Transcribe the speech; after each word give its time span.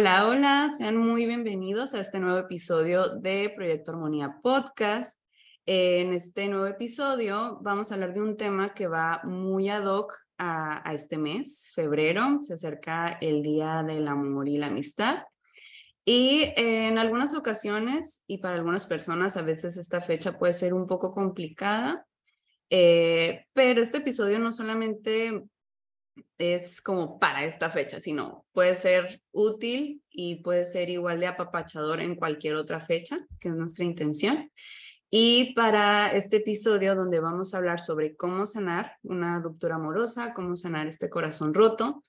Hola, 0.00 0.28
hola, 0.28 0.70
sean 0.70 0.96
muy 0.96 1.26
bienvenidos 1.26 1.92
a 1.92 2.00
este 2.00 2.20
nuevo 2.20 2.38
episodio 2.38 3.16
de 3.16 3.52
Proyecto 3.54 3.90
Armonía 3.90 4.38
Podcast. 4.42 5.20
En 5.66 6.14
este 6.14 6.48
nuevo 6.48 6.64
episodio 6.64 7.58
vamos 7.60 7.92
a 7.92 7.96
hablar 7.96 8.14
de 8.14 8.22
un 8.22 8.38
tema 8.38 8.72
que 8.72 8.86
va 8.86 9.20
muy 9.24 9.68
ad 9.68 9.84
hoc 9.84 10.16
a, 10.38 10.90
este 10.94 11.18
mes, 11.18 11.70
febrero. 11.74 12.38
Se 12.40 12.54
acerca 12.54 13.18
el 13.20 13.42
Día 13.42 13.84
del 13.86 14.08
Amor 14.08 14.48
y 14.48 14.56
la 14.56 14.68
Amistad. 14.68 15.24
Y 16.02 16.54
en 16.56 16.96
algunas 16.96 17.34
ocasiones, 17.34 18.24
y 18.26 18.38
para 18.38 18.54
algunas 18.54 18.86
personas 18.86 19.36
a 19.36 19.42
veces 19.42 19.76
esta 19.76 20.00
fecha 20.00 20.38
puede 20.38 20.54
ser 20.54 20.72
un 20.72 20.86
poco 20.86 21.12
complicada, 21.12 22.06
eh, 22.70 23.44
pero 23.52 23.82
este 23.82 23.98
episodio 23.98 24.38
no 24.38 24.50
solamente 24.50 25.42
es 26.38 26.80
como 26.80 27.18
para 27.18 27.44
esta 27.44 27.70
fecha, 27.70 28.00
sino 28.00 28.46
puede 28.52 28.74
ser 28.76 29.20
útil 29.32 30.02
y 30.10 30.36
puede 30.36 30.64
ser 30.64 30.90
igual 30.90 31.20
de 31.20 31.26
apapachador 31.26 32.00
en 32.00 32.16
cualquier 32.16 32.54
otra 32.54 32.80
fecha, 32.80 33.18
que 33.38 33.48
es 33.48 33.54
nuestra 33.54 33.84
intención. 33.84 34.50
Y 35.10 35.54
para 35.54 36.08
este 36.12 36.36
episodio 36.36 36.94
donde 36.94 37.20
vamos 37.20 37.52
a 37.52 37.58
hablar 37.58 37.80
sobre 37.80 38.16
cómo 38.16 38.46
sanar 38.46 38.96
una 39.02 39.40
ruptura 39.40 39.74
amorosa, 39.74 40.32
cómo 40.34 40.56
sanar 40.56 40.86
este 40.86 41.10
corazón 41.10 41.52
roto, 41.52 42.02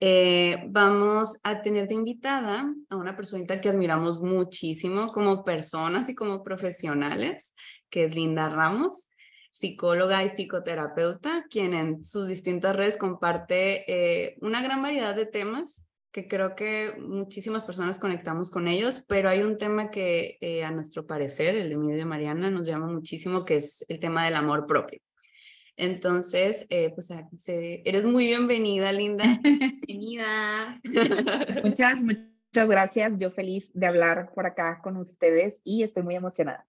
eh, 0.00 0.64
vamos 0.68 1.40
a 1.42 1.62
tener 1.62 1.88
de 1.88 1.94
invitada 1.94 2.72
a 2.90 2.96
una 2.96 3.16
personita 3.16 3.60
que 3.60 3.68
admiramos 3.68 4.20
muchísimo 4.20 5.06
como 5.06 5.44
personas 5.44 6.08
y 6.08 6.14
como 6.14 6.44
profesionales, 6.44 7.54
que 7.90 8.04
es 8.04 8.14
Linda 8.14 8.48
Ramos 8.48 9.08
psicóloga 9.54 10.24
y 10.24 10.30
psicoterapeuta, 10.30 11.46
quien 11.48 11.74
en 11.74 12.04
sus 12.04 12.26
distintas 12.26 12.74
redes 12.74 12.98
comparte 12.98 13.84
eh, 13.86 14.36
una 14.40 14.60
gran 14.60 14.82
variedad 14.82 15.14
de 15.14 15.26
temas 15.26 15.86
que 16.10 16.26
creo 16.26 16.56
que 16.56 16.96
muchísimas 16.98 17.64
personas 17.64 18.00
conectamos 18.00 18.50
con 18.50 18.66
ellos, 18.66 19.04
pero 19.08 19.28
hay 19.28 19.42
un 19.42 19.56
tema 19.56 19.92
que 19.92 20.38
eh, 20.40 20.64
a 20.64 20.72
nuestro 20.72 21.06
parecer, 21.06 21.54
el 21.54 21.68
de 21.68 21.76
mí 21.76 21.92
y 21.92 21.96
de 21.96 22.04
Mariana, 22.04 22.50
nos 22.50 22.66
llama 22.66 22.88
muchísimo, 22.88 23.44
que 23.44 23.58
es 23.58 23.84
el 23.88 24.00
tema 24.00 24.24
del 24.24 24.34
amor 24.34 24.66
propio. 24.66 25.00
Entonces, 25.76 26.66
eh, 26.68 26.90
pues 26.92 27.10
eres 27.46 28.04
muy 28.04 28.26
bienvenida, 28.26 28.90
Linda. 28.90 29.40
Bienvenida. 29.86 30.80
muchas, 31.62 32.02
muchas 32.02 32.68
gracias. 32.68 33.18
Yo 33.20 33.30
feliz 33.30 33.70
de 33.72 33.86
hablar 33.86 34.32
por 34.34 34.46
acá 34.46 34.80
con 34.82 34.96
ustedes 34.96 35.60
y 35.62 35.84
estoy 35.84 36.02
muy 36.02 36.16
emocionada. 36.16 36.66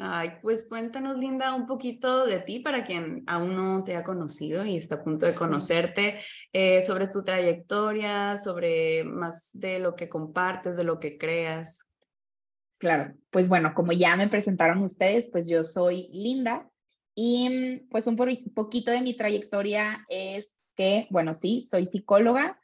Ay, 0.00 0.34
pues 0.42 0.64
cuéntanos, 0.68 1.18
Linda, 1.18 1.52
un 1.54 1.66
poquito 1.66 2.24
de 2.24 2.38
ti 2.38 2.60
para 2.60 2.84
quien 2.84 3.24
aún 3.26 3.56
no 3.56 3.82
te 3.82 3.96
ha 3.96 4.04
conocido 4.04 4.64
y 4.64 4.76
está 4.76 4.94
a 4.94 5.02
punto 5.02 5.26
de 5.26 5.34
conocerte, 5.34 6.20
eh, 6.52 6.82
sobre 6.82 7.08
tu 7.08 7.24
trayectoria, 7.24 8.38
sobre 8.38 9.02
más 9.02 9.50
de 9.54 9.80
lo 9.80 9.96
que 9.96 10.08
compartes, 10.08 10.76
de 10.76 10.84
lo 10.84 11.00
que 11.00 11.18
creas. 11.18 11.84
Claro, 12.78 13.12
pues 13.30 13.48
bueno, 13.48 13.74
como 13.74 13.90
ya 13.90 14.14
me 14.14 14.28
presentaron 14.28 14.84
ustedes, 14.84 15.28
pues 15.32 15.48
yo 15.48 15.64
soy 15.64 16.08
Linda 16.12 16.70
y 17.16 17.84
pues 17.90 18.06
un 18.06 18.14
poquito 18.14 18.92
de 18.92 19.02
mi 19.02 19.16
trayectoria 19.16 20.04
es 20.08 20.62
que, 20.76 21.08
bueno, 21.10 21.34
sí, 21.34 21.66
soy 21.68 21.86
psicóloga, 21.86 22.60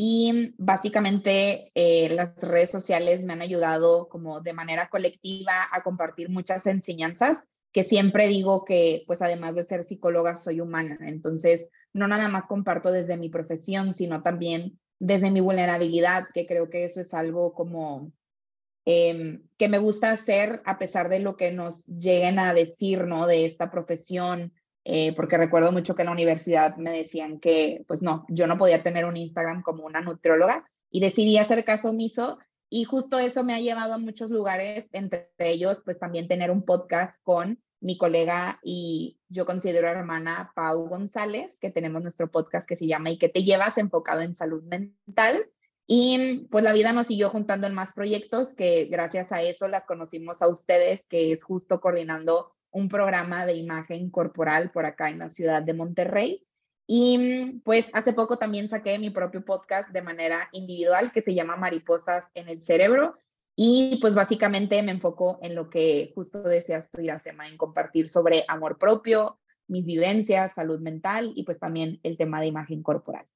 y 0.00 0.54
básicamente 0.58 1.72
eh, 1.74 2.08
las 2.10 2.36
redes 2.36 2.70
sociales 2.70 3.24
me 3.24 3.32
han 3.32 3.42
ayudado 3.42 4.08
como 4.08 4.40
de 4.40 4.52
manera 4.52 4.88
colectiva 4.90 5.66
a 5.72 5.82
compartir 5.82 6.28
muchas 6.30 6.68
enseñanzas 6.68 7.48
que 7.72 7.82
siempre 7.82 8.28
digo 8.28 8.64
que 8.64 9.02
pues 9.08 9.22
además 9.22 9.56
de 9.56 9.64
ser 9.64 9.82
psicóloga 9.82 10.36
soy 10.36 10.60
humana. 10.60 10.98
Entonces 11.00 11.70
no 11.92 12.06
nada 12.06 12.28
más 12.28 12.46
comparto 12.46 12.92
desde 12.92 13.16
mi 13.16 13.28
profesión, 13.28 13.92
sino 13.92 14.22
también 14.22 14.78
desde 15.00 15.32
mi 15.32 15.40
vulnerabilidad, 15.40 16.26
que 16.32 16.46
creo 16.46 16.70
que 16.70 16.84
eso 16.84 17.00
es 17.00 17.12
algo 17.12 17.52
como 17.52 18.12
em, 18.84 19.48
que 19.56 19.68
me 19.68 19.78
gusta 19.78 20.12
hacer 20.12 20.62
a 20.64 20.78
pesar 20.78 21.08
de 21.08 21.18
lo 21.18 21.36
que 21.36 21.50
nos 21.50 21.84
lleguen 21.86 22.38
a 22.38 22.54
decir, 22.54 23.04
¿no? 23.04 23.26
De 23.26 23.44
esta 23.44 23.68
profesión, 23.68 24.52
eh, 24.90 25.12
porque 25.14 25.36
recuerdo 25.36 25.70
mucho 25.70 25.94
que 25.94 26.00
en 26.00 26.06
la 26.06 26.12
universidad 26.12 26.76
me 26.78 26.90
decían 26.90 27.40
que, 27.40 27.84
pues 27.86 28.00
no, 28.00 28.24
yo 28.30 28.46
no 28.46 28.56
podía 28.56 28.82
tener 28.82 29.04
un 29.04 29.18
Instagram 29.18 29.60
como 29.60 29.84
una 29.84 30.00
nutrióloga 30.00 30.64
y 30.90 31.00
decidí 31.00 31.36
hacer 31.36 31.62
caso 31.66 31.90
omiso 31.90 32.38
y 32.70 32.84
justo 32.84 33.18
eso 33.18 33.44
me 33.44 33.52
ha 33.52 33.60
llevado 33.60 33.92
a 33.92 33.98
muchos 33.98 34.30
lugares, 34.30 34.88
entre 34.94 35.28
ellos, 35.38 35.82
pues 35.84 35.98
también 35.98 36.26
tener 36.26 36.50
un 36.50 36.64
podcast 36.64 37.22
con 37.22 37.62
mi 37.80 37.98
colega 37.98 38.60
y 38.62 39.18
yo 39.28 39.44
considero 39.44 39.88
hermana 39.88 40.52
Pau 40.54 40.88
González, 40.88 41.58
que 41.60 41.70
tenemos 41.70 42.00
nuestro 42.00 42.30
podcast 42.30 42.66
que 42.66 42.74
se 42.74 42.86
llama 42.86 43.10
¿Y 43.10 43.18
qué 43.18 43.28
te 43.28 43.44
llevas? 43.44 43.76
enfocado 43.76 44.22
en 44.22 44.34
salud 44.34 44.62
mental. 44.62 45.50
Y 45.86 46.46
pues 46.50 46.64
la 46.64 46.72
vida 46.72 46.94
nos 46.94 47.08
siguió 47.08 47.28
juntando 47.28 47.66
en 47.66 47.74
más 47.74 47.92
proyectos 47.92 48.54
que 48.54 48.86
gracias 48.86 49.32
a 49.32 49.42
eso 49.42 49.68
las 49.68 49.84
conocimos 49.84 50.40
a 50.40 50.48
ustedes, 50.48 51.04
que 51.10 51.32
es 51.32 51.44
justo 51.44 51.78
coordinando 51.78 52.54
un 52.70 52.88
programa 52.88 53.46
de 53.46 53.54
imagen 53.54 54.10
corporal 54.10 54.70
por 54.70 54.84
acá 54.86 55.10
en 55.10 55.18
la 55.18 55.28
ciudad 55.28 55.62
de 55.62 55.74
Monterrey. 55.74 56.46
Y 56.86 57.18
mm, 57.18 57.60
pues 57.60 57.90
hace 57.92 58.12
poco 58.12 58.38
también 58.38 58.68
saqué 58.68 58.98
mi 58.98 59.10
propio 59.10 59.44
podcast 59.44 59.90
de 59.90 60.02
manera 60.02 60.48
individual 60.52 61.12
que 61.12 61.22
se 61.22 61.34
llama 61.34 61.56
Mariposas 61.56 62.28
en 62.34 62.48
el 62.48 62.60
Cerebro. 62.62 63.18
Y 63.54 63.98
pues 64.00 64.14
básicamente 64.14 64.82
me 64.82 64.92
enfoco 64.92 65.38
en 65.42 65.54
lo 65.54 65.68
que 65.68 66.12
justo 66.14 66.42
deseas 66.42 66.90
tú, 66.90 67.00
Iracema, 67.00 67.48
en 67.48 67.56
compartir 67.56 68.08
sobre 68.08 68.44
amor 68.46 68.78
propio, 68.78 69.40
mis 69.66 69.84
vivencias, 69.84 70.54
salud 70.54 70.80
mental 70.80 71.32
y 71.34 71.44
pues 71.44 71.58
también 71.58 71.98
el 72.02 72.16
tema 72.16 72.40
de 72.40 72.46
imagen 72.46 72.82
corporal. 72.82 73.26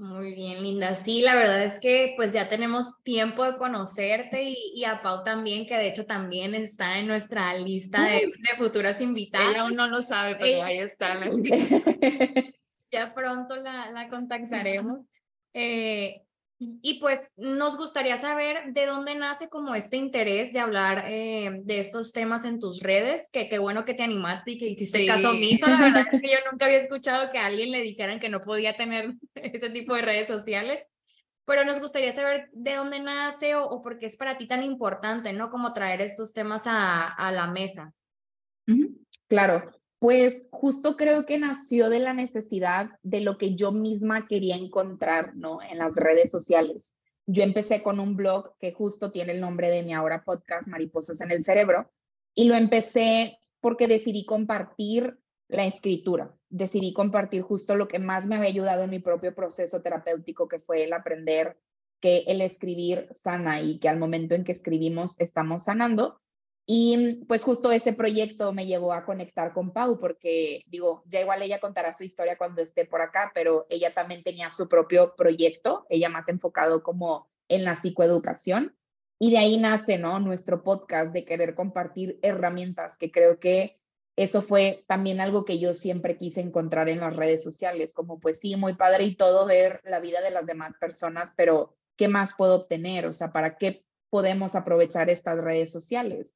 Muy 0.00 0.32
bien, 0.32 0.62
Linda. 0.62 0.94
Sí, 0.94 1.20
la 1.20 1.34
verdad 1.34 1.62
es 1.62 1.78
que 1.78 2.14
pues 2.16 2.32
ya 2.32 2.48
tenemos 2.48 3.02
tiempo 3.02 3.44
de 3.44 3.58
conocerte 3.58 4.42
y, 4.42 4.82
a 4.84 5.02
Pau 5.02 5.24
también, 5.24 5.66
que 5.66 5.76
de 5.76 5.88
hecho 5.88 6.06
también 6.06 6.54
está 6.54 6.98
en 6.98 7.06
nuestra 7.06 7.52
lista 7.58 8.04
de, 8.04 8.32
futuras 8.56 9.02
invitadas. 9.02 9.50
Ella 9.50 9.60
aún 9.60 9.76
no 9.76 9.88
lo 9.88 10.00
sabe, 10.00 10.36
pero 10.36 10.62
ahí 10.62 10.78
está. 10.78 11.20
ya 12.90 13.12
pronto 13.12 13.56
la, 13.56 13.90
la 13.90 14.08
contactaremos. 14.08 15.00
Eh, 15.52 16.22
y 16.60 17.00
pues 17.00 17.20
nos 17.38 17.78
gustaría 17.78 18.18
saber 18.18 18.74
de 18.74 18.84
dónde 18.84 19.14
nace 19.14 19.48
como 19.48 19.74
este 19.74 19.96
interés 19.96 20.52
de 20.52 20.60
hablar 20.60 21.04
eh, 21.08 21.62
de 21.64 21.80
estos 21.80 22.12
temas 22.12 22.44
en 22.44 22.60
tus 22.60 22.80
redes, 22.80 23.30
que 23.32 23.48
qué 23.48 23.58
bueno 23.58 23.86
que 23.86 23.94
te 23.94 24.02
animaste 24.02 24.52
y 24.52 24.58
que 24.58 24.68
hiciste 24.68 25.06
caso 25.06 25.30
omiso. 25.30 25.66
La 25.66 25.80
verdad 25.80 26.04
es 26.12 26.20
que 26.20 26.30
yo 26.30 26.38
nunca 26.50 26.66
había 26.66 26.78
escuchado 26.78 27.30
que 27.32 27.38
a 27.38 27.46
alguien 27.46 27.70
le 27.70 27.80
dijeran 27.80 28.20
que 28.20 28.28
no 28.28 28.42
podía 28.42 28.74
tener 28.74 29.14
ese 29.34 29.70
tipo 29.70 29.94
de 29.94 30.02
redes 30.02 30.28
sociales, 30.28 30.84
pero 31.46 31.64
nos 31.64 31.80
gustaría 31.80 32.12
saber 32.12 32.50
de 32.52 32.74
dónde 32.74 33.00
nace 33.00 33.54
o, 33.54 33.64
o 33.64 33.80
por 33.80 33.98
qué 33.98 34.04
es 34.04 34.18
para 34.18 34.36
ti 34.36 34.46
tan 34.46 34.62
importante, 34.62 35.32
¿no? 35.32 35.48
Como 35.48 35.72
traer 35.72 36.02
estos 36.02 36.34
temas 36.34 36.66
a, 36.66 37.06
a 37.06 37.32
la 37.32 37.46
mesa. 37.46 37.94
Claro, 39.28 39.62
pues 40.00 40.46
justo 40.50 40.96
creo 40.96 41.26
que 41.26 41.38
nació 41.38 41.90
de 41.90 42.00
la 42.00 42.14
necesidad 42.14 42.90
de 43.02 43.20
lo 43.20 43.36
que 43.36 43.54
yo 43.54 43.70
misma 43.70 44.26
quería 44.26 44.56
encontrar, 44.56 45.36
¿no? 45.36 45.60
En 45.62 45.76
las 45.76 45.94
redes 45.94 46.30
sociales. 46.30 46.96
Yo 47.26 47.42
empecé 47.42 47.82
con 47.82 48.00
un 48.00 48.16
blog 48.16 48.56
que 48.58 48.72
justo 48.72 49.12
tiene 49.12 49.32
el 49.32 49.40
nombre 49.42 49.68
de 49.68 49.82
mi 49.82 49.92
ahora 49.92 50.24
podcast, 50.24 50.68
Mariposas 50.68 51.20
en 51.20 51.30
el 51.30 51.44
Cerebro, 51.44 51.92
y 52.34 52.46
lo 52.46 52.54
empecé 52.54 53.38
porque 53.60 53.88
decidí 53.88 54.24
compartir 54.24 55.18
la 55.48 55.66
escritura. 55.66 56.34
Decidí 56.48 56.94
compartir 56.94 57.42
justo 57.42 57.76
lo 57.76 57.86
que 57.86 57.98
más 57.98 58.26
me 58.26 58.36
había 58.36 58.48
ayudado 58.48 58.84
en 58.84 58.90
mi 58.90 59.00
propio 59.00 59.34
proceso 59.34 59.82
terapéutico, 59.82 60.48
que 60.48 60.60
fue 60.60 60.84
el 60.84 60.94
aprender 60.94 61.58
que 62.00 62.24
el 62.26 62.40
escribir 62.40 63.08
sana 63.12 63.60
y 63.60 63.78
que 63.78 63.90
al 63.90 63.98
momento 63.98 64.34
en 64.34 64.44
que 64.44 64.52
escribimos 64.52 65.14
estamos 65.18 65.64
sanando. 65.64 66.22
Y 66.66 67.24
pues 67.26 67.42
justo 67.42 67.72
ese 67.72 67.92
proyecto 67.92 68.52
me 68.52 68.66
llevó 68.66 68.92
a 68.92 69.04
conectar 69.04 69.52
con 69.52 69.72
Pau, 69.72 69.98
porque 69.98 70.62
digo, 70.66 71.02
ya 71.06 71.20
igual 71.20 71.42
ella 71.42 71.58
contará 71.58 71.92
su 71.92 72.04
historia 72.04 72.38
cuando 72.38 72.62
esté 72.62 72.84
por 72.84 73.02
acá, 73.02 73.32
pero 73.34 73.66
ella 73.70 73.92
también 73.92 74.22
tenía 74.22 74.50
su 74.50 74.68
propio 74.68 75.14
proyecto, 75.16 75.84
ella 75.88 76.08
más 76.08 76.28
enfocado 76.28 76.82
como 76.82 77.28
en 77.48 77.64
la 77.64 77.74
psicoeducación. 77.74 78.76
y 79.22 79.30
de 79.32 79.38
ahí 79.38 79.58
nace, 79.58 79.98
¿no? 79.98 80.18
Nuestro 80.18 80.62
podcast 80.62 81.12
de 81.12 81.24
querer 81.26 81.54
compartir 81.54 82.18
herramientas, 82.22 82.96
que 82.96 83.10
creo 83.10 83.38
que 83.38 83.78
eso 84.16 84.42
fue 84.42 84.84
también 84.86 85.20
algo 85.20 85.44
que 85.44 85.58
yo 85.58 85.74
siempre 85.74 86.16
quise 86.16 86.40
encontrar 86.40 86.88
en 86.88 87.00
las 87.00 87.16
redes 87.16 87.42
sociales, 87.42 87.94
como 87.94 88.18
pues 88.20 88.38
sí, 88.40 88.56
muy 88.56 88.74
padre 88.74 89.04
y 89.04 89.16
todo 89.16 89.46
ver 89.46 89.80
la 89.84 90.00
vida 90.00 90.20
de 90.22 90.30
las 90.30 90.46
demás 90.46 90.72
personas, 90.80 91.34
pero 91.36 91.76
¿qué 91.96 92.08
más 92.08 92.34
puedo 92.34 92.54
obtener? 92.56 93.06
O 93.06 93.12
sea, 93.12 93.32
¿para 93.32 93.56
qué 93.56 93.84
podemos 94.10 94.54
aprovechar 94.54 95.10
estas 95.10 95.38
redes 95.38 95.70
sociales? 95.70 96.32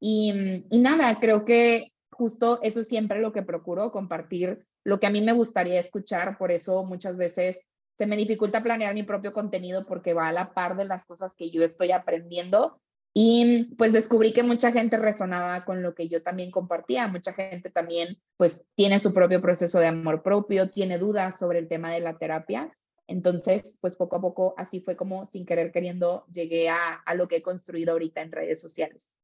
Y, 0.00 0.64
y 0.70 0.78
nada, 0.78 1.18
creo 1.20 1.44
que 1.44 1.92
justo 2.10 2.60
eso 2.62 2.80
es 2.80 2.88
siempre 2.88 3.20
lo 3.20 3.32
que 3.32 3.42
procuro, 3.42 3.92
compartir 3.92 4.66
lo 4.86 5.00
que 5.00 5.08
a 5.08 5.10
mí 5.10 5.20
me 5.20 5.32
gustaría 5.32 5.80
escuchar, 5.80 6.38
por 6.38 6.52
eso 6.52 6.84
muchas 6.84 7.16
veces 7.16 7.66
se 7.98 8.06
me 8.06 8.16
dificulta 8.16 8.62
planear 8.62 8.94
mi 8.94 9.02
propio 9.02 9.32
contenido 9.32 9.84
porque 9.84 10.14
va 10.14 10.28
a 10.28 10.32
la 10.32 10.54
par 10.54 10.76
de 10.76 10.84
las 10.84 11.04
cosas 11.06 11.34
que 11.34 11.50
yo 11.50 11.64
estoy 11.64 11.90
aprendiendo. 11.90 12.80
Y 13.12 13.74
pues 13.76 13.92
descubrí 13.92 14.32
que 14.32 14.42
mucha 14.42 14.70
gente 14.70 14.98
resonaba 14.98 15.64
con 15.64 15.82
lo 15.82 15.94
que 15.94 16.08
yo 16.08 16.22
también 16.22 16.50
compartía. 16.50 17.08
Mucha 17.08 17.32
gente 17.32 17.70
también 17.70 18.18
pues 18.36 18.64
tiene 18.76 19.00
su 19.00 19.12
propio 19.12 19.40
proceso 19.40 19.80
de 19.80 19.86
amor 19.86 20.22
propio, 20.22 20.70
tiene 20.70 20.98
dudas 20.98 21.38
sobre 21.38 21.58
el 21.58 21.66
tema 21.66 21.90
de 21.90 22.00
la 22.00 22.18
terapia. 22.18 22.70
Entonces, 23.08 23.78
pues 23.80 23.96
poco 23.96 24.16
a 24.16 24.20
poco 24.20 24.54
así 24.56 24.80
fue 24.80 24.96
como 24.96 25.26
sin 25.26 25.46
querer 25.46 25.72
queriendo 25.72 26.26
llegué 26.30 26.68
a, 26.68 26.94
a 26.94 27.14
lo 27.14 27.26
que 27.26 27.36
he 27.36 27.42
construido 27.42 27.92
ahorita 27.92 28.20
en 28.20 28.32
redes 28.32 28.60
sociales. 28.60 29.15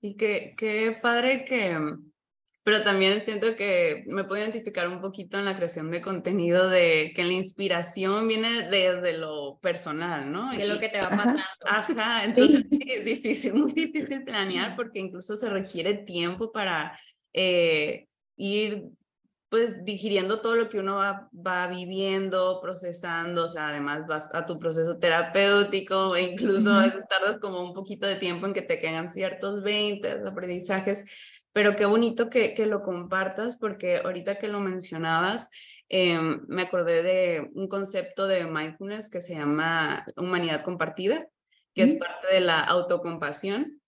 Y 0.00 0.16
qué, 0.16 0.54
qué 0.56 0.98
padre 1.00 1.44
que, 1.44 1.78
pero 2.64 2.82
también 2.82 3.20
siento 3.22 3.56
que 3.56 4.04
me 4.06 4.24
puedo 4.24 4.42
identificar 4.42 4.88
un 4.88 5.00
poquito 5.00 5.38
en 5.38 5.44
la 5.44 5.56
creación 5.56 5.90
de 5.90 6.00
contenido 6.00 6.68
de 6.68 7.12
que 7.14 7.24
la 7.24 7.32
inspiración 7.32 8.28
viene 8.28 8.68
desde 8.68 9.18
lo 9.18 9.58
personal, 9.60 10.30
¿no? 10.30 10.52
De 10.52 10.66
lo 10.66 10.78
que 10.78 10.88
te 10.88 11.00
va 11.00 11.08
pasando. 11.08 11.42
Ajá, 11.64 12.24
entonces 12.24 12.64
es 12.70 13.04
difícil, 13.04 13.54
muy 13.54 13.72
difícil 13.72 14.24
planear 14.24 14.76
porque 14.76 15.00
incluso 15.00 15.36
se 15.36 15.48
requiere 15.48 15.94
tiempo 15.94 16.52
para 16.52 16.98
eh, 17.32 18.06
ir 18.36 18.90
pues 19.52 19.84
digiriendo 19.84 20.40
todo 20.40 20.56
lo 20.56 20.68
que 20.68 20.80
uno 20.80 20.96
va, 20.96 21.28
va, 21.34 21.68
viviendo, 21.68 22.58
procesando, 22.60 23.44
o 23.44 23.48
sea, 23.48 23.68
además 23.68 24.08
vas 24.08 24.34
a 24.34 24.46
tu 24.46 24.58
proceso 24.58 24.98
terapéutico 24.98 26.16
e 26.16 26.22
incluso 26.22 26.72
a 26.72 26.84
veces 26.86 27.04
tardas 27.06 27.38
como 27.38 27.60
un 27.62 27.74
poquito 27.74 28.06
de 28.06 28.16
tiempo 28.16 28.46
en 28.46 28.54
que 28.54 28.62
te 28.62 28.80
quedan 28.80 29.10
ciertos 29.10 29.62
20 29.62 30.10
aprendizajes 30.26 31.04
pero 31.52 31.76
qué 31.76 31.84
bonito 31.84 32.30
que, 32.30 32.54
que 32.54 32.66
lo 32.66 32.82
compartas 32.82 33.56
porque 33.56 33.98
ahorita 33.98 34.38
que 34.38 34.48
lo 34.48 34.60
mencionabas, 34.60 35.50
em, 35.88 36.40
me 36.48 36.62
acordé 36.62 37.02
de 37.02 37.50
un 37.54 37.68
concepto 37.68 38.26
de 38.26 38.46
mindfulness 38.46 39.10
que 39.10 39.20
se 39.20 39.34
llama 39.34 40.04
humanidad 40.16 40.62
compartida, 40.62 41.26
que 41.74 41.82
es 41.82 41.94
parte 41.94 42.28
de 42.32 42.40
la 42.40 42.60
autocompasión. 42.60 43.81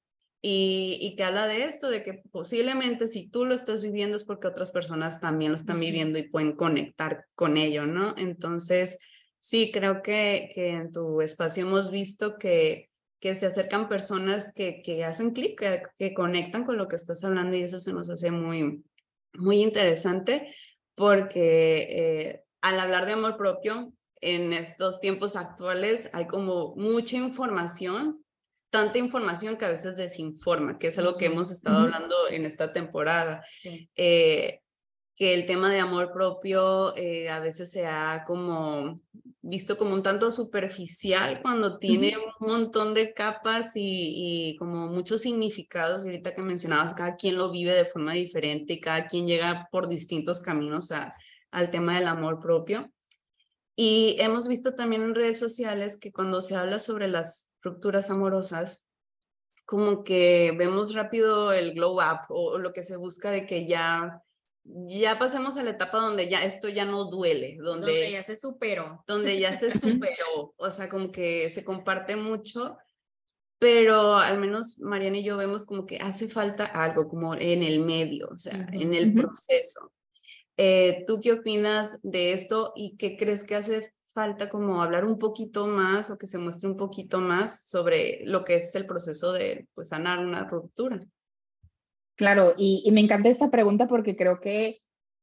Y, 0.46 0.99
y, 1.00 1.17
que 1.17 1.25
habla 1.25 1.46
de 1.46 1.64
esto, 1.64 1.88
de 1.88 2.02
que 2.02 2.23
posiblemente 2.31 3.08
si 3.08 3.29
tú 3.29 3.46
lo 3.46 3.55
estás 3.55 3.82
viviendo 3.82 4.17
es 4.17 4.25
porque 4.25 4.46
otras 4.46 4.70
personas 4.70 5.19
también 5.19 5.52
lo 5.52 5.56
están 5.56 5.81
viviendo 5.81 6.19
y 6.19 6.29
pueden 6.29 6.52
conectar 6.52 7.25
con 7.35 7.56
ello, 7.56 7.87
¿no? 7.87 8.14
Entonces, 8.19 8.99
sí, 9.38 9.70
creo 9.73 10.02
que, 10.02 10.50
que 10.55 10.70
en 10.70 10.93
tu 10.93 11.23
espacio 11.23 11.62
hemos 11.64 11.91
visto 11.91 12.37
que 12.37 12.91
que 13.25 13.35
se 13.35 13.46
acercan 13.46 13.88
personas 13.88 14.52
que, 14.52 14.82
que 14.82 15.02
hacen 15.02 15.31
clic, 15.31 15.58
que, 15.58 15.82
que, 15.96 16.12
conectan 16.12 16.64
con 16.67 16.76
lo 16.76 16.88
que 16.88 16.96
estás 16.96 17.25
hablando 17.25 17.56
y 17.56 17.62
eso 17.62 17.81
se 17.81 17.94
nos 17.94 18.11
hace 18.11 18.31
muy, 18.31 18.85
muy 19.32 19.62
interesante 19.62 20.55
porque 20.94 21.87
eh, 21.88 22.43
al 22.61 22.79
hablar 22.81 23.06
de 23.06 23.12
amor 23.12 23.38
propio, 23.38 23.94
en 24.20 24.52
estos 24.52 25.00
tiempos 25.00 25.37
actuales 25.37 26.11
hay 26.12 26.26
como 26.26 26.75
mucha 26.76 27.17
información, 27.17 28.23
tanta 28.74 28.98
información 28.98 29.56
que 29.56 29.66
a 29.66 29.68
veces 29.68 29.96
desinforma, 29.96 30.80
que 30.80 30.88
es 30.88 30.98
algo 30.98 31.16
que 31.16 31.26
hemos 31.26 31.52
estado 31.52 31.78
hablando 31.78 32.16
en 32.28 32.44
esta 32.44 32.72
temporada. 32.72 33.44
Eh, 33.94 34.62
que 35.14 35.32
el 35.32 35.46
tema 35.46 35.70
de 35.70 35.78
amor 35.78 36.12
propio 36.12 36.92
eh, 36.96 37.30
a 37.30 37.38
veces 37.38 37.70
se 37.70 37.86
ha 37.86 38.24
como 38.26 39.00
visto 39.42 39.78
como 39.78 39.94
un 39.94 40.02
tanto 40.02 40.32
superficial 40.32 41.40
cuando 41.40 41.78
tiene 41.78 42.16
un 42.18 42.48
montón 42.48 42.94
de 42.94 43.14
capas 43.14 43.74
y, 43.76 44.56
como 44.58 44.88
muchos 44.88 45.20
significados. 45.20 46.02
Y 46.02 46.06
ahorita 46.06 46.34
que 46.34 46.42
mencionabas, 46.42 46.94
cada 46.94 47.14
quien 47.14 47.38
lo 47.38 47.52
vive 47.52 47.74
de 47.74 47.84
forma 47.84 48.14
diferente 48.14 48.72
y 48.72 48.80
cada 48.80 49.06
quien 49.06 49.28
llega 49.28 49.68
por 49.70 49.86
distintos 49.86 50.40
caminos 50.40 50.90
a, 50.90 51.14
al 51.52 51.70
tema 51.70 51.94
del 51.94 52.08
amor 52.08 52.40
propio. 52.40 52.90
Y 53.76 54.16
hemos 54.18 54.48
visto 54.48 54.74
también 54.74 55.02
en 55.02 55.14
redes 55.14 55.38
sociales 55.38 55.96
que 55.96 56.10
cuando 56.10 56.42
se 56.42 56.56
habla 56.56 56.80
sobre 56.80 57.06
las 57.06 57.53
rupturas 57.64 58.11
amorosas, 58.11 58.88
como 59.64 60.05
que 60.05 60.55
vemos 60.56 60.94
rápido 60.94 61.52
el 61.52 61.75
glow 61.75 61.96
up 61.96 62.26
o 62.28 62.58
lo 62.58 62.72
que 62.72 62.84
se 62.84 62.96
busca 62.96 63.31
de 63.31 63.46
que 63.46 63.66
ya 63.66 64.22
ya 64.64 65.19
pasemos 65.19 65.58
a 65.58 65.62
la 65.62 65.70
etapa 65.70 65.99
donde 65.99 66.28
ya 66.28 66.43
esto 66.43 66.69
ya 66.69 66.84
no 66.84 67.05
duele, 67.05 67.58
donde, 67.61 68.11
ya 68.11 68.22
se 68.22 68.34
superó. 68.34 69.05
Donde 69.06 69.38
ya 69.38 69.58
se 69.58 69.70
superó, 69.78 70.55
o 70.56 70.70
sea, 70.70 70.88
como 70.88 71.12
que 71.12 71.50
se 71.50 71.64
comparte 71.64 72.16
mucho, 72.16 72.78
pero 73.58 74.17
al 74.17 74.38
menos 74.38 74.78
Mariana 74.81 75.19
y 75.19 75.25
yo 75.25 75.37
vemos 75.37 75.64
como 75.64 75.87
que 75.87 75.99
hace 75.99 76.28
falta 76.28 76.64
algo 76.64 77.08
como 77.08 77.34
en 77.34 77.62
el 77.62 77.81
medio, 77.81 78.28
o 78.32 78.38
sea, 78.38 78.67
en 78.72 78.94
el 78.94 79.12
proceso. 79.12 79.93
Eh, 80.56 81.05
¿Tú 81.06 81.20
qué 81.20 81.32
opinas 81.32 82.00
de 82.02 82.32
esto 82.32 82.72
y 82.75 82.96
qué 82.96 83.17
crees 83.17 83.44
que 83.44 83.56
hace 83.56 83.93
falta 84.14 84.49
como 84.49 84.81
hablar 84.81 85.05
un 85.05 85.19
poquito 85.19 85.66
más 85.66 86.08
o 86.11 86.16
que 86.16 86.28
se 86.28 86.38
muestre 86.38 86.70
un 86.70 86.76
poquito 86.76 87.20
más 87.20 87.69
sobre 87.69 88.20
lo 88.25 88.44
que 88.44 88.55
es 88.55 88.75
el 88.76 88.87
proceso 88.87 89.32
de 89.32 89.66
pues, 89.75 89.88
sanar 89.88 90.20
una 90.20 90.44
ruptura? 90.44 91.00
Claro, 92.16 92.55
y, 92.56 92.88
me 92.93 93.00
encanta 93.00 93.28
esta 93.28 93.50
pregunta 93.50 93.88
porque 93.88 94.16
creo 94.16 94.40
que 94.40 94.78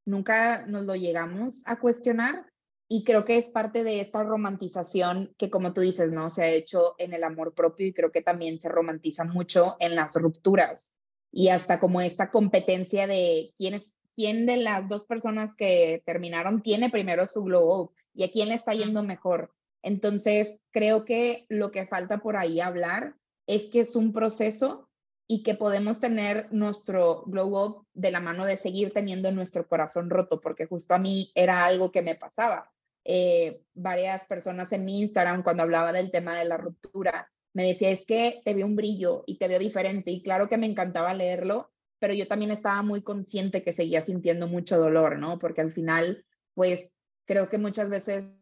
nunca 0.06 0.66
nos 0.68 0.86
lo 0.86 0.96
llegamos 0.96 1.64
a 1.66 1.80
cuestionar 1.80 2.46
y 2.90 3.06
creo 3.06 3.24
que 3.24 3.38
es 3.38 3.50
parte 3.50 3.86
de 3.86 4.02
esta 4.02 4.24
romantización 4.24 5.34
que 5.38 5.50
como 5.50 5.72
tú 5.72 5.80
dices, 5.80 6.12
¿no? 6.12 6.30
Se 6.30 6.44
ha 6.44 6.50
hecho 6.50 6.96
en 6.98 7.14
el 7.14 7.24
amor 7.24 7.54
propio 7.54 7.88
y 7.88 7.94
creo 7.94 8.12
que 8.12 8.22
también 8.22 8.60
se 8.60 8.68
romantiza 8.68 9.24
mucho 9.24 9.78
en 9.80 9.96
las 9.96 10.16
rupturas 10.16 10.94
y 11.32 11.48
hasta 11.48 11.80
como 11.80 12.02
esta 12.02 12.30
competencia 12.30 13.08
de 13.08 13.54
quién 13.56 13.76
es 13.76 13.96
quién 14.14 14.46
de 14.46 14.58
las 14.58 14.90
dos 14.90 15.06
personas 15.06 15.56
que 15.56 16.04
terminaron 16.06 16.62
tiene 16.62 16.90
primero 16.90 17.26
su 17.28 17.44
glow 17.44 17.84
up 17.84 17.94
y 18.14 18.24
a 18.24 18.32
quién 18.32 18.50
le 18.50 18.56
está 18.56 18.74
yendo 18.74 19.04
mejor. 19.04 19.54
Entonces, 19.84 20.60
creo 20.72 21.06
que 21.06 21.46
lo 21.50 21.72
que 21.72 21.88
falta 21.88 22.20
por 22.20 22.38
ahí 22.38 22.60
hablar 22.60 23.16
es 23.48 23.68
que 23.68 23.82
es 23.82 23.96
un 23.96 24.14
proceso 24.14 24.90
y 25.28 25.44
que 25.44 25.56
podemos 25.56 26.00
tener 26.00 26.48
nuestro 26.52 27.24
glow 27.26 27.58
up 27.58 27.88
de 27.94 28.12
la 28.12 28.20
mano 28.20 28.46
de 28.46 28.58
seguir 28.58 28.92
teniendo 28.92 29.32
nuestro 29.32 29.68
corazón 29.68 30.10
roto, 30.10 30.42
porque 30.42 30.66
justo 30.66 30.94
a 30.94 31.00
mí 31.00 31.32
era 31.36 31.66
algo 31.66 31.92
que 31.92 32.02
me 32.02 32.16
pasaba. 32.16 32.72
Eh, 33.06 33.64
varias 33.74 34.26
personas 34.26 34.72
en 34.74 34.86
mi 34.86 35.00
Instagram, 35.02 35.42
cuando 35.42 35.64
hablaba 35.64 35.94
del 35.94 36.12
tema 36.12 36.38
de 36.38 36.46
la 36.46 36.58
ruptura, 36.58 37.32
me 37.54 37.66
decía, 37.66 37.90
es 37.90 38.06
que 38.06 38.42
te 38.46 38.54
veo 38.54 38.66
un 38.66 38.76
brillo 38.76 39.24
y 39.26 39.38
te 39.38 39.48
veo 39.48 39.60
diferente. 39.60 40.12
Y 40.12 40.22
claro 40.22 40.48
que 40.48 40.58
me 40.58 40.68
encantaba 40.68 41.14
leerlo, 41.14 41.72
pero 42.00 42.14
yo 42.14 42.28
también 42.28 42.52
estaba 42.52 42.82
muy 42.82 43.02
consciente 43.02 43.64
que 43.64 43.74
seguía 43.74 44.02
sintiendo 44.02 44.48
mucho 44.48 44.78
dolor, 44.78 45.18
¿no? 45.18 45.40
Porque 45.40 45.62
al 45.62 45.72
final, 45.72 46.26
pues 46.54 46.96
creo 47.26 47.50
que 47.50 47.58
muchas 47.58 47.90
veces 47.90 48.36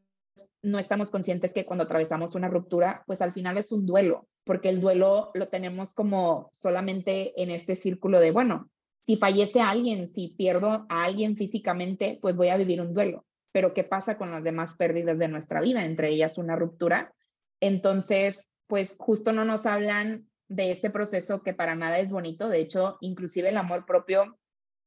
no 0.62 0.80
estamos 0.80 1.10
conscientes 1.10 1.54
que 1.54 1.66
cuando 1.66 1.84
atravesamos 1.84 2.36
una 2.36 2.48
ruptura, 2.48 3.04
pues 3.08 3.22
al 3.22 3.34
final 3.34 3.58
es 3.58 3.72
un 3.72 3.86
duelo 3.86 4.28
porque 4.50 4.70
el 4.70 4.82
duelo 4.82 5.30
lo 5.36 5.48
tenemos 5.48 5.94
como 5.94 6.50
solamente 6.54 7.40
en 7.40 7.52
este 7.52 7.76
círculo 7.76 8.20
de, 8.20 8.32
bueno, 8.32 8.72
si 9.04 9.16
fallece 9.16 9.62
alguien, 9.62 10.12
si 10.12 10.30
pierdo 10.30 10.88
a 10.90 11.04
alguien 11.04 11.38
físicamente, 11.38 12.18
pues 12.20 12.36
voy 12.36 12.48
a 12.48 12.58
vivir 12.58 12.82
un 12.82 12.92
duelo. 12.92 13.28
Pero 13.52 13.76
¿qué 13.76 13.84
pasa 13.84 14.18
con 14.18 14.32
las 14.32 14.44
demás 14.44 14.76
pérdidas 14.76 15.20
de 15.20 15.28
nuestra 15.28 15.62
vida? 15.62 15.86
Entre 15.86 16.10
ellas 16.10 16.40
una 16.40 16.56
ruptura. 16.56 17.14
Entonces, 17.60 18.50
pues 18.66 18.96
justo 18.98 19.34
no 19.34 19.46
nos 19.46 19.68
hablan 19.68 20.28
de 20.48 20.72
este 20.72 20.90
proceso 20.90 21.44
que 21.44 21.54
para 21.54 21.76
nada 21.76 22.00
es 22.00 22.10
bonito. 22.10 22.50
De 22.50 22.60
hecho, 22.60 22.98
inclusive 23.02 23.50
el 23.50 23.58
amor 23.58 23.86
propio, 23.86 24.40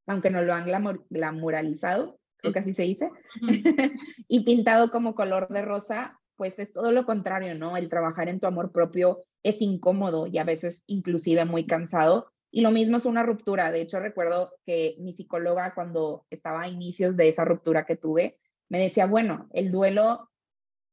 aunque 0.09 0.31
no 0.31 0.43
lo 0.43 0.55
han 0.55 0.67
glamuralizado, 1.09 2.19
creo 2.43 2.53
que 2.53 2.59
así 2.59 2.75
se 2.75 2.83
dice, 2.83 3.09
y 4.29 4.45
pintado 4.45 4.91
como 4.91 5.15
color 5.15 5.49
de 5.49 5.63
rosa, 5.63 6.21
pues 6.37 6.59
es 6.59 6.73
todo 6.73 6.93
lo 6.93 7.07
contrario, 7.07 7.55
¿no? 7.55 7.77
El 7.77 7.89
trabajar 7.89 8.29
en 8.29 8.41
tu 8.41 8.47
amor 8.47 8.73
propio 8.73 9.25
es 9.43 9.63
incómodo 9.63 10.27
y 10.27 10.39
a 10.39 10.45
veces 10.45 10.85
inclusive 10.89 11.45
muy 11.45 11.67
cansado. 11.67 12.33
Y 12.51 12.61
lo 12.61 12.71
mismo 12.71 12.99
es 12.99 13.07
una 13.07 13.23
ruptura. 13.23 13.71
De 13.71 13.81
hecho, 13.81 14.01
recuerdo 14.01 14.53
que 14.67 14.97
mi 14.99 15.13
psicóloga 15.13 15.73
cuando 15.75 16.27
estaba 16.31 16.63
a 16.63 16.69
inicios 16.69 17.17
de 17.17 17.29
esa 17.29 17.45
ruptura 17.45 17.87
que 17.87 17.97
tuve, 17.97 18.39
me 18.69 18.81
decía, 18.81 19.07
bueno, 19.07 19.49
el 19.53 19.71
duelo 19.71 20.29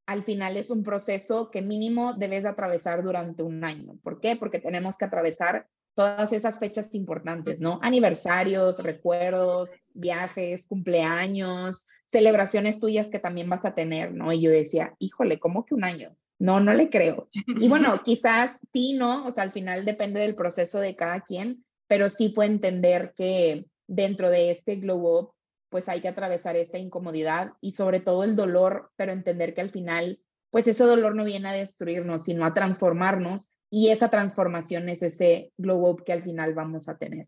al 0.06 0.24
final 0.24 0.58
es 0.58 0.70
un 0.70 0.84
proceso 0.84 1.51
que 1.51 1.62
mínimo 1.62 2.13
debes 2.13 2.46
atravesar 2.46 3.03
durante 3.03 3.44
un 3.44 3.63
año. 3.63 3.98
¿Por 4.03 4.22
qué? 4.22 4.36
Porque 4.36 4.60
tenemos 4.60 4.98
que 4.98 5.06
atravesar 5.06 5.68
todas 5.93 6.31
esas 6.34 6.60
fechas 6.60 6.93
importantes, 6.96 7.62
¿no? 7.62 7.79
Aniversarios, 7.81 8.79
recuerdos, 8.79 9.72
viajes, 9.93 10.65
cumpleaños, 10.67 11.88
celebraciones 12.12 12.79
tuyas 12.79 13.10
que 13.10 13.19
también 13.19 13.50
vas 13.50 13.65
a 13.65 13.75
tener, 13.75 14.13
¿no? 14.13 14.31
Y 14.31 14.41
yo 14.41 14.50
decía, 14.50 14.96
híjole, 15.00 15.39
¿cómo 15.39 15.65
que 15.65 15.75
un 15.75 15.84
año? 15.84 16.15
No, 16.39 16.60
no 16.62 16.74
le 16.74 16.89
creo. 16.89 17.29
Y 17.34 17.67
bueno, 17.67 18.01
quizás 18.05 18.60
sí, 18.74 18.93
¿no? 18.93 19.25
O 19.25 19.31
sea, 19.31 19.43
al 19.43 19.51
final 19.51 19.86
depende 19.86 20.19
del 20.22 20.36
proceso 20.36 20.79
de 20.79 20.96
cada 20.96 21.22
quien, 21.22 21.65
pero 21.88 22.10
sí 22.10 22.31
fue 22.34 22.46
entender 22.46 23.13
que 23.15 23.65
dentro 23.88 24.29
de 24.29 24.51
este 24.51 24.77
glow 24.77 25.19
up, 25.19 25.34
pues 25.69 25.89
hay 25.89 26.01
que 26.01 26.08
atravesar 26.08 26.55
esta 26.55 26.77
incomodidad 26.77 27.53
y 27.62 27.74
sobre 27.74 28.00
todo 28.00 28.24
el 28.24 28.36
dolor, 28.36 28.91
pero 28.96 29.12
entender 29.12 29.53
que 29.53 29.62
al 29.62 29.69
final, 29.69 30.19
pues 30.50 30.65
ese 30.67 30.84
dolor 30.84 31.15
no 31.15 31.25
viene 31.25 31.50
a 31.50 31.53
destruirnos, 31.53 32.24
sino 32.24 32.46
a 32.46 32.53
transformarnos 32.53 33.50
y 33.69 33.89
esa 33.89 34.09
transformación 34.09 34.89
es 34.89 35.01
ese 35.01 35.51
glow 35.57 35.88
up 35.88 36.03
que 36.03 36.13
al 36.13 36.23
final 36.23 36.53
vamos 36.53 36.89
a 36.89 36.97
tener. 36.97 37.27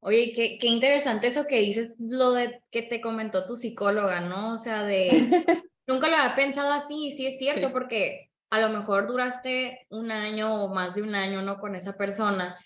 Oye, 0.00 0.32
qué, 0.34 0.58
qué 0.58 0.68
interesante 0.68 1.26
eso 1.26 1.46
que 1.46 1.60
dices, 1.60 1.96
lo 1.98 2.32
de 2.32 2.62
que 2.70 2.82
te 2.82 3.00
comentó 3.00 3.44
tu 3.44 3.56
psicóloga, 3.56 4.20
¿no? 4.20 4.54
O 4.54 4.58
sea, 4.58 4.84
de, 4.84 5.08
nunca 5.86 6.08
lo 6.08 6.16
había 6.16 6.36
pensado 6.36 6.70
así, 6.72 7.12
sí 7.12 7.26
es 7.26 7.38
cierto, 7.38 7.72
porque 7.72 8.30
a 8.50 8.60
lo 8.60 8.68
mejor 8.68 9.08
duraste 9.08 9.86
un 9.90 10.12
año 10.12 10.64
o 10.64 10.72
más 10.72 10.94
de 10.94 11.02
un 11.02 11.14
año, 11.14 11.42
¿no? 11.42 11.58
Con 11.58 11.74
esa 11.74 11.96
persona. 11.96 12.56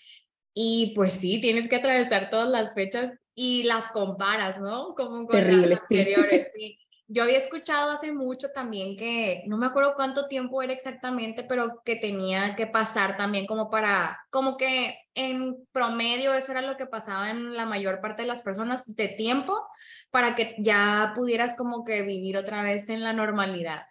Y 0.53 0.93
pues 0.95 1.13
sí, 1.13 1.39
tienes 1.41 1.67
que 1.67 1.77
atravesar 1.77 2.29
todas 2.29 2.49
las 2.49 2.75
fechas 2.75 3.13
y 3.33 3.63
las 3.63 3.89
comparas, 3.91 4.59
¿no? 4.59 4.93
Como 4.95 5.25
con 5.25 5.35
Terrible, 5.35 5.67
las 5.67 5.81
anteriores. 5.81 6.47
Sí. 6.55 6.77
Yo 7.13 7.23
había 7.23 7.39
escuchado 7.39 7.91
hace 7.91 8.13
mucho 8.13 8.51
también 8.55 8.95
que, 8.95 9.43
no 9.47 9.57
me 9.57 9.65
acuerdo 9.65 9.95
cuánto 9.95 10.29
tiempo 10.29 10.61
era 10.61 10.71
exactamente, 10.71 11.43
pero 11.43 11.81
que 11.83 11.97
tenía 11.97 12.55
que 12.55 12.67
pasar 12.67 13.17
también 13.17 13.45
como 13.47 13.69
para, 13.69 14.17
como 14.29 14.55
que 14.55 14.97
en 15.13 15.67
promedio 15.73 16.33
eso 16.33 16.53
era 16.53 16.61
lo 16.61 16.77
que 16.77 16.85
pasaba 16.85 17.29
en 17.29 17.53
la 17.53 17.65
mayor 17.65 17.99
parte 17.99 18.21
de 18.21 18.29
las 18.29 18.43
personas 18.43 18.95
de 18.95 19.09
tiempo 19.09 19.59
para 20.09 20.35
que 20.35 20.55
ya 20.59 21.11
pudieras 21.13 21.57
como 21.57 21.83
que 21.83 22.01
vivir 22.03 22.37
otra 22.37 22.63
vez 22.63 22.87
en 22.87 23.03
la 23.03 23.11
normalidad. 23.11 23.83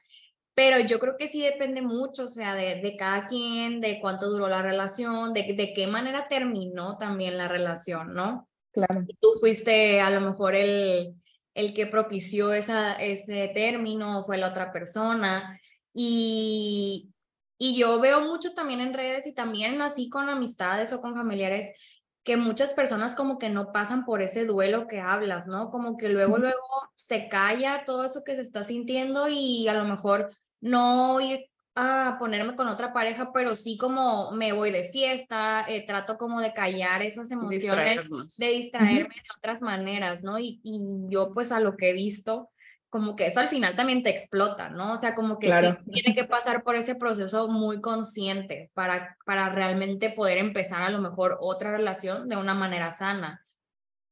Pero 0.55 0.79
yo 0.81 0.99
creo 0.99 1.17
que 1.19 1.27
sí 1.27 1.43
depende 1.43 1.83
mucho, 1.83 2.25
o 2.25 2.29
sea, 2.29 2.55
de, 2.55 2.81
de 2.81 2.97
cada 2.97 3.27
quien, 3.27 3.83
de 3.83 4.01
cuánto 4.01 4.31
duró 4.31 4.49
la 4.49 4.63
relación, 4.63 5.35
de, 5.35 5.53
de 5.53 5.75
qué 5.75 5.87
manera 5.87 6.27
terminó 6.27 6.97
también 6.97 7.37
la 7.37 7.49
relación, 7.49 8.15
¿no? 8.15 8.49
Claro. 8.73 9.05
Tú 9.21 9.29
fuiste 9.41 10.01
a 10.01 10.09
lo 10.09 10.23
mejor 10.23 10.55
el, 10.55 11.21
el 11.61 11.75
que 11.75 11.87
propició 11.87 12.53
esa, 12.53 12.95
ese 12.95 13.51
término, 13.55 14.25
fue 14.25 14.39
la 14.39 14.49
otra 14.49 14.73
persona. 14.73 15.61
Y, 15.95 17.13
y 17.59 17.77
yo 17.77 18.01
veo 18.01 18.21
mucho 18.23 18.55
también 18.55 18.81
en 18.81 18.95
redes 18.95 19.27
y 19.27 19.35
también 19.35 19.83
así 19.83 20.09
con 20.09 20.29
amistades 20.29 20.93
o 20.93 21.01
con 21.01 21.15
familiares 21.15 21.77
que 22.25 22.37
muchas 22.37 22.75
personas 22.75 23.17
como 23.17 23.39
que 23.39 23.49
no 23.49 23.73
pasan 23.73 24.05
por 24.05 24.23
ese 24.23 24.45
duelo 24.45 24.87
que 24.87 25.01
hablas, 25.01 25.47
¿no? 25.47 25.71
Como 25.71 25.97
que 25.97 26.09
luego, 26.09 26.39
luego 26.39 26.61
se 26.95 27.29
calla 27.29 27.85
todo 27.85 28.05
eso 28.05 28.23
que 28.25 28.35
se 28.35 28.43
está 28.43 28.63
sintiendo 28.63 29.27
y 29.29 29.69
a 29.69 29.75
lo 29.75 29.85
mejor 29.85 30.31
no 30.61 31.21
ir 31.21 31.50
a 31.75 32.17
ponerme 32.19 32.57
con 32.57 32.69
otra 32.69 32.93
pareja, 32.93 33.33
pero 33.33 33.55
sí 33.55 33.77
como 33.79 34.33
me 34.33 34.53
voy 34.53 34.71
de 34.71 34.91
fiesta, 34.91 35.65
eh, 35.69 35.87
trato 35.87 36.19
como 36.19 36.41
de 36.41 36.53
callar 36.53 37.03
esas 37.03 37.31
emociones, 37.31 38.09
de 38.39 38.49
distraerme 38.49 39.15
de 39.15 39.31
otras 39.37 39.63
maneras, 39.63 40.23
¿no? 40.23 40.39
Y, 40.39 40.61
y, 40.65 40.81
yo 41.09 41.33
pues 41.33 41.53
a 41.53 41.61
lo 41.61 41.77
que 41.77 41.91
he 41.91 41.93
visto, 41.93 42.51
como 42.91 43.15
que 43.15 43.27
eso 43.27 43.39
al 43.39 43.49
final 43.49 43.77
también 43.77 44.03
te 44.03 44.11
explota, 44.11 44.69
¿no? 44.69 44.95
O 44.95 44.97
sea, 44.97 45.15
como 45.15 45.39
que 45.39 45.49
sí 45.49 45.93
tiene 45.93 46.15
que 46.15 46.25
pasar 46.25 46.65
por 46.65 46.75
ese 46.75 46.97
proceso 46.97 47.47
muy 47.49 47.81
consciente 47.81 48.71
para, 48.75 49.17
para 49.25 49.49
realmente 49.49 50.11
poder 50.11 50.39
empezar 50.39 50.83
a 50.83 50.91
lo 50.91 51.01
mejor 51.01 51.39
otra 51.41 51.71
relación 51.71 52.29
de 52.29 52.37
una 52.37 52.55
manera 52.55 52.91
sana. 52.91 53.45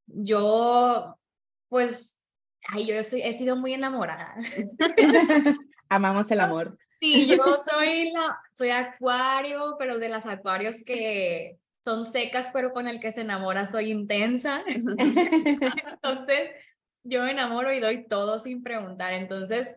Yo, 0.07 1.19
pues, 1.69 2.17
ay, 2.69 2.87
yo 2.87 2.95
he 2.95 3.03
sido 3.03 3.57
muy 3.57 3.75
enamorada. 3.75 4.37
Amamos 5.89 6.31
el 6.31 6.41
amor. 6.41 6.79
Sí, 7.01 7.27
yo 7.27 7.37
soy 7.71 8.11
la, 8.11 8.39
soy 8.55 8.71
acuario, 8.71 9.77
pero 9.79 9.99
de 9.99 10.09
las 10.09 10.27
acuarios 10.27 10.83
que 10.85 11.59
son 11.85 12.11
secas, 12.11 12.51
pero 12.53 12.73
con 12.73 12.89
el 12.89 13.01
que 13.01 13.13
se 13.13 13.23
enamora 13.23 13.67
soy 13.67 13.91
intensa. 13.91 14.63
Entonces, 14.67 16.51
yo 17.05 17.23
me 17.23 17.31
enamoro 17.31 17.73
y 17.73 17.81
doy 17.81 18.07
todo 18.07 18.41
sin 18.41 18.63
preguntar. 18.63 19.13
Entonces, 19.15 19.75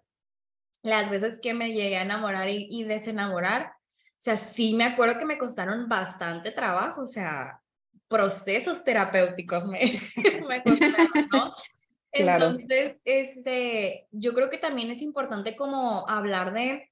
las 0.84 1.10
veces 1.10 1.40
que 1.42 1.54
me 1.54 1.72
llegué 1.72 1.98
a 1.98 2.02
enamorar 2.02 2.50
y, 2.50 2.68
y 2.70 2.84
desenamorar, 2.84 3.68
o 3.68 4.24
sea, 4.24 4.36
sí 4.38 4.74
me 4.74 4.84
acuerdo 4.84 5.20
que 5.20 5.26
me 5.26 5.38
costaron 5.38 5.88
bastante 5.88 6.52
trabajo, 6.52 7.02
o 7.02 7.06
sea, 7.06 7.62
procesos 8.08 8.84
terapéuticos 8.84 9.68
me, 9.68 9.80
me 10.48 10.62
costaron, 10.64 11.30
¿no? 11.32 11.56
Entonces, 12.12 12.98
este, 13.06 14.08
yo 14.12 14.34
creo 14.34 14.50
que 14.50 14.58
también 14.58 14.92
es 14.92 15.02
importante 15.02 15.56
como 15.56 16.08
hablar 16.10 16.52
de 16.54 16.91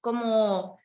como 0.00 0.78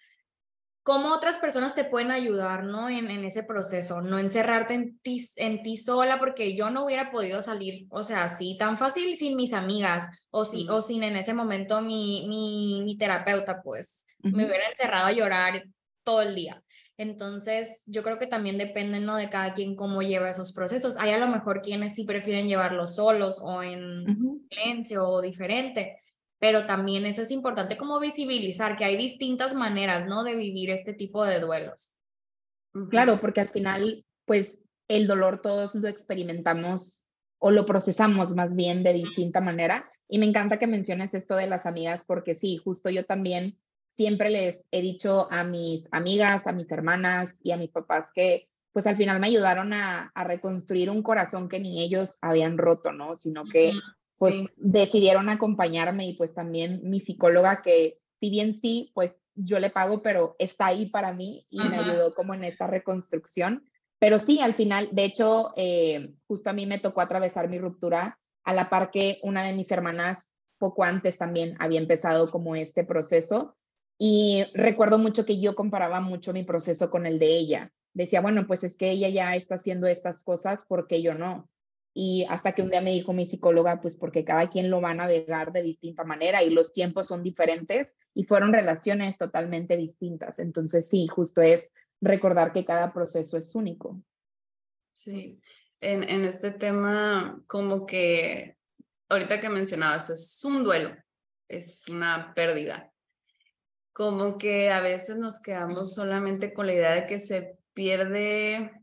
cómo 0.84 1.14
otras 1.14 1.40
personas 1.40 1.76
te 1.76 1.86
pueden 1.86 2.12
ayudar, 2.12 2.66
¿no? 2.66 2.90
En, 2.90 3.10
en 3.10 3.24
ese 3.24 3.44
proceso, 3.44 4.02
no 4.02 4.20
encerrarte 4.20 4.74
en 4.74 5.00
ti, 5.00 5.26
en 5.38 5.64
ti 5.64 5.78
sola, 5.78 6.20
porque 6.20 6.56
yo 6.56 6.70
no 6.70 6.86
hubiera 6.86 7.10
podido 7.10 7.42
salir, 7.42 7.88
o 7.90 8.04
sea, 8.04 8.26
así 8.26 8.58
tan 8.60 8.78
fácil 8.78 9.16
sin 9.16 9.38
mis 9.38 9.54
amigas 9.54 10.08
o, 10.30 10.44
si, 10.44 10.68
o 10.70 10.82
sin 10.82 11.04
en 11.04 11.16
ese 11.16 11.34
momento 11.34 11.82
mi, 11.82 12.28
mi, 12.28 12.82
mi 12.84 12.98
terapeuta, 12.98 13.62
pues 13.64 14.06
me 14.20 14.46
hubiera 14.46 14.68
encerrado 14.70 15.08
a 15.08 15.14
llorar 15.14 15.64
todo 16.04 16.22
el 16.22 16.36
día. 16.36 16.62
Entonces, 16.98 17.82
yo 17.86 18.04
creo 18.04 18.20
que 18.20 18.28
también 18.28 18.58
depende, 18.58 19.00
¿no? 19.00 19.16
De 19.16 19.30
cada 19.30 19.54
quien 19.54 19.76
cómo 19.76 20.02
lleva 20.02 20.30
esos 20.30 20.54
procesos. 20.54 20.98
Hay 21.00 21.12
a 21.12 21.18
lo 21.18 21.28
mejor 21.28 21.62
quienes 21.62 21.96
sí 21.96 22.04
prefieren 22.04 22.48
llevarlos 22.48 22.96
solos 22.96 23.40
o 23.42 23.64
en 23.64 24.06
silencio 24.50 25.08
o 25.08 25.22
diferente, 25.22 25.98
pero 26.44 26.66
también 26.66 27.06
eso 27.06 27.22
es 27.22 27.32
importante 27.32 27.78
como 27.78 28.02
visibilizar 28.02 28.76
que 28.76 28.84
hay 28.84 28.98
distintas 28.98 29.56
maneras, 29.56 30.08
¿no? 30.08 30.26
De 30.26 30.36
vivir 30.36 30.72
este 30.72 30.94
tipo 30.94 31.24
de 31.24 31.40
duelos. 31.40 31.96
Claro, 32.90 33.22
porque 33.22 33.40
al 33.40 33.48
final, 33.48 34.04
pues 34.26 34.60
el 34.90 35.08
dolor 35.08 35.42
todos 35.42 35.74
lo 35.74 35.88
experimentamos 35.88 37.06
o 37.40 37.50
lo 37.50 37.66
procesamos 37.66 38.36
más 38.36 38.58
bien 38.58 38.84
de 38.84 38.92
distinta 38.92 39.40
manera. 39.40 39.90
Y 40.10 40.20
me 40.20 40.26
encanta 40.26 40.60
que 40.60 40.68
menciones 40.68 41.14
esto 41.14 41.38
de 41.38 41.48
las 41.48 41.66
amigas, 41.66 42.04
porque 42.06 42.36
sí, 42.36 42.58
justo 42.58 42.90
yo 42.90 43.06
también 43.06 43.58
siempre 43.92 44.30
les 44.30 44.66
he 44.72 44.82
dicho 44.82 45.32
a 45.32 45.46
mis 45.46 45.88
amigas, 45.94 46.46
a 46.46 46.52
mis 46.52 46.70
hermanas 46.70 47.40
y 47.42 47.54
a 47.54 47.58
mis 47.58 47.70
papás 47.70 48.12
que 48.14 48.50
pues 48.74 48.86
al 48.86 48.98
final 48.98 49.22
me 49.22 49.28
ayudaron 49.28 49.72
a, 49.72 50.12
a 50.14 50.24
reconstruir 50.26 50.90
un 50.90 51.04
corazón 51.04 51.48
que 51.48 51.62
ni 51.62 51.82
ellos 51.82 52.18
habían 52.20 52.58
roto, 52.58 52.92
¿no? 52.92 53.16
Sino 53.16 53.46
que 53.46 53.72
pues 54.18 54.46
decidieron 54.58 55.30
acompañarme 55.30 56.06
y 56.08 56.14
pues 56.14 56.34
también 56.34 56.82
mi 56.84 57.00
psicóloga 57.00 57.62
que 57.62 58.00
si 58.20 58.30
bien 58.30 58.60
sí, 58.60 58.92
pues 58.94 59.16
yo 59.36 59.60
le 59.60 59.70
pago, 59.70 60.02
pero 60.02 60.36
está 60.40 60.68
ahí 60.68 60.90
para 60.90 61.14
mí 61.14 61.46
y 61.50 61.60
me 61.60 61.78
ayudó 61.78 62.14
como 62.14 62.34
en 62.34 62.44
esta 62.44 62.68
reconstrucción. 62.68 63.66
Pero 64.00 64.20
sí, 64.20 64.40
al 64.40 64.54
final, 64.54 64.90
de 64.92 65.06
hecho, 65.06 65.54
eh, 65.56 66.14
justo 66.28 66.50
a 66.50 66.54
mí 66.54 66.66
me 66.66 66.80
tocó 66.80 67.02
atravesar 67.02 67.50
mi 67.50 67.58
ruptura 67.58 68.20
a 68.44 68.54
la 68.54 68.70
par 68.70 68.92
que 68.92 69.20
una 69.24 69.44
de 69.44 69.54
mis 69.54 69.72
hermanas 69.72 70.34
poco 70.58 70.84
antes 70.84 71.18
también 71.18 71.56
había 71.60 71.80
empezado 71.80 72.32
como 72.32 72.56
este 72.56 72.84
proceso. 72.84 73.56
Y 73.98 74.44
recuerdo 74.54 74.98
mucho 74.98 75.26
que 75.26 75.40
yo 75.40 75.56
comparaba 75.56 76.02
mucho 76.02 76.34
mi 76.34 76.44
proceso 76.44 76.90
con 76.90 77.06
el 77.06 77.20
de 77.20 77.38
ella. 77.38 77.72
Decía, 77.94 78.22
bueno, 78.22 78.48
pues 78.48 78.64
es 78.64 78.76
que 78.76 78.92
ella 78.92 79.10
ya 79.10 79.36
está 79.36 79.56
haciendo 79.56 79.88
estas 79.88 80.24
cosas, 80.24 80.64
porque 80.68 81.02
yo 81.02 81.14
no? 81.14 81.50
Y 81.94 82.26
hasta 82.30 82.54
que 82.54 82.64
un 82.64 82.70
día 82.70 82.82
me 82.82 82.92
dijo 82.92 83.14
mi 83.14 83.26
psicóloga, 83.26 83.80
pues 83.80 83.96
porque 83.96 84.26
cada 84.26 84.50
quien 84.50 84.70
lo 84.72 84.82
va 84.82 84.92
a 84.92 84.96
navegar 84.96 85.52
de 85.52 85.62
distinta 85.62 86.04
manera 86.04 86.42
y 86.42 86.50
los 86.50 86.74
tiempos 86.74 87.08
son 87.08 87.22
diferentes 87.22 87.96
y 88.14 88.24
fueron 88.24 88.52
relaciones 88.52 89.18
totalmente 89.18 89.78
distintas. 89.78 90.40
Entonces 90.40 90.90
sí, 90.90 91.08
justo 91.08 91.42
es 91.42 91.72
recordar 92.02 92.52
que 92.52 92.66
cada 92.66 92.94
proceso 92.94 93.38
es 93.38 93.54
único. 93.54 94.02
Sí, 94.94 95.40
en, 95.82 96.04
en 96.04 96.26
este 96.26 96.52
tema 96.52 97.44
como 97.48 97.86
que 97.86 98.58
ahorita 99.14 99.40
que 99.40 99.50
mencionabas, 99.50 100.10
es 100.10 100.44
un 100.44 100.64
duelo, 100.64 100.96
es 101.48 101.88
una 101.88 102.34
pérdida. 102.34 102.92
Como 103.94 104.38
que 104.38 104.72
a 104.72 104.82
veces 104.82 105.18
nos 105.18 105.40
quedamos 105.40 105.94
solamente 105.94 106.54
con 106.54 106.68
la 106.68 106.74
idea 106.74 106.92
de 106.96 107.06
que 107.06 107.20
se 107.20 107.58
pierde 107.74 108.83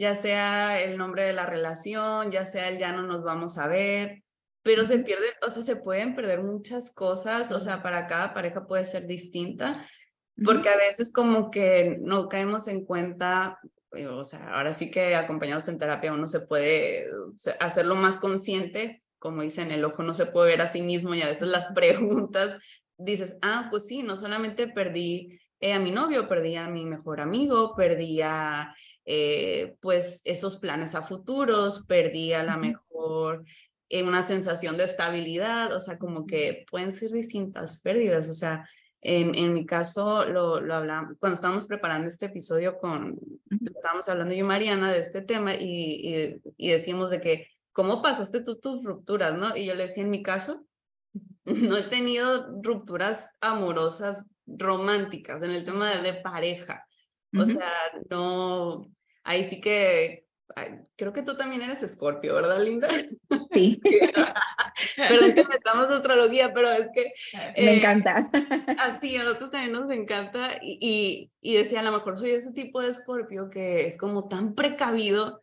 ya 0.00 0.14
sea 0.14 0.80
el 0.80 0.96
nombre 0.96 1.24
de 1.24 1.34
la 1.34 1.44
relación, 1.44 2.30
ya 2.30 2.46
sea 2.46 2.68
el 2.68 2.78
ya 2.78 2.90
no 2.90 3.02
nos 3.02 3.22
vamos 3.22 3.58
a 3.58 3.68
ver, 3.68 4.22
pero 4.62 4.86
se 4.86 5.00
pierde, 5.00 5.26
o 5.46 5.50
sea, 5.50 5.60
se 5.60 5.76
pueden 5.76 6.14
perder 6.16 6.42
muchas 6.42 6.94
cosas, 6.94 7.52
o 7.52 7.60
sea, 7.60 7.82
para 7.82 8.06
cada 8.06 8.32
pareja 8.32 8.66
puede 8.66 8.86
ser 8.86 9.06
distinta, 9.06 9.86
porque 10.42 10.70
a 10.70 10.76
veces 10.78 11.12
como 11.12 11.50
que 11.50 11.98
no 12.00 12.30
caemos 12.30 12.66
en 12.68 12.86
cuenta, 12.86 13.58
eh, 13.92 14.06
o 14.06 14.24
sea, 14.24 14.54
ahora 14.54 14.72
sí 14.72 14.90
que 14.90 15.14
acompañados 15.16 15.68
en 15.68 15.78
terapia 15.78 16.14
uno 16.14 16.26
se 16.26 16.40
puede 16.40 17.06
hacerlo 17.60 17.94
más 17.94 18.16
consciente, 18.18 19.02
como 19.18 19.42
dicen, 19.42 19.70
el 19.70 19.84
ojo 19.84 20.02
no 20.02 20.14
se 20.14 20.24
puede 20.24 20.52
ver 20.52 20.62
a 20.62 20.66
sí 20.66 20.80
mismo 20.80 21.14
y 21.14 21.20
a 21.20 21.28
veces 21.28 21.48
las 21.48 21.72
preguntas 21.74 22.58
dices, 22.96 23.36
ah, 23.42 23.66
pues 23.70 23.86
sí, 23.86 24.02
no 24.02 24.16
solamente 24.16 24.66
perdí 24.66 25.38
a 25.60 25.78
mi 25.78 25.90
novio, 25.90 26.26
perdí 26.26 26.56
a 26.56 26.68
mi 26.68 26.86
mejor 26.86 27.20
amigo, 27.20 27.74
perdía 27.76 28.74
eh, 29.12 29.74
pues 29.80 30.22
esos 30.24 30.58
planes 30.58 30.94
a 30.94 31.02
futuros, 31.02 31.84
perdí 31.88 32.32
a 32.32 32.44
la 32.44 32.56
mejor 32.56 33.44
eh, 33.88 34.04
una 34.04 34.22
sensación 34.22 34.76
de 34.76 34.84
estabilidad, 34.84 35.72
o 35.72 35.80
sea, 35.80 35.98
como 35.98 36.26
que 36.26 36.64
pueden 36.70 36.92
ser 36.92 37.10
distintas 37.10 37.80
pérdidas, 37.80 38.30
o 38.30 38.34
sea, 38.34 38.68
en, 39.00 39.34
en 39.34 39.52
mi 39.52 39.66
caso 39.66 40.24
lo, 40.26 40.60
lo 40.60 40.74
hablamos, 40.76 41.16
cuando 41.18 41.34
estábamos 41.34 41.66
preparando 41.66 42.06
este 42.06 42.26
episodio 42.26 42.78
con, 42.78 43.18
estábamos 43.50 44.08
hablando 44.08 44.32
yo 44.32 44.40
y 44.40 44.44
Mariana 44.44 44.92
de 44.92 45.00
este 45.00 45.22
tema 45.22 45.56
y, 45.56 45.58
y, 45.58 46.40
y 46.56 46.70
decimos 46.70 47.10
de 47.10 47.20
que, 47.20 47.48
¿cómo 47.72 48.02
pasaste 48.02 48.44
tú 48.44 48.60
tus 48.60 48.84
rupturas, 48.84 49.34
no? 49.34 49.56
Y 49.56 49.66
yo 49.66 49.74
le 49.74 49.88
decía, 49.88 50.04
en 50.04 50.10
mi 50.10 50.22
caso, 50.22 50.64
no 51.44 51.76
he 51.76 51.82
tenido 51.82 52.62
rupturas 52.62 53.34
amorosas 53.40 54.24
románticas 54.46 55.42
en 55.42 55.50
el 55.50 55.64
tema 55.64 55.90
de, 55.90 56.12
de 56.12 56.14
pareja. 56.14 56.86
O 57.36 57.46
sea, 57.46 57.72
no, 58.08 58.90
ahí 59.24 59.44
sí 59.44 59.60
que 59.60 60.26
creo 60.96 61.12
que 61.12 61.22
tú 61.22 61.36
también 61.36 61.62
eres 61.62 61.82
escorpio, 61.82 62.34
¿verdad, 62.34 62.62
Linda? 62.62 62.88
Sí. 63.52 63.80
Perdón 64.96 65.34
que 65.34 65.44
metamos 65.44 65.90
astrología, 65.90 66.52
pero 66.52 66.70
es 66.70 66.88
que... 66.94 67.12
Me 67.62 67.76
encanta. 67.76 68.30
Así, 68.78 69.16
a 69.16 69.24
nosotros 69.24 69.50
también 69.50 69.72
nos 69.72 69.90
encanta 69.90 70.58
y, 70.62 70.78
y, 70.80 71.30
y, 71.40 71.56
decía, 71.56 71.80
a 71.80 71.84
lo 71.84 71.92
mejor 71.92 72.16
soy 72.16 72.30
ese 72.30 72.52
tipo 72.52 72.80
de 72.80 72.88
escorpio 72.88 73.50
que 73.50 73.86
es 73.86 73.96
como 73.96 74.28
tan 74.28 74.54
precavido, 74.54 75.42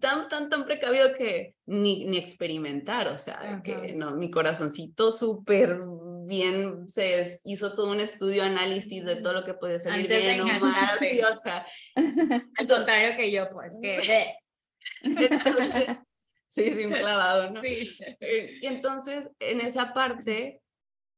tan, 0.00 0.28
tan, 0.28 0.48
tan 0.48 0.64
precavido 0.64 1.14
que 1.16 1.54
ni, 1.66 2.06
ni 2.06 2.16
experimentar, 2.16 3.08
o 3.08 3.18
sea, 3.18 3.60
que 3.62 3.92
no, 3.94 4.12
mi 4.12 4.30
corazoncito 4.30 5.10
súper 5.10 5.78
bien 6.26 6.88
se 6.88 7.38
hizo 7.44 7.74
todo 7.74 7.90
un 7.90 8.00
estudio, 8.00 8.42
análisis 8.42 9.04
de 9.04 9.16
todo 9.16 9.32
lo 9.32 9.44
que 9.44 9.54
puede 9.54 9.78
salir 9.78 10.08
bien 10.08 10.40
o 10.40 10.44
mal, 10.60 10.98
sí, 10.98 11.20
o 11.20 11.34
sea. 11.34 11.66
Al 11.94 12.68
contrario 12.68 13.16
que 13.16 13.30
yo, 13.30 13.48
pues, 13.50 13.74
que... 13.80 14.34
entonces, 15.02 15.98
sí, 16.48 16.70
sí, 16.72 16.84
un 16.84 16.92
clavado, 16.92 17.50
¿no? 17.50 17.62
Sí. 17.62 17.96
Y 18.60 18.66
entonces, 18.66 19.28
en 19.40 19.60
esa 19.60 19.92
parte, 19.92 20.62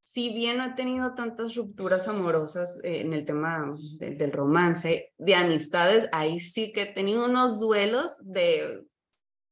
si 0.02 0.32
bien 0.32 0.56
no 0.56 0.64
he 0.64 0.74
tenido 0.74 1.14
tantas 1.14 1.54
rupturas 1.54 2.08
amorosas 2.08 2.78
eh, 2.82 3.02
en 3.02 3.12
el 3.12 3.26
tema 3.26 3.74
de, 3.98 4.12
del 4.12 4.32
romance, 4.32 5.12
de 5.18 5.34
amistades, 5.34 6.08
ahí 6.12 6.40
sí 6.40 6.72
que 6.72 6.82
he 6.82 6.92
tenido 6.94 7.26
unos 7.26 7.60
duelos 7.60 8.16
de 8.22 8.84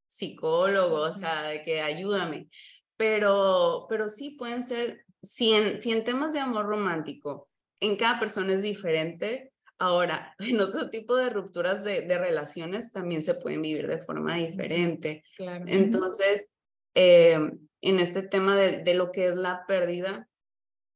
psicólogo, 0.08 1.02
o 1.02 1.12
sea, 1.12 1.42
de 1.42 1.62
que 1.62 1.82
ayúdame. 1.82 2.48
Pero, 2.96 3.86
pero 3.90 4.08
sí 4.08 4.30
pueden 4.30 4.62
ser 4.62 5.04
si 5.26 5.52
en, 5.52 5.82
si 5.82 5.92
en 5.92 6.04
temas 6.04 6.32
de 6.32 6.40
amor 6.40 6.66
romántico, 6.66 7.48
en 7.80 7.96
cada 7.96 8.18
persona 8.18 8.54
es 8.54 8.62
diferente, 8.62 9.52
ahora, 9.78 10.34
en 10.38 10.60
otro 10.60 10.88
tipo 10.90 11.16
de 11.16 11.30
rupturas 11.30 11.84
de, 11.84 12.02
de 12.02 12.18
relaciones 12.18 12.92
también 12.92 13.22
se 13.22 13.34
pueden 13.34 13.62
vivir 13.62 13.86
de 13.86 13.98
forma 13.98 14.36
diferente. 14.36 15.24
Claro. 15.36 15.64
Entonces, 15.68 16.48
eh, 16.94 17.38
en 17.82 18.00
este 18.00 18.22
tema 18.22 18.56
de, 18.56 18.82
de 18.82 18.94
lo 18.94 19.10
que 19.12 19.28
es 19.28 19.36
la 19.36 19.66
pérdida, 19.66 20.28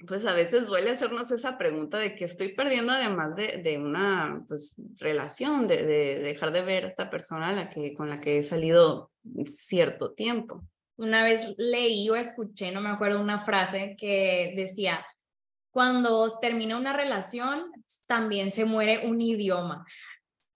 pues 0.06 0.24
a 0.24 0.32
veces 0.32 0.66
duele 0.66 0.90
hacernos 0.90 1.30
esa 1.30 1.58
pregunta 1.58 1.98
de 1.98 2.14
que 2.14 2.24
estoy 2.24 2.54
perdiendo 2.54 2.92
además 2.92 3.36
de, 3.36 3.60
de 3.62 3.76
una 3.76 4.44
pues, 4.48 4.72
relación, 4.98 5.66
de, 5.66 5.82
de, 5.82 6.18
dejar 6.20 6.52
de 6.52 6.62
ver 6.62 6.84
a 6.84 6.86
esta 6.86 7.10
persona 7.10 7.52
la 7.52 7.68
que, 7.68 7.92
con 7.92 8.08
la 8.08 8.18
que 8.18 8.38
he 8.38 8.42
salido 8.42 9.10
cierto 9.44 10.12
tiempo 10.12 10.62
una 11.00 11.24
vez 11.24 11.54
leí 11.56 12.08
o 12.10 12.14
escuché, 12.14 12.70
no 12.70 12.82
me 12.82 12.90
acuerdo, 12.90 13.20
una 13.20 13.38
frase 13.38 13.96
que 13.98 14.52
decía, 14.54 15.04
cuando 15.70 16.38
termina 16.40 16.76
una 16.76 16.92
relación, 16.92 17.72
también 18.06 18.52
se 18.52 18.66
muere 18.66 19.06
un 19.06 19.20
idioma. 19.20 19.86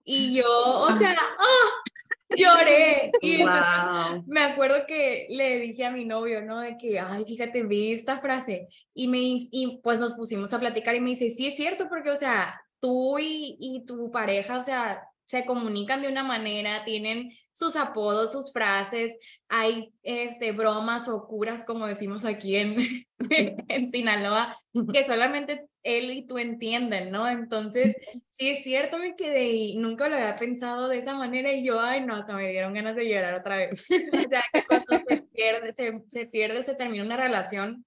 Y 0.03 0.35
yo, 0.35 0.45
o 0.47 0.95
sea, 0.97 1.15
¡ah! 1.39 2.35
lloré. 2.37 3.11
Y 3.21 3.37
wow. 3.37 4.23
me 4.27 4.41
acuerdo 4.41 4.85
que 4.87 5.25
le 5.29 5.59
dije 5.61 5.83
a 5.83 5.91
mi 5.91 6.05
novio, 6.05 6.43
¿no? 6.43 6.59
De 6.59 6.77
que, 6.77 6.99
ay, 6.99 7.25
fíjate, 7.25 7.63
vi 7.63 7.93
esta 7.93 8.19
frase. 8.19 8.67
Y, 8.93 9.07
me, 9.07 9.17
y 9.19 9.79
pues 9.83 9.97
nos 9.97 10.13
pusimos 10.13 10.53
a 10.53 10.59
platicar 10.59 10.95
y 10.95 10.99
me 10.99 11.09
dice, 11.09 11.31
sí, 11.31 11.47
es 11.47 11.55
cierto, 11.55 11.89
porque, 11.89 12.11
o 12.11 12.15
sea, 12.15 12.61
tú 12.79 13.17
y, 13.17 13.57
y 13.59 13.83
tu 13.85 14.11
pareja, 14.11 14.59
o 14.59 14.61
sea, 14.61 15.01
se 15.25 15.45
comunican 15.45 16.01
de 16.01 16.07
una 16.07 16.23
manera, 16.23 16.85
tienen 16.85 17.33
sus 17.51 17.75
apodos, 17.75 18.33
sus 18.33 18.51
frases, 18.51 19.13
hay 19.47 19.93
este, 20.03 20.51
bromas 20.51 21.07
o 21.07 21.25
curas, 21.25 21.63
como 21.65 21.87
decimos 21.87 22.25
aquí 22.25 22.57
en, 22.57 23.05
en 23.69 23.89
Sinaloa, 23.89 24.57
que 24.91 25.05
solamente 25.07 25.65
él 25.81 26.11
y 26.11 26.27
tú 26.27 26.37
entienden, 26.37 27.11
¿no? 27.11 27.27
Entonces, 27.29 27.95
sí 28.29 28.49
es 28.49 28.63
cierto, 28.63 28.97
me 28.97 29.15
quedé 29.15 29.51
y 29.51 29.77
nunca 29.77 30.09
lo 30.09 30.15
había 30.15 30.35
pensado 30.35 30.89
de 30.89 30.97
esa 30.97 31.13
manera 31.13 31.53
y 31.53 31.63
yo, 31.65 31.79
ay, 31.79 32.05
no, 32.05 32.15
hasta 32.15 32.35
me 32.35 32.49
dieron 32.49 32.73
ganas 32.73 32.95
de 32.95 33.07
llorar 33.07 33.35
otra 33.35 33.57
vez. 33.57 33.85
o 33.89 34.29
sea, 34.29 34.43
que 34.51 34.63
cuando 34.65 35.03
se 35.07 35.21
pierde, 35.33 35.73
se, 35.75 36.03
se 36.07 36.25
pierde, 36.25 36.61
se 36.61 36.75
termina 36.75 37.03
una 37.03 37.17
relación, 37.17 37.85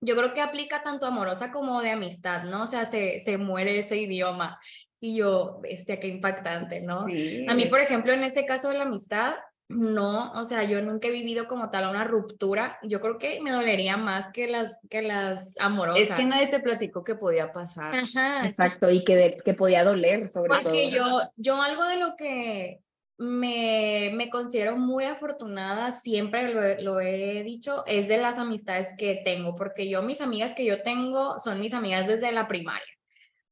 yo 0.00 0.16
creo 0.16 0.34
que 0.34 0.40
aplica 0.40 0.82
tanto 0.82 1.06
amorosa 1.06 1.50
como 1.50 1.80
de 1.80 1.90
amistad, 1.90 2.44
¿no? 2.44 2.64
O 2.64 2.66
sea, 2.66 2.84
se, 2.84 3.20
se 3.20 3.38
muere 3.38 3.78
ese 3.78 3.96
idioma. 3.96 4.60
Y 5.04 5.16
yo, 5.16 5.60
este, 5.64 6.00
qué 6.00 6.08
impactante, 6.08 6.80
¿no? 6.86 7.06
Sí. 7.06 7.44
A 7.46 7.52
mí, 7.52 7.66
por 7.66 7.78
ejemplo, 7.78 8.14
en 8.14 8.24
ese 8.24 8.46
caso 8.46 8.70
de 8.70 8.78
la 8.78 8.84
amistad, 8.84 9.34
no, 9.68 10.32
o 10.32 10.46
sea, 10.46 10.64
yo 10.64 10.80
nunca 10.80 11.08
he 11.08 11.10
vivido 11.10 11.46
como 11.46 11.68
tal 11.68 11.90
una 11.90 12.04
ruptura. 12.04 12.78
Yo 12.82 13.02
creo 13.02 13.18
que 13.18 13.38
me 13.42 13.50
dolería 13.50 13.98
más 13.98 14.32
que 14.32 14.46
las, 14.46 14.78
que 14.88 15.02
las 15.02 15.52
amorosas. 15.58 16.00
Es 16.00 16.10
que 16.10 16.24
nadie 16.24 16.46
te 16.46 16.58
platicó 16.58 17.04
que 17.04 17.16
podía 17.16 17.52
pasar. 17.52 17.94
Ajá, 17.94 18.46
Exacto, 18.46 18.90
y 18.90 19.04
que, 19.04 19.14
de, 19.14 19.36
que 19.44 19.52
podía 19.52 19.84
doler 19.84 20.26
sobre 20.30 20.48
Porque 20.48 20.88
todo. 20.88 20.90
yo, 20.90 21.20
yo 21.36 21.60
algo 21.60 21.84
de 21.84 21.96
lo 21.98 22.16
que 22.16 22.80
me, 23.18 24.10
me 24.14 24.30
considero 24.30 24.78
muy 24.78 25.04
afortunada, 25.04 25.92
siempre 25.92 26.80
lo 26.82 27.00
he 27.02 27.42
dicho, 27.42 27.84
es 27.86 28.08
de 28.08 28.16
las 28.16 28.38
amistades 28.38 28.94
que 28.96 29.20
tengo, 29.22 29.54
porque 29.54 29.86
yo 29.86 30.00
mis 30.00 30.22
amigas 30.22 30.54
que 30.54 30.64
yo 30.64 30.82
tengo 30.82 31.38
son 31.38 31.60
mis 31.60 31.74
amigas 31.74 32.06
desde 32.06 32.32
la 32.32 32.48
primaria. 32.48 32.86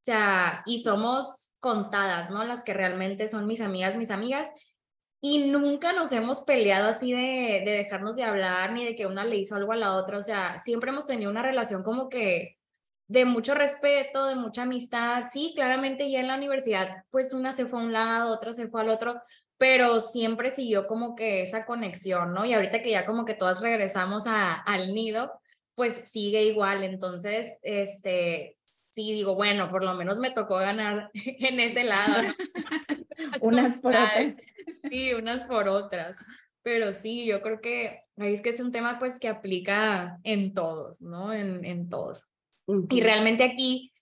O 0.03 0.05
sea, 0.05 0.63
y 0.67 0.81
somos 0.81 1.55
contadas, 1.61 2.29
¿no? 2.31 2.43
Las 2.43 2.65
que 2.65 2.75
realmente 2.75 3.29
son 3.29 3.47
mis 3.47 3.61
amigas, 3.61 3.97
mis 3.97 4.11
amigas. 4.11 4.49
Y 5.21 5.51
nunca 5.51 5.93
nos 5.93 6.11
hemos 6.11 6.41
peleado 6.43 6.89
así 6.89 7.13
de, 7.13 7.63
de 7.65 7.71
dejarnos 7.71 8.17
de 8.17 8.25
hablar, 8.25 8.73
ni 8.73 8.85
de 8.85 8.97
que 8.97 9.07
una 9.07 9.25
le 9.25 9.37
hizo 9.37 9.55
algo 9.55 9.71
a 9.71 9.77
la 9.77 9.95
otra. 9.95 10.19
O 10.19 10.23
sea, 10.23 10.59
siempre 10.59 10.91
hemos 10.91 11.07
tenido 11.07 11.31
una 11.31 11.43
relación 11.43 11.85
como 11.85 12.09
que 12.09 12.59
de 13.07 13.25
mucho 13.25 13.55
respeto, 13.55 14.27
de 14.27 14.35
mucha 14.35 14.63
amistad. 14.63 15.27
Sí, 15.31 15.53
claramente 15.55 16.11
ya 16.11 16.19
en 16.19 16.27
la 16.29 16.37
universidad, 16.37 17.05
pues 17.11 17.33
una 17.33 17.53
se 17.53 17.67
fue 17.67 17.81
a 17.81 17.85
un 17.85 17.93
lado, 17.93 18.33
otra 18.33 18.53
se 18.53 18.67
fue 18.69 18.81
al 18.81 18.91
otro, 18.91 19.21
pero 19.59 20.01
siempre 20.01 20.51
siguió 20.51 20.89
como 20.89 21.15
que 21.15 21.43
esa 21.43 21.65
conexión, 21.65 22.35
¿no? 22.35 22.45
Y 22.45 22.55
ahorita 22.55 22.83
que 22.83 22.91
ya 22.91 23.07
como 23.07 23.25
que 23.25 23.35
todas 23.35 23.61
regresamos 23.61 24.27
a, 24.27 24.55
al 24.55 24.95
nido, 24.95 25.31
pues 25.77 26.11
sigue 26.11 26.43
igual. 26.45 26.83
Entonces, 26.83 27.59
este, 27.63 28.57
sí 28.93 29.13
digo, 29.13 29.35
bueno, 29.35 29.71
por 29.71 29.83
lo 29.83 29.95
menos 29.95 30.19
me 30.19 30.31
tocó 30.31 30.57
ganar 30.57 31.11
en 31.15 31.61
ese 31.61 31.85
lado. 31.85 32.23
Unas 33.41 33.77
por 33.79 33.93
otras. 33.93 34.35
Sí, 34.89 35.13
unas 35.15 35.45
por 35.45 35.69
otras. 35.69 36.19
Pero 36.63 36.93
sí, 36.93 37.25
yo 37.25 37.41
creo 37.41 37.61
que 37.61 38.03
ahí 38.17 38.33
es 38.35 38.43
que 38.43 38.51
es 38.51 38.61
un 38.61 38.73
tema 38.73 38.99
pues 38.99 39.19
que 39.19 39.29
aplica 39.29 40.19
en 40.23 40.55
todos, 40.55 41.03
¿no? 41.03 41.33
En, 41.33 41.65
en 41.65 41.89
todos. 41.89 42.27
Y 42.91 43.01
realmente 43.01 43.45
aquí 43.45 43.93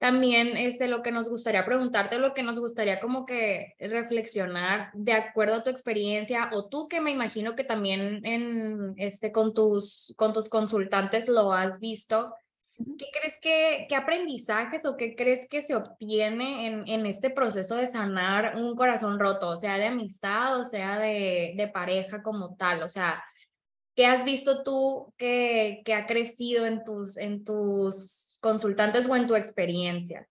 también 0.00 0.56
este, 0.56 0.88
lo 0.88 1.02
que 1.02 1.12
nos 1.12 1.28
gustaría 1.28 1.66
preguntarte, 1.66 2.18
lo 2.18 2.32
que 2.32 2.42
nos 2.42 2.58
gustaría 2.58 3.00
como 3.00 3.26
que 3.26 3.74
reflexionar 3.78 4.90
de 4.94 5.12
acuerdo 5.12 5.56
a 5.56 5.62
tu 5.62 5.68
experiencia 5.68 6.48
o 6.54 6.70
tú 6.70 6.88
que 6.88 7.02
me 7.02 7.10
imagino 7.10 7.54
que 7.54 7.64
también 7.64 8.24
en, 8.24 8.94
este, 8.96 9.30
con, 9.30 9.52
tus, 9.52 10.14
con 10.16 10.32
tus 10.32 10.48
consultantes 10.48 11.28
lo 11.28 11.52
has 11.52 11.80
visto, 11.80 12.34
¿qué 12.98 13.06
crees 13.12 13.38
que, 13.40 13.86
qué 13.88 13.96
aprendizajes 13.96 14.84
o 14.86 14.96
qué 14.96 15.14
crees 15.14 15.48
que 15.48 15.62
se 15.62 15.74
obtiene 15.74 16.66
en, 16.66 16.88
en 16.88 17.06
este 17.06 17.30
proceso 17.30 17.76
de 17.76 17.86
sanar 17.86 18.56
un 18.56 18.76
corazón 18.76 19.18
roto, 19.18 19.48
o 19.48 19.56
sea, 19.56 19.78
de 19.78 19.86
amistad 19.86 20.60
o 20.60 20.64
sea, 20.64 20.98
de, 20.98 21.54
de 21.56 21.68
pareja 21.68 22.22
como 22.22 22.56
tal? 22.56 22.82
O 22.82 22.88
sea, 22.88 23.22
¿qué 23.94 24.06
has 24.06 24.24
visto 24.24 24.62
tú 24.62 25.12
que, 25.16 25.82
que 25.84 25.94
ha 25.94 26.06
crecido 26.06 26.66
en 26.66 26.84
tus, 26.84 27.16
en 27.16 27.44
tus 27.44 28.38
consultantes 28.40 29.08
o 29.08 29.16
en 29.16 29.26
tu 29.26 29.34
experiencia? 29.34 30.26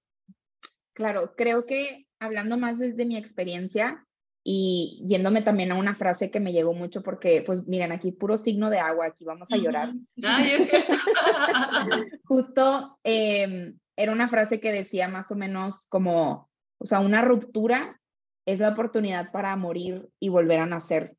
Claro, 0.94 1.34
creo 1.36 1.66
que 1.66 2.08
hablando 2.20 2.58
más 2.58 2.80
desde 2.80 3.06
mi 3.06 3.16
experiencia 3.16 4.06
y 4.52 5.06
yéndome 5.08 5.44
también 5.44 5.72
a 5.72 5.76
una 5.76 5.94
frase 5.94 6.32
que 6.32 6.40
me 6.40 6.52
llegó 6.52 6.74
mucho 6.74 7.04
porque, 7.04 7.44
pues 7.46 7.68
miren, 7.68 7.92
aquí 7.92 8.12
puro 8.12 8.36
signo 8.36 8.72
de 8.72 8.80
agua, 8.80 9.06
aquí 9.06 9.24
vamos 9.24 9.52
a 9.52 9.58
llorar. 9.58 9.94
Justo 12.24 12.98
eh, 13.04 13.76
era 13.96 14.12
una 14.12 14.28
frase 14.28 14.60
que 14.60 14.72
decía 14.72 15.08
más 15.08 15.30
o 15.30 15.36
menos 15.36 15.86
como, 15.86 16.50
o 16.80 16.86
sea, 16.88 17.00
una 17.00 17.22
ruptura 17.22 18.02
es 18.48 18.58
la 18.58 18.70
oportunidad 18.70 19.32
para 19.32 19.56
morir 19.56 20.10
y 20.20 20.30
volver 20.30 20.62
a 20.62 20.66
nacer. 20.66 21.16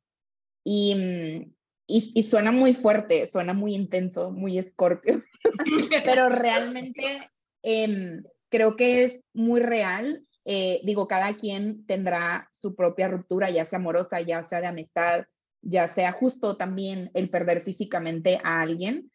Y, 0.65 0.95
mm, 0.95 1.53
y, 1.87 2.11
y 2.13 2.23
suena 2.23 2.51
muy 2.51 2.73
fuerte, 2.73 3.27
suena 3.27 3.53
muy 3.53 3.75
intenso, 3.75 4.31
muy 4.31 4.57
escorpio, 4.57 5.21
pero 6.05 6.27
realmente 6.27 7.21
em, 7.63 8.21
creo 8.49 8.75
que 8.75 9.05
es 9.05 9.23
muy 9.33 9.61
real. 9.61 10.27
Eh, 10.45 10.81
digo, 10.83 11.07
cada 11.07 11.35
quien 11.35 11.85
tendrá 11.85 12.49
su 12.51 12.75
propia 12.75 13.07
ruptura, 13.07 13.49
ya 13.49 13.65
sea 13.65 13.79
amorosa, 13.79 14.21
ya 14.21 14.43
sea 14.43 14.61
de 14.61 14.67
amistad, 14.67 15.25
ya 15.61 15.87
sea 15.87 16.11
justo 16.11 16.57
también 16.57 17.11
el 17.13 17.29
perder 17.29 17.61
físicamente 17.61 18.39
a 18.43 18.61
alguien, 18.61 19.11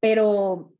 pero 0.00 0.72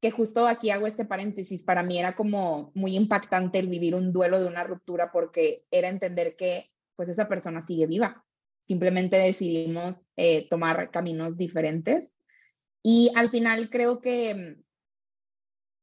que 0.00 0.10
justo 0.10 0.46
aquí 0.46 0.70
hago 0.70 0.86
este 0.86 1.04
paréntesis, 1.04 1.62
para 1.62 1.82
mí 1.82 1.98
era 1.98 2.16
como 2.16 2.72
muy 2.74 2.96
impactante 2.96 3.58
el 3.58 3.68
vivir 3.68 3.94
un 3.94 4.12
duelo 4.12 4.40
de 4.40 4.46
una 4.46 4.64
ruptura 4.64 5.12
porque 5.12 5.64
era 5.70 5.88
entender 5.88 6.36
que 6.36 6.70
pues 6.96 7.08
esa 7.08 7.28
persona 7.28 7.62
sigue 7.62 7.86
viva. 7.86 8.24
Simplemente 8.60 9.16
decidimos 9.16 10.12
eh, 10.16 10.48
tomar 10.48 10.90
caminos 10.90 11.36
diferentes. 11.36 12.14
Y 12.82 13.10
al 13.14 13.28
final 13.28 13.68
creo 13.68 14.00
que 14.00 14.56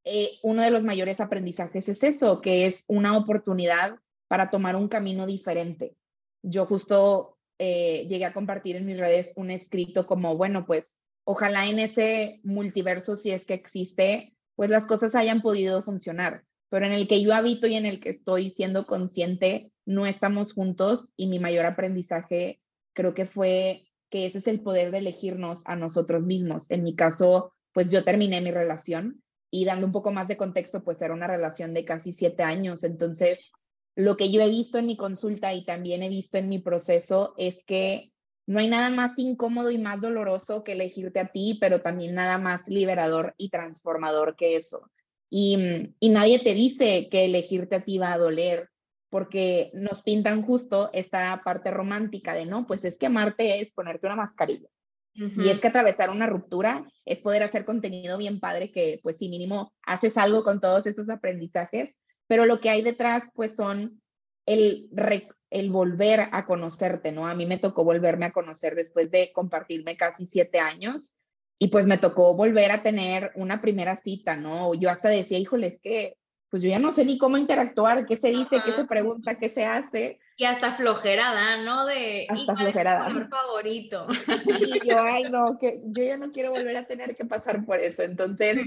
eh, 0.10 0.40
uno 0.42 0.62
de 0.62 0.72
los 0.72 0.86
mayores 0.86 1.20
aprendizajes 1.20 1.90
es 1.90 2.02
eso, 2.02 2.40
que 2.42 2.66
es 2.66 2.86
una 2.88 3.18
oportunidad 3.18 3.98
para 4.30 4.50
tomar 4.50 4.78
un 4.78 4.88
camino 4.88 5.26
diferente. 5.26 5.98
Yo 6.42 6.66
justo 6.66 7.38
eh, 7.60 8.08
llegué 8.08 8.24
a 8.24 8.34
compartir 8.34 8.78
en 8.78 8.86
mis 8.86 8.98
redes 8.98 9.34
un 9.36 9.52
escrito 9.52 10.08
como, 10.08 10.38
bueno, 10.38 10.66
pues 10.66 11.00
ojalá 11.26 11.68
en 11.68 11.80
ese 11.80 12.40
multiverso, 12.44 13.18
si 13.18 13.32
es 13.32 13.46
que 13.46 13.54
existe, 13.54 14.34
pues 14.56 14.70
las 14.70 14.86
cosas 14.86 15.14
hayan 15.14 15.42
podido 15.42 15.84
funcionar. 15.84 16.46
Pero 16.70 16.86
en 16.86 16.94
el 16.94 17.08
que 17.10 17.22
yo 17.22 17.34
habito 17.34 17.68
y 17.68 17.76
en 17.76 17.86
el 17.86 18.00
que 18.00 18.10
estoy 18.10 18.50
siendo 18.50 18.86
consciente, 18.86 19.72
no 19.86 20.06
estamos 20.06 20.54
juntos 20.54 21.12
y 21.18 21.28
mi 21.28 21.40
mayor 21.40 21.66
aprendizaje 21.66 22.62
creo 22.94 23.14
que 23.14 23.26
fue 23.26 23.84
que 24.10 24.26
ese 24.26 24.38
es 24.38 24.48
el 24.48 24.62
poder 24.62 24.92
de 24.92 25.00
elegirnos 25.00 25.64
a 25.66 25.76
nosotros 25.76 26.24
mismos. 26.24 26.72
En 26.72 26.84
mi 26.84 26.96
caso, 26.96 27.54
pues 27.74 27.92
yo 27.92 28.06
terminé 28.06 28.40
mi 28.40 28.52
relación 28.52 29.22
y 29.50 29.66
dando 29.66 29.86
un 29.86 29.92
poco 29.92 30.12
más 30.12 30.28
de 30.28 30.38
contexto, 30.38 30.84
pues 30.84 31.02
era 31.02 31.14
una 31.14 31.28
relación 31.28 31.74
de 31.74 31.86
casi 31.86 32.14
siete 32.14 32.44
años. 32.44 32.84
Entonces, 32.84 33.52
lo 33.96 34.18
que 34.18 34.32
yo 34.32 34.42
he 34.42 34.50
visto 34.50 34.78
en 34.78 34.86
mi 34.86 34.98
consulta 34.98 35.54
y 35.54 35.66
también 35.66 36.04
he 36.04 36.10
visto 36.10 36.38
en 36.38 36.50
mi 36.50 36.60
proceso 36.60 37.34
es 37.38 37.64
que 37.64 38.12
no 38.46 38.60
hay 38.60 38.68
nada 38.70 38.90
más 38.90 39.18
incómodo 39.18 39.72
y 39.72 39.78
más 39.78 40.00
doloroso 40.00 40.64
que 40.64 40.74
elegirte 40.74 41.20
a 41.20 41.32
ti, 41.32 41.58
pero 41.60 41.82
también 41.82 42.16
nada 42.16 42.38
más 42.38 42.68
liberador 42.70 43.34
y 43.38 43.50
transformador 43.50 44.36
que 44.36 44.56
eso. 44.56 44.90
Y, 45.30 45.94
y 46.00 46.10
nadie 46.10 46.40
te 46.40 46.54
dice 46.54 47.10
que 47.10 47.26
elegirte 47.26 47.76
a 47.76 47.84
ti 47.84 47.98
va 47.98 48.14
a 48.14 48.18
doler, 48.18 48.70
porque 49.10 49.72
nos 49.74 50.02
pintan 50.02 50.44
justo 50.44 50.90
esta 50.94 51.42
parte 51.44 51.72
romántica 51.72 52.34
de, 52.34 52.46
no, 52.46 52.68
pues 52.68 52.86
es 52.86 52.98
que 52.98 53.08
amarte 53.08 53.60
es 53.60 53.72
ponerte 53.72 54.08
una 54.08 54.16
mascarilla. 54.16 54.70
Y 55.18 55.50
es 55.50 55.60
que 55.60 55.70
atravesar 55.70 56.12
una 56.12 56.28
ruptura 56.28 56.86
es 57.04 57.18
poder 57.20 57.42
hacer 57.42 57.66
contenido 57.66 58.20
bien 58.20 58.40
padre 58.40 58.72
que, 58.72 59.00
pues 59.02 59.18
sí, 59.18 59.30
mínimo 59.30 59.74
haces 59.82 60.16
algo 60.16 60.44
con 60.44 60.62
todos 60.62 60.86
estos 60.86 61.10
aprendizajes, 61.10 62.00
pero 62.28 62.46
lo 62.46 62.60
que 62.60 62.70
hay 62.70 62.84
detrás, 62.84 63.32
pues 63.34 63.56
son 63.56 64.00
el, 64.46 64.90
el 65.50 65.72
volver 65.72 66.28
a 66.32 66.46
conocerte, 66.46 67.12
¿no? 67.12 67.28
A 67.28 67.34
mí 67.34 67.48
me 67.48 67.58
tocó 67.58 67.84
volverme 67.84 68.28
a 68.28 68.32
conocer 68.32 68.76
después 68.76 69.10
de 69.10 69.32
compartirme 69.34 69.98
casi 69.98 70.26
siete 70.26 70.60
años 70.60 71.16
y 71.58 71.70
pues 71.70 71.88
me 71.88 71.98
tocó 71.98 72.36
volver 72.36 72.72
a 72.72 72.84
tener 72.84 73.32
una 73.36 73.62
primera 73.62 73.96
cita, 73.96 74.36
¿no? 74.36 74.76
Yo 74.76 74.90
hasta 74.92 75.10
decía, 75.10 75.40
híjole, 75.40 75.68
es 75.68 75.80
que 75.80 76.16
pues 76.50 76.64
yo 76.64 76.70
ya 76.70 76.80
no 76.80 76.92
sé 76.92 77.04
ni 77.04 77.18
cómo 77.18 77.38
interactuar, 77.38 78.06
qué 78.06 78.16
se 78.16 78.30
dice, 78.30 78.62
qué 78.66 78.72
se 78.72 78.86
pregunta, 78.86 79.38
qué 79.38 79.50
se 79.50 79.66
hace. 79.66 80.20
Y 80.38 80.46
hasta 80.46 80.76
flojerada, 80.76 81.58
¿no? 81.64 81.86
De 81.86 82.28
hasta 82.30 82.56
flojerada. 82.56 83.08
Es 83.08 83.28
favorito. 83.28 84.08
Y 84.46 84.88
yo, 84.88 85.00
ay, 85.00 85.24
no, 85.24 85.58
que 85.58 85.82
yo 85.86 86.04
ya 86.04 86.18
no 86.18 86.32
quiero 86.32 86.52
volver 86.52 86.78
a 86.78 86.86
tener 86.86 87.16
que 87.16 87.26
pasar 87.26 87.66
por 87.66 87.80
eso. 87.80 88.04
Entonces, 88.04 88.60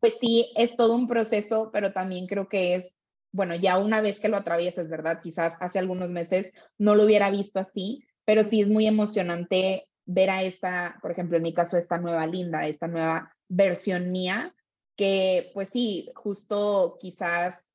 pues 0.00 0.16
sí, 0.20 0.52
es 0.56 0.76
todo 0.76 0.94
un 0.94 1.08
proceso, 1.08 1.70
pero 1.72 1.92
también 1.92 2.26
creo 2.26 2.48
que 2.48 2.76
es 2.76 2.96
bueno, 3.36 3.54
ya 3.54 3.78
una 3.78 4.00
vez 4.00 4.18
que 4.18 4.30
lo 4.30 4.38
atraviesas, 4.38 4.88
¿verdad? 4.88 5.20
Quizás 5.22 5.56
hace 5.60 5.78
algunos 5.78 6.08
meses 6.08 6.54
no 6.78 6.94
lo 6.94 7.04
hubiera 7.04 7.30
visto 7.30 7.60
así, 7.60 8.02
pero 8.24 8.42
sí 8.42 8.62
es 8.62 8.70
muy 8.70 8.86
emocionante 8.86 9.88
ver 10.06 10.30
a 10.30 10.42
esta, 10.42 10.98
por 11.02 11.10
ejemplo, 11.10 11.36
en 11.36 11.42
mi 11.42 11.52
caso, 11.52 11.76
esta 11.76 11.98
nueva 11.98 12.26
Linda, 12.26 12.66
esta 12.66 12.88
nueva 12.88 13.36
versión 13.48 14.10
mía, 14.10 14.54
que 14.96 15.50
pues 15.52 15.68
sí, 15.68 16.10
justo 16.14 16.96
quizás 16.98 17.65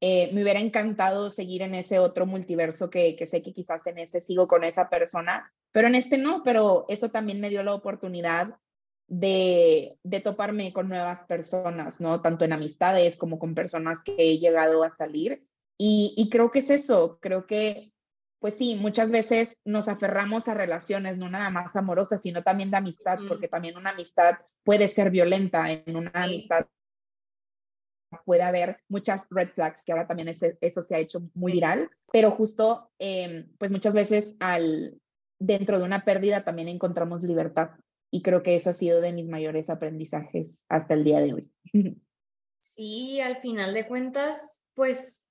eh, 0.00 0.30
me 0.32 0.42
hubiera 0.42 0.60
encantado 0.60 1.30
seguir 1.30 1.62
en 1.62 1.74
ese 1.74 1.98
otro 1.98 2.26
multiverso 2.26 2.90
que, 2.90 3.16
que 3.16 3.26
sé 3.26 3.42
que 3.42 3.52
quizás 3.52 3.86
en 3.86 3.98
este 3.98 4.20
sigo 4.20 4.46
con 4.46 4.64
esa 4.64 4.88
persona, 4.88 5.52
pero 5.72 5.88
en 5.88 5.94
este 5.94 6.18
no, 6.18 6.42
pero 6.42 6.86
eso 6.88 7.10
también 7.10 7.40
me 7.40 7.50
dio 7.50 7.62
la 7.62 7.74
oportunidad 7.74 8.58
de, 9.08 9.98
toparme 10.22 10.72
con 10.72 10.88
nuevas 10.88 11.24
personas, 11.24 12.00
¿no? 12.00 12.20
Tanto 12.20 12.44
en 12.44 12.52
amistades 12.52 13.18
como 13.18 13.38
con 13.38 13.54
personas 13.54 14.02
que 14.02 14.14
he 14.18 14.38
llegado 14.38 14.84
a 14.84 14.90
salir. 14.90 15.44
Y, 15.78 16.28
creo 16.30 16.50
que 16.50 16.58
es 16.58 16.70
eso, 16.70 17.18
creo 17.20 17.46
que, 17.46 17.92
pues 18.40 18.54
sí, 18.54 18.76
muchas 18.76 19.10
veces 19.10 19.56
nos 19.64 19.88
aferramos 19.88 20.48
a 20.48 20.54
relaciones, 20.54 21.16
no 21.16 21.30
nada 21.30 21.50
más 21.50 21.76
amorosas, 21.76 22.20
sino 22.20 22.42
también 22.42 22.70
de 22.70 22.78
amistad, 22.78 23.18
porque 23.28 23.48
también 23.48 23.76
una 23.76 23.90
amistad 23.90 24.38
puede 24.64 24.88
ser 24.88 25.10
violenta, 25.10 25.70
en 25.70 25.96
una 25.96 26.10
amistad 26.14 26.66
puede 28.24 28.42
haber 28.42 28.78
muchas 28.88 29.26
red 29.30 29.50
flags, 29.50 29.84
que 29.84 29.92
ahora 29.92 30.06
también 30.06 30.28
eso 30.28 30.82
se 30.82 30.94
ha 30.94 30.98
hecho 30.98 31.20
muy 31.34 31.52
viral, 31.52 31.90
pero 32.12 32.30
justo, 32.30 32.90
em, 32.98 33.48
pues 33.58 33.72
muchas 33.72 33.94
veces 33.94 34.36
al, 34.40 34.98
dentro 35.38 35.78
de 35.78 35.84
una 35.84 36.04
pérdida 36.04 36.44
también 36.44 36.68
encontramos 36.68 37.22
libertad 37.22 37.70
y 38.10 38.22
creo 38.22 38.42
que 38.42 38.54
eso 38.54 38.70
ha 38.70 38.74
sido 38.74 39.00
de 39.00 39.12
mis 39.12 39.28
mayores 39.28 39.70
aprendizajes 39.70 40.64
hasta 40.68 40.94
el 40.94 41.04
día 41.04 41.20
de 41.20 41.34
hoy. 41.34 41.52
Sí, 42.60 43.18
al 43.20 43.38
final 43.38 43.72
de 43.72 43.88
cuentas, 43.88 44.60
pues, 44.74 45.24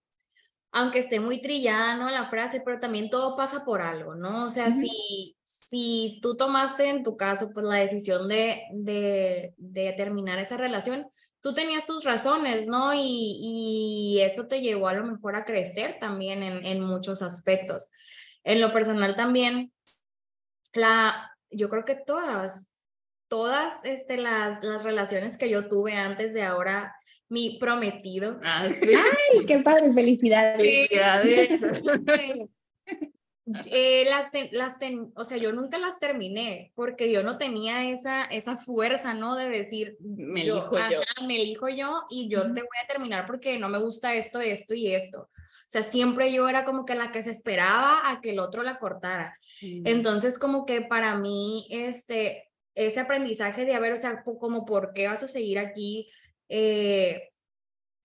aunque 0.72 1.00
esté 1.00 1.20
muy 1.20 1.40
trillada, 1.40 1.96
¿no? 1.96 2.10
La 2.10 2.30
frase, 2.30 2.62
pero 2.66 2.80
también 2.80 3.12
todo 3.12 3.38
pasa 3.38 3.64
por 3.64 3.82
algo, 3.82 4.16
¿no? 4.16 4.46
O 4.46 4.50
sea, 4.50 4.72
si, 4.72 5.38
si 5.46 6.20
tú 6.24 6.36
tomaste 6.36 6.90
en 6.90 7.04
tu 7.04 7.16
caso, 7.16 7.52
pues, 7.54 7.64
la 7.64 7.76
decisión 7.76 8.28
de, 8.28 8.64
de, 8.74 9.54
de 9.58 9.94
terminar 9.94 10.40
esa 10.40 10.58
relación, 10.58 11.08
tú 11.48 11.54
tenías 11.54 11.86
tus 11.86 12.04
razones, 12.04 12.68
¿no? 12.68 12.94
Y, 12.94 13.40
y, 13.42 14.22
eso 14.22 14.48
te 14.48 14.60
llevó 14.60 14.90
a 14.90 14.94
lo 14.94 15.06
mejor 15.06 15.38
a 15.38 15.46
crecer 15.46 15.98
también 15.98 16.44
en, 16.44 16.66
en 16.66 16.82
muchos 16.82 17.22
aspectos. 17.22 17.90
En 18.44 18.60
lo 18.60 18.74
personal 18.74 19.16
también, 19.16 19.72
la, 20.74 21.32
yo 21.50 21.70
creo 21.70 21.86
que 21.86 21.96
todas, 21.96 22.68
todas 23.30 23.86
este, 23.86 24.18
las, 24.18 24.62
las 24.62 24.84
relaciones 24.84 25.38
que 25.38 25.50
yo 25.50 25.70
tuve 25.70 25.94
antes 25.94 26.34
de 26.34 26.44
ahora, 26.44 26.94
mi 27.30 27.58
prometido. 27.60 28.42
Ah, 28.44 28.68
¡Ay, 28.82 29.46
qué 29.46 29.60
padre! 29.60 29.94
¡Felicidades! 29.94 30.90
Eh, 33.72 34.06
las, 34.06 34.30
las 34.52 34.78
o 35.16 35.24
sea, 35.24 35.38
yo 35.38 35.54
nunca 35.54 35.78
las 35.78 36.00
terminé 36.00 36.72
porque 36.76 37.12
yo 37.12 37.24
no 37.24 37.38
tenía 37.38 37.90
esa, 37.90 38.24
esa 38.26 38.58
fuerza, 38.58 39.14
¿no? 39.14 39.36
De 39.36 39.48
decir, 39.48 39.98
me 40.02 40.42
elijo 40.42 40.78
yo. 40.90 41.02
Me 41.26 41.42
elijo 41.42 41.70
yo 41.70 42.04
y 42.10 42.28
yo 42.28 42.42
te 42.42 42.62
voy 42.62 42.78
a 42.84 42.88
terminar 42.88 43.26
porque 43.26 43.58
no 43.58 43.70
me 43.70 43.80
gusta 43.80 44.16
esto, 44.16 44.42
esto 44.42 44.74
y 44.74 44.94
esto. 44.94 45.30
O 45.68 45.70
sea, 45.70 45.84
siempre 45.84 46.32
yo 46.32 46.48
era 46.48 46.64
como 46.64 46.86
que 46.86 46.96
la 46.96 47.12
que 47.12 47.24
se 47.24 47.32
esperaba 47.32 48.10
a 48.10 48.22
que 48.22 48.32
el 48.32 48.40
otro 48.40 48.64
la 48.64 48.80
cortara. 48.80 49.38
Entonces, 49.62 50.40
como 50.40 50.66
que 50.66 50.82
para 50.82 51.16
mí, 51.18 51.68
este, 51.70 52.50
ese 52.74 53.02
aprendizaje 53.02 53.66
de, 53.66 53.76
a 53.76 53.80
ver, 53.80 53.94
o 53.94 53.98
sea, 53.98 54.24
como 54.24 54.66
por 54.66 54.94
qué 54.94 55.08
vas 55.08 55.24
a 55.24 55.28
seguir 55.28 55.60
aquí, 55.60 56.10
eh, 56.48 57.32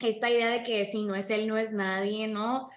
esta 0.01 0.31
idea 0.31 0.51
de 0.51 0.63
que 0.65 0.87
si 0.87 1.05
no 1.05 1.15
es 1.15 1.31
él, 1.31 1.47
no 1.47 1.57
es 1.57 1.73
nadie, 1.73 2.27
¿no? 2.27 2.69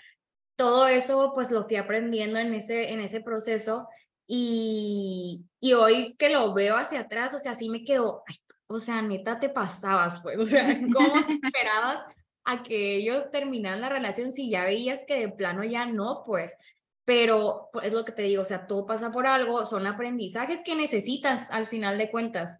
Todo 0.55 0.87
eso, 0.87 1.31
pues 1.33 1.51
lo 1.51 1.65
fui 1.65 1.75
aprendiendo 1.75 2.39
en 2.39 2.53
ese, 2.53 2.91
en 2.91 3.01
ese 3.01 3.21
proceso 3.21 3.87
y, 4.27 5.45
y 5.59 5.73
hoy 5.73 6.15
que 6.17 6.29
lo 6.29 6.53
veo 6.53 6.77
hacia 6.77 7.01
atrás, 7.01 7.33
o 7.33 7.39
sea, 7.39 7.55
sí 7.55 7.69
me 7.69 7.83
quedo, 7.83 8.23
o 8.67 8.79
sea, 8.79 9.01
neta 9.01 9.39
te 9.39 9.49
pasabas, 9.49 10.19
pues, 10.21 10.37
o 10.39 10.45
sea, 10.45 10.67
¿cómo 10.93 11.13
esperabas 11.43 12.05
a 12.45 12.63
que 12.63 12.95
ellos 12.95 13.29
terminaran 13.31 13.81
la 13.81 13.89
relación 13.89 14.31
si 14.31 14.49
ya 14.49 14.65
veías 14.65 15.03
que 15.07 15.19
de 15.19 15.29
plano 15.29 15.63
ya 15.63 15.85
no, 15.85 16.23
pues. 16.25 16.53
Pero 17.03 17.69
es 17.83 17.91
lo 17.91 18.05
que 18.05 18.11
te 18.11 18.23
digo, 18.23 18.43
o 18.43 18.45
sea, 18.45 18.65
todo 18.65 18.85
pasa 18.85 19.11
por 19.11 19.27
algo, 19.27 19.65
son 19.65 19.85
aprendizajes 19.85 20.61
que 20.63 20.75
necesitas 20.75 21.51
al 21.51 21.67
final 21.67 21.97
de 21.97 22.09
cuentas, 22.09 22.59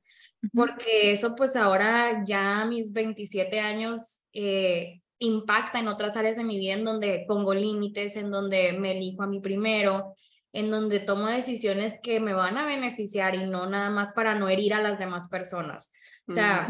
porque 0.54 1.12
eso 1.12 1.36
pues 1.36 1.56
ahora 1.56 2.24
ya 2.26 2.62
a 2.62 2.66
mis 2.66 2.94
27 2.94 3.60
años 3.60 4.22
eh, 4.34 5.02
impacta 5.20 5.80
en 5.80 5.88
otras 5.88 6.18
áreas 6.18 6.38
de 6.38 6.44
mi 6.44 6.58
vida 6.58 6.74
en 6.74 6.86
donde 6.86 7.26
pongo 7.28 7.54
límites, 7.54 8.16
en 8.16 8.32
donde 8.32 8.74
me 8.74 8.98
elijo 8.98 9.24
a 9.24 9.28
mí 9.28 9.40
primero, 9.40 10.16
en 10.54 10.72
donde 10.72 11.00
tomo 11.00 11.28
decisiones 11.28 12.00
que 12.02 12.20
me 12.20 12.34
van 12.34 12.58
a 12.58 12.66
beneficiar 12.66 13.36
y 13.36 13.46
no 13.46 13.68
nada 13.68 13.90
más 13.90 14.14
para 14.14 14.36
no 14.36 14.50
herir 14.50 14.74
a 14.74 14.82
las 14.82 15.00
demás 15.00 15.30
personas. 15.30 15.92
O 16.28 16.34
sea, 16.34 16.68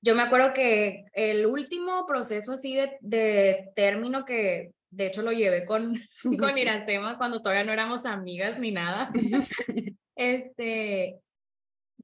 yo 0.00 0.14
me 0.14 0.22
acuerdo 0.22 0.52
que 0.52 1.04
el 1.12 1.46
último 1.46 2.06
proceso 2.06 2.52
así 2.52 2.74
de, 2.74 2.96
de 3.00 3.70
término 3.74 4.24
que 4.24 4.72
de 4.92 5.06
hecho 5.06 5.22
lo 5.22 5.32
llevé 5.32 5.64
con, 5.64 5.98
con 6.38 6.58
Iracema 6.58 7.18
cuando 7.18 7.40
todavía 7.40 7.64
no 7.64 7.72
éramos 7.72 8.06
amigas 8.06 8.58
ni 8.58 8.70
nada, 8.70 9.10
este, 10.14 11.20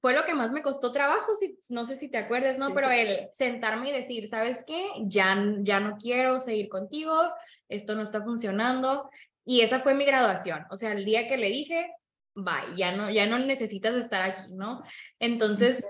fue 0.00 0.14
lo 0.14 0.24
que 0.24 0.34
más 0.34 0.50
me 0.52 0.62
costó 0.62 0.92
trabajo, 0.92 1.36
si, 1.36 1.58
no 1.70 1.84
sé 1.84 1.96
si 1.96 2.08
te 2.10 2.18
acuerdas, 2.18 2.58
¿no? 2.58 2.74
Pero 2.74 2.90
el 2.90 3.28
sentarme 3.32 3.90
y 3.90 3.92
decir, 3.92 4.28
¿sabes 4.28 4.64
qué? 4.66 4.88
Ya, 5.06 5.36
ya 5.60 5.80
no 5.80 5.96
quiero 5.96 6.40
seguir 6.40 6.68
contigo, 6.68 7.14
esto 7.68 7.94
no 7.94 8.02
está 8.02 8.22
funcionando. 8.22 9.10
Y 9.44 9.62
esa 9.62 9.80
fue 9.80 9.94
mi 9.94 10.04
graduación. 10.04 10.64
O 10.70 10.76
sea, 10.76 10.92
el 10.92 11.04
día 11.04 11.26
que 11.26 11.38
le 11.38 11.48
dije, 11.48 11.90
bye, 12.34 12.76
ya 12.76 12.92
no, 12.94 13.10
ya 13.10 13.26
no 13.26 13.38
necesitas 13.38 13.94
estar 13.94 14.22
aquí, 14.22 14.54
¿no? 14.54 14.82
Entonces, 15.18 15.84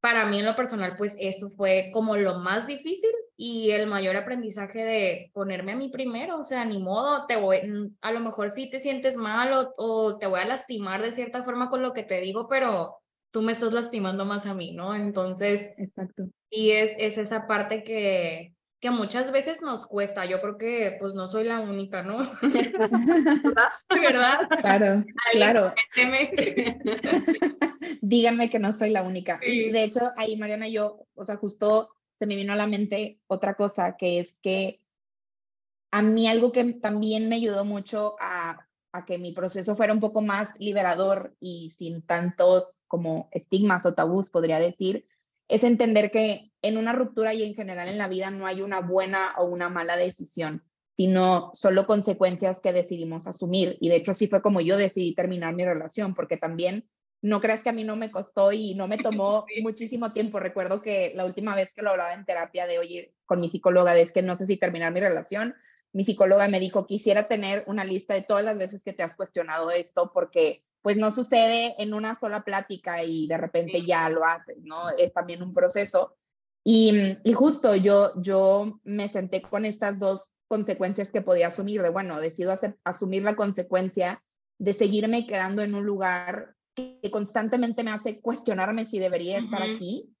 para 0.00 0.24
mí 0.26 0.38
en 0.38 0.46
lo 0.46 0.56
personal, 0.56 0.96
pues 0.96 1.14
eso 1.20 1.50
fue 1.50 1.90
como 1.92 2.16
lo 2.16 2.38
más 2.38 2.66
difícil 2.66 3.10
y 3.36 3.70
el 3.70 3.86
mayor 3.86 4.16
aprendizaje 4.16 4.82
de 4.84 5.30
ponerme 5.34 5.72
a 5.72 5.76
mí 5.76 5.90
primero, 5.90 6.38
o 6.38 6.44
sea, 6.44 6.64
ni 6.64 6.78
modo, 6.78 7.26
te 7.26 7.36
voy, 7.36 7.60
a 8.00 8.12
lo 8.12 8.20
mejor 8.20 8.50
sí 8.50 8.70
te 8.70 8.80
sientes 8.80 9.16
mal 9.16 9.52
o, 9.52 9.72
o 9.76 10.18
te 10.18 10.26
voy 10.26 10.40
a 10.40 10.46
lastimar 10.46 11.02
de 11.02 11.12
cierta 11.12 11.44
forma 11.44 11.68
con 11.68 11.82
lo 11.82 11.92
que 11.92 12.02
te 12.02 12.20
digo, 12.20 12.48
pero 12.48 12.99
tú 13.30 13.42
me 13.42 13.52
estás 13.52 13.72
lastimando 13.72 14.24
más 14.24 14.46
a 14.46 14.54
mí, 14.54 14.72
¿no? 14.72 14.94
Entonces, 14.94 15.72
Exacto. 15.76 16.28
Y 16.50 16.72
es, 16.72 16.94
es 16.98 17.16
esa 17.16 17.46
parte 17.46 17.84
que, 17.84 18.54
que 18.80 18.90
muchas 18.90 19.30
veces 19.30 19.62
nos 19.62 19.86
cuesta. 19.86 20.26
Yo 20.26 20.40
creo 20.40 20.58
que 20.58 20.96
pues 20.98 21.14
no 21.14 21.28
soy 21.28 21.44
la 21.44 21.60
única, 21.60 22.02
¿no? 22.02 22.18
¿Verdad? 23.88 24.48
Claro, 24.60 25.04
claro. 25.32 25.74
Díganme 28.00 28.50
que 28.50 28.58
no 28.58 28.74
soy 28.74 28.90
la 28.90 29.02
única. 29.02 29.38
Y 29.46 29.70
de 29.70 29.84
hecho, 29.84 30.10
ahí 30.16 30.36
Mariana 30.36 30.66
y 30.66 30.72
yo, 30.72 31.06
o 31.14 31.24
sea, 31.24 31.36
justo 31.36 31.90
se 32.16 32.26
me 32.26 32.36
vino 32.36 32.52
a 32.52 32.56
la 32.56 32.66
mente 32.66 33.20
otra 33.28 33.54
cosa, 33.54 33.96
que 33.96 34.18
es 34.18 34.40
que 34.40 34.80
a 35.92 36.02
mí 36.02 36.28
algo 36.28 36.52
que 36.52 36.64
también 36.74 37.28
me 37.28 37.36
ayudó 37.36 37.64
mucho 37.64 38.16
a 38.20 38.66
a 38.92 39.04
que 39.04 39.18
mi 39.18 39.32
proceso 39.32 39.76
fuera 39.76 39.92
un 39.92 40.00
poco 40.00 40.22
más 40.22 40.50
liberador 40.58 41.34
y 41.40 41.70
sin 41.76 42.02
tantos 42.02 42.78
como 42.88 43.28
estigmas 43.32 43.86
o 43.86 43.94
tabús, 43.94 44.30
podría 44.30 44.58
decir, 44.58 45.06
es 45.48 45.64
entender 45.64 46.10
que 46.10 46.52
en 46.62 46.76
una 46.76 46.92
ruptura 46.92 47.34
y 47.34 47.42
en 47.42 47.54
general 47.54 47.88
en 47.88 47.98
la 47.98 48.08
vida 48.08 48.30
no 48.30 48.46
hay 48.46 48.62
una 48.62 48.80
buena 48.80 49.34
o 49.38 49.44
una 49.44 49.68
mala 49.68 49.96
decisión, 49.96 50.64
sino 50.96 51.50
solo 51.54 51.86
consecuencias 51.86 52.60
que 52.60 52.72
decidimos 52.72 53.26
asumir. 53.26 53.76
Y 53.80 53.88
de 53.88 53.96
hecho 53.96 54.14
sí 54.14 54.28
fue 54.28 54.42
como 54.42 54.60
yo 54.60 54.76
decidí 54.76 55.14
terminar 55.14 55.54
mi 55.54 55.64
relación, 55.64 56.14
porque 56.14 56.36
también 56.36 56.88
no 57.22 57.40
creas 57.40 57.62
que 57.62 57.70
a 57.70 57.72
mí 57.72 57.84
no 57.84 57.96
me 57.96 58.10
costó 58.10 58.52
y 58.52 58.74
no 58.74 58.86
me 58.86 58.98
tomó 58.98 59.44
muchísimo 59.62 60.12
tiempo. 60.12 60.40
Recuerdo 60.40 60.82
que 60.82 61.12
la 61.14 61.24
última 61.24 61.54
vez 61.54 61.74
que 61.74 61.82
lo 61.82 61.90
hablaba 61.90 62.14
en 62.14 62.24
terapia 62.24 62.66
de, 62.66 62.78
oye, 62.78 63.14
con 63.26 63.40
mi 63.40 63.48
psicóloga, 63.48 63.96
es 63.96 64.12
que 64.12 64.22
no 64.22 64.36
sé 64.36 64.46
si 64.46 64.56
terminar 64.56 64.92
mi 64.92 65.00
relación, 65.00 65.54
mi 65.92 66.04
psicóloga 66.04 66.48
me 66.48 66.60
dijo, 66.60 66.86
quisiera 66.86 67.28
tener 67.28 67.64
una 67.66 67.84
lista 67.84 68.14
de 68.14 68.22
todas 68.22 68.44
las 68.44 68.56
veces 68.56 68.82
que 68.82 68.92
te 68.92 69.02
has 69.02 69.16
cuestionado 69.16 69.70
esto, 69.70 70.10
porque 70.12 70.64
pues 70.82 70.96
no 70.96 71.10
sucede 71.10 71.74
en 71.82 71.92
una 71.92 72.14
sola 72.14 72.42
plática 72.42 73.02
y 73.02 73.26
de 73.26 73.36
repente 73.36 73.82
ya 73.82 74.08
lo 74.08 74.24
haces, 74.24 74.58
¿no? 74.62 74.90
Es 74.90 75.12
también 75.12 75.42
un 75.42 75.52
proceso. 75.52 76.16
Y, 76.64 77.16
y 77.24 77.32
justo 77.32 77.74
yo, 77.74 78.12
yo 78.22 78.80
me 78.84 79.08
senté 79.08 79.42
con 79.42 79.64
estas 79.64 79.98
dos 79.98 80.30
consecuencias 80.48 81.10
que 81.10 81.22
podía 81.22 81.48
asumir, 81.48 81.82
de 81.82 81.90
bueno, 81.90 82.20
decido 82.20 82.54
asumir 82.84 83.22
la 83.22 83.36
consecuencia 83.36 84.22
de 84.58 84.72
seguirme 84.72 85.26
quedando 85.26 85.62
en 85.62 85.74
un 85.74 85.84
lugar 85.84 86.54
que 86.74 87.10
constantemente 87.10 87.82
me 87.82 87.90
hace 87.90 88.20
cuestionarme 88.20 88.86
si 88.86 88.98
debería 88.98 89.38
estar 89.38 89.62
aquí, 89.62 90.14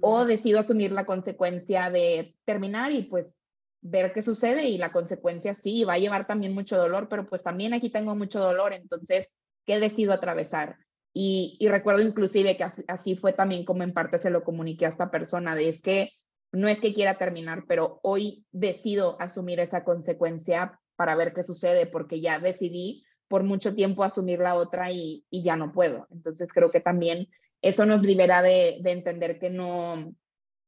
o 0.00 0.24
decido 0.24 0.60
asumir 0.60 0.92
la 0.92 1.04
consecuencia 1.04 1.90
de 1.90 2.34
terminar 2.44 2.92
y 2.92 3.02
pues 3.02 3.36
ver 3.84 4.14
qué 4.14 4.22
sucede 4.22 4.66
y 4.66 4.78
la 4.78 4.92
consecuencia 4.92 5.54
sí, 5.54 5.84
va 5.84 5.92
a 5.92 5.98
llevar 5.98 6.26
también 6.26 6.54
mucho 6.54 6.76
dolor, 6.76 7.06
pero 7.08 7.28
pues 7.28 7.42
también 7.42 7.74
aquí 7.74 7.90
tengo 7.90 8.16
mucho 8.16 8.40
dolor, 8.40 8.72
entonces, 8.72 9.30
¿qué 9.66 9.78
decido 9.78 10.14
atravesar? 10.14 10.78
Y, 11.12 11.58
recuerdo 11.68 12.02
inclusive 12.02 12.56
que 12.56 12.64
así 12.88 13.14
fue 13.14 13.34
también 13.34 13.64
como 13.64 13.82
en 13.82 13.92
parte 13.92 14.18
se 14.18 14.30
lo 14.30 14.42
comuniqué 14.42 14.86
a 14.86 14.88
esta 14.88 15.10
persona, 15.10 15.54
de 15.54 15.68
es 15.68 15.82
que 15.82 16.08
no 16.50 16.66
es 16.66 16.80
que 16.80 16.94
quiera 16.94 17.18
terminar, 17.18 17.64
pero 17.68 18.00
hoy 18.02 18.46
decido 18.52 19.20
asumir 19.20 19.60
esa 19.60 19.84
consecuencia 19.84 20.80
para 20.96 21.14
ver 21.14 21.34
qué 21.34 21.42
sucede, 21.42 21.86
porque 21.86 22.22
ya 22.22 22.38
decidí 22.38 23.04
por 23.28 23.44
mucho 23.44 23.74
tiempo 23.74 24.02
asumir 24.02 24.38
la 24.38 24.54
otra 24.54 24.92
y, 24.92 25.26
ya 25.30 25.56
no 25.56 25.72
puedo. 25.72 26.08
Entonces 26.10 26.52
creo 26.54 26.70
que 26.70 26.80
también 26.80 27.28
eso 27.60 27.84
nos 27.84 28.02
libera 28.02 28.40
de 28.40 28.80
entender 28.84 29.38
que 29.38 29.50
no, 29.50 30.14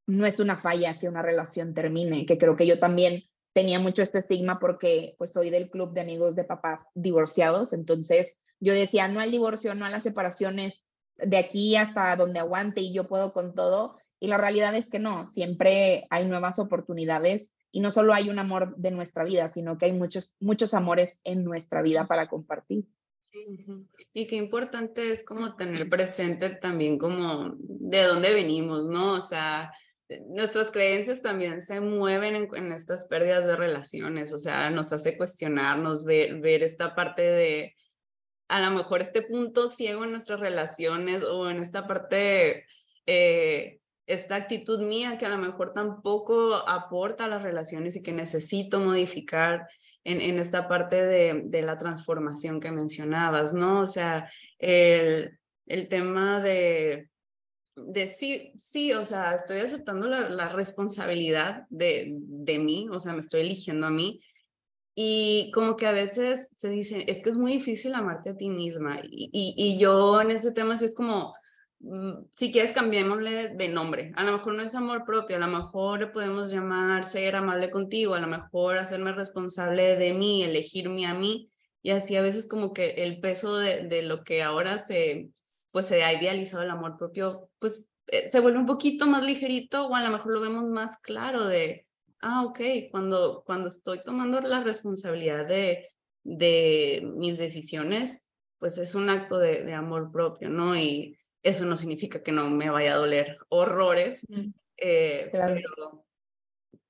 no 0.06 0.26
es 0.26 0.40
una 0.40 0.56
falla 0.56 0.98
que 0.98 1.08
una 1.08 1.22
relación 1.22 1.74
termine, 1.74 2.26
que 2.26 2.38
creo 2.38 2.56
que 2.56 2.66
yo 2.66 2.78
también 2.78 3.24
tenía 3.52 3.80
mucho 3.80 4.02
este 4.02 4.18
estigma 4.18 4.58
porque 4.58 5.14
pues 5.18 5.32
soy 5.32 5.50
del 5.50 5.70
club 5.70 5.92
de 5.92 6.02
amigos 6.02 6.36
de 6.36 6.44
papás 6.44 6.80
divorciados, 6.94 7.72
entonces 7.72 8.38
yo 8.60 8.72
decía, 8.72 9.08
no 9.08 9.20
al 9.20 9.30
divorcio, 9.30 9.74
no 9.74 9.84
a 9.84 9.90
las 9.90 10.02
separaciones, 10.02 10.82
de 11.16 11.38
aquí 11.38 11.76
hasta 11.76 12.14
donde 12.16 12.38
aguante 12.38 12.80
y 12.80 12.92
yo 12.92 13.08
puedo 13.08 13.32
con 13.32 13.54
todo, 13.54 13.96
y 14.20 14.28
la 14.28 14.38
realidad 14.38 14.74
es 14.74 14.90
que 14.90 14.98
no, 14.98 15.24
siempre 15.24 16.06
hay 16.10 16.26
nuevas 16.26 16.58
oportunidades 16.58 17.54
y 17.72 17.80
no 17.80 17.90
solo 17.90 18.14
hay 18.14 18.30
un 18.30 18.38
amor 18.38 18.74
de 18.76 18.90
nuestra 18.90 19.24
vida, 19.24 19.48
sino 19.48 19.76
que 19.76 19.86
hay 19.86 19.92
muchos, 19.92 20.34
muchos 20.40 20.72
amores 20.72 21.20
en 21.24 21.44
nuestra 21.44 21.82
vida 21.82 22.06
para 22.06 22.28
compartir. 22.28 22.86
Y 24.14 24.26
qué 24.26 24.36
importante 24.36 25.12
es 25.12 25.22
como 25.22 25.56
tener 25.56 25.88
presente 25.90 26.48
también 26.48 26.96
como 26.96 27.54
de 27.58 28.02
dónde 28.04 28.32
venimos, 28.32 28.86
¿no? 28.86 29.12
O 29.12 29.20
sea, 29.20 29.72
nuestras 30.28 30.70
creencias 30.70 31.22
también 31.22 31.62
se 31.62 31.80
mueven 31.80 32.48
en, 32.54 32.72
estas 32.72 33.06
pérdidas 33.06 33.46
de 33.46 33.56
relaciones, 33.56 34.32
o 34.32 34.38
sea, 34.38 34.70
nos 34.70 34.92
hace 34.92 35.16
cuestionarnos, 35.16 36.04
ver, 36.04 36.40
ver 36.40 36.62
esta 36.62 36.94
parte 36.94 37.22
de, 37.22 37.74
a 38.48 38.60
lo 38.60 38.76
mejor 38.76 39.00
este 39.00 39.22
punto 39.22 39.68
ciego 39.68 40.04
en 40.04 40.12
nuestras 40.12 40.40
relaciones 40.40 41.24
o 41.24 41.50
en 41.50 41.58
esta 41.58 41.86
parte, 41.86 42.64
eh, 43.06 43.80
esta 44.06 44.36
actitud 44.36 44.80
mía 44.80 45.18
que 45.18 45.26
a 45.26 45.30
lo 45.30 45.38
mejor 45.38 45.72
tampoco 45.72 46.54
aporta 46.68 47.24
a 47.24 47.28
las 47.28 47.42
relaciones 47.42 47.96
y 47.96 48.02
que 48.02 48.12
necesito 48.12 48.78
modificar 48.78 49.66
en, 50.04 50.20
en 50.20 50.38
esta 50.38 50.68
parte 50.68 51.04
de, 51.04 51.42
de 51.46 51.62
la 51.62 51.78
transformación 51.78 52.60
que 52.60 52.70
mencionabas, 52.70 53.52
¿no? 53.52 53.80
O 53.80 53.86
sea, 53.88 54.30
el, 54.58 55.36
el 55.66 55.88
tema 55.88 56.40
de 56.40 57.08
de 57.76 58.08
sí, 58.08 58.52
sí, 58.58 58.92
o 58.92 59.04
sea, 59.04 59.34
estoy 59.34 59.60
aceptando 59.60 60.08
la, 60.08 60.48
responsabilidad 60.48 61.66
de, 61.68 62.14
de 62.16 62.58
mí, 62.58 62.88
o 62.90 63.00
sea, 63.00 63.12
me 63.12 63.20
estoy 63.20 63.42
eligiendo 63.42 63.86
a 63.86 63.90
mí. 63.90 64.20
Y 64.94 65.50
como 65.52 65.76
que 65.76 65.86
a 65.86 65.92
veces 65.92 66.54
se 66.56 66.70
dice, 66.70 67.04
es 67.06 67.22
que 67.22 67.28
es 67.28 67.36
muy 67.36 67.52
difícil 67.52 67.94
amarte 67.94 68.30
a 68.30 68.36
ti 68.36 68.48
misma. 68.48 69.00
Y, 69.02 69.30
y, 69.32 69.78
yo 69.78 70.22
en 70.22 70.30
ese 70.30 70.52
tema 70.52 70.78
sí 70.78 70.86
es 70.86 70.94
como, 70.94 71.34
mm, 71.80 72.12
si 72.34 72.50
quieres 72.50 72.72
cambiémosle 72.72 73.50
de 73.50 73.68
nombre. 73.68 74.12
A 74.16 74.24
lo 74.24 74.32
mejor 74.32 74.54
no 74.54 74.62
es 74.62 74.74
amor 74.74 75.04
propio, 75.04 75.36
a 75.36 75.40
lo 75.40 75.48
mejor 75.48 76.00
le 76.00 76.06
podemos 76.06 76.50
llamar 76.50 77.04
ser 77.04 77.36
amable 77.36 77.70
contigo, 77.70 78.14
a 78.14 78.20
lo 78.20 78.26
mejor 78.26 78.78
hacerme 78.78 79.12
responsable 79.12 79.96
de 79.96 80.14
mí, 80.14 80.42
elegirme 80.42 81.06
a 81.06 81.12
mí. 81.12 81.50
Y 81.82 81.90
así 81.90 82.16
a 82.16 82.22
veces 82.22 82.48
como 82.48 82.72
que 82.72 82.92
el 83.04 83.20
peso 83.20 83.58
de, 83.58 83.86
de 83.86 84.02
lo 84.02 84.24
que 84.24 84.42
ahora 84.42 84.78
se, 84.78 85.28
pues 85.76 85.88
se 85.88 86.02
ha 86.02 86.10
idealizado 86.10 86.62
el 86.62 86.70
amor 86.70 86.96
propio, 86.96 87.50
pues 87.58 87.86
eh, 88.06 88.28
se 88.28 88.40
vuelve 88.40 88.58
un 88.58 88.64
poquito 88.64 89.06
más 89.06 89.22
ligerito 89.22 89.86
o 89.86 89.94
a 89.94 90.02
lo 90.02 90.08
mejor 90.08 90.32
lo 90.32 90.40
vemos 90.40 90.64
más 90.64 91.02
claro 91.02 91.44
de, 91.44 91.86
ah, 92.22 92.46
ok, 92.46 92.60
cuando, 92.90 93.42
cuando 93.44 93.68
estoy 93.68 94.02
tomando 94.02 94.40
la 94.40 94.62
responsabilidad 94.62 95.46
de, 95.46 95.86
de 96.24 97.06
mis 97.16 97.36
decisiones, 97.36 98.30
pues 98.56 98.78
es 98.78 98.94
un 98.94 99.10
acto 99.10 99.36
de, 99.36 99.70
amor 99.74 100.10
propio, 100.10 100.48
¿no? 100.48 100.74
Y 100.74 101.18
eso 101.42 101.66
no 101.66 101.76
significa 101.76 102.22
que 102.22 102.32
no 102.32 102.48
me 102.48 102.70
vaya 102.70 102.94
a 102.94 102.96
doler 102.96 103.36
horrores, 103.50 104.26
eh, 104.78 105.28
pero 105.30 106.05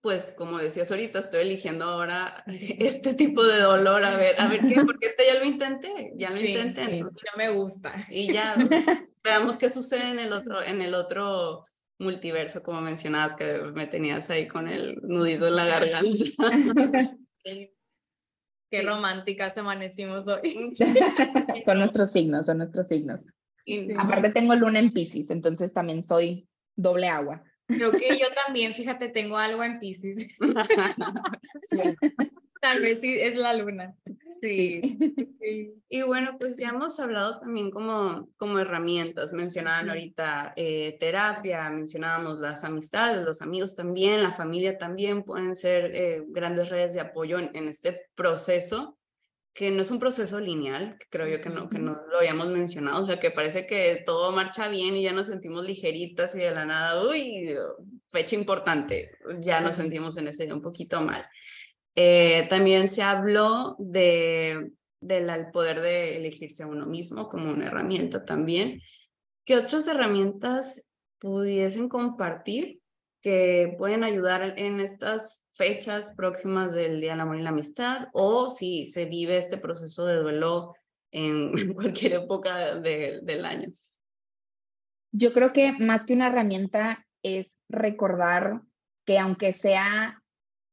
pues 0.07 0.33
como 0.39 0.59
decías 0.59 0.89
ahorita, 0.89 1.19
estoy 1.19 1.41
eligiendo 1.41 1.85
ahora 1.85 2.45
este 2.47 3.13
tipo 3.15 3.43
de 3.43 3.59
dolor, 3.59 4.05
a 4.05 4.17
ver, 4.17 4.41
a 4.41 4.47
ver 4.47 4.61
qué, 4.61 4.77
porque 4.87 5.07
este 5.07 5.27
ya 5.27 5.35
lo 5.41 5.45
intenté, 5.45 6.13
ya 6.15 6.31
lo 6.31 6.41
intenté, 6.41 6.83
entonces 6.83 7.23
no 7.25 7.37
me 7.37 7.51
gusta. 7.51 7.93
Y 8.09 8.33
ya, 8.33 8.55
veamos 9.25 9.57
qué 9.57 9.69
sucede 9.69 10.09
en 10.11 10.21
el 10.21 10.33
otro, 10.33 10.63
en 10.63 10.81
el 10.81 10.95
otro 10.95 11.65
multiverso, 11.99 12.63
como 12.63 12.81
mencionabas, 12.83 13.35
que 13.35 13.59
me 13.75 13.89
tenías 13.89 14.31
ahí 14.31 14.47
con 14.47 14.69
el 14.69 14.95
nudito 15.03 15.49
en 15.49 15.57
la 15.57 15.67
garganta. 15.67 16.25
Qué 18.69 18.83
románticas 18.83 19.59
amanecimos 19.59 20.29
hoy. 20.29 20.73
son 21.65 21.79
nuestros 21.81 22.13
signos, 22.13 22.47
son 22.47 22.59
nuestros 22.59 22.87
signos. 22.87 23.27
Aparte 23.99 24.31
tengo 24.31 24.55
luna 24.55 24.79
en 24.79 24.93
Pisces, 24.93 25.31
entonces 25.31 25.73
también 25.73 26.05
soy 26.05 26.49
doble 26.77 27.09
agua. 27.09 27.43
Creo 27.67 27.93
que 27.93 28.19
yo 28.19 28.27
también, 28.45 28.75
fíjate, 28.75 29.09
tengo 29.09 29.39
algo 29.39 29.65
en 29.65 29.81
Pisces. 29.81 30.37
Tal 32.61 32.81
vez 32.81 33.01
sí, 33.01 33.17
es 33.19 33.37
la 33.37 33.55
luna. 33.55 33.95
Sí. 34.41 34.99
Y 35.89 36.03
bueno, 36.03 36.37
pues 36.39 36.57
ya 36.59 36.69
hemos 36.69 36.99
hablado 37.01 37.41
también 37.41 37.71
como, 37.71 38.29
como 38.37 38.59
herramientas. 38.59 39.33
Mencionaban 39.33 39.89
ahorita 39.89 40.53
eh, 40.57 40.97
terapia, 40.99 41.71
mencionábamos 41.71 42.39
las 42.39 42.65
amistades, 42.65 43.25
los 43.25 43.43
amigos 43.43 43.75
también, 43.75 44.23
la 44.23 44.33
familia 44.33 44.79
también 44.79 45.23
pueden 45.23 45.55
ser 45.55 45.95
eh, 45.95 46.25
grandes 46.29 46.69
redes 46.69 46.95
de 46.95 47.01
apoyo 47.01 47.39
en, 47.39 47.51
en 47.55 47.69
este 47.69 48.09
proceso. 48.15 48.96
Que 49.57 49.71
no 49.71 49.81
es 49.81 49.91
un 49.91 49.99
proceso 49.99 50.39
lineal, 50.39 50.99
que 50.99 51.07
creo 51.09 51.27
yo 51.27 51.41
que 51.41 51.49
no, 51.49 51.71
que 51.71 51.79
no 51.79 51.99
lo 52.11 52.19
habíamos 52.19 52.49
mencionado, 52.49 53.03
o 53.03 53.07
sea, 53.07 53.19
que 53.19 53.31
parece 53.31 53.67
que 53.67 54.03
todo 54.05 54.31
marcha 54.31 54.69
bien 54.69 54.95
y 54.95 55.03
ya 55.03 55.15
nos 55.15 55.29
sentimos 55.29 55.65
ligeritas 55.65 56.35
y 56.35 56.41
de 56.41 56.51
la 56.51 56.67
nada, 56.67 57.03
uy, 57.09 57.57
fecha 58.11 58.37
importante, 58.37 59.13
ya 59.41 59.63
nos 59.63 59.77
sentimos 59.77 60.19
en 60.19 60.29
ese 60.29 60.45
día 60.45 60.55
un 60.55 60.61
poquito 60.61 61.01
mal. 61.01 61.27
Eh, 61.95 62.47
también 62.51 62.89
se 62.89 63.03
habló 63.03 63.77
de, 63.79 64.73
del 65.01 65.51
poder 65.53 65.81
de 65.81 66.19
elegirse 66.19 66.65
a 66.65 66.67
uno 66.67 66.85
mismo 66.85 67.31
como 67.31 67.51
una 67.51 67.69
herramienta 67.69 68.27
también. 68.27 68.83
¿Qué 69.47 69.57
otras 69.57 69.87
herramientas 69.87 70.87
pudiesen 71.19 71.89
compartir 71.89 72.81
que 73.23 73.75
pueden 73.79 74.05
ayudar 74.05 74.59
en 74.59 74.81
estas 74.81 75.41
fechas 75.57 76.13
próximas 76.15 76.73
del 76.75 77.01
Día 77.01 77.13
del 77.13 77.21
Amor 77.21 77.39
y 77.39 77.43
la 77.43 77.51
Amistad 77.51 78.09
o 78.13 78.51
si 78.51 78.87
se 78.89 79.07
vive 79.07 79.39
este 79.39 79.59
proceso 79.59 80.05
de 80.07 80.17
duelo 80.17 80.75
en 81.11 81.53
cualquier 81.75 82.15
época 82.15 82.75
del 82.77 83.45
año. 83.45 83.69
Yo 85.13 85.33
creo 85.33 85.53
que 85.53 85.73
más 85.79 86.05
que 86.05 86.13
una 86.13 86.29
herramienta 86.29 87.07
es 87.23 87.53
recordar 87.69 88.61
que 89.07 89.19
aunque 89.19 89.53
sea, 89.53 90.23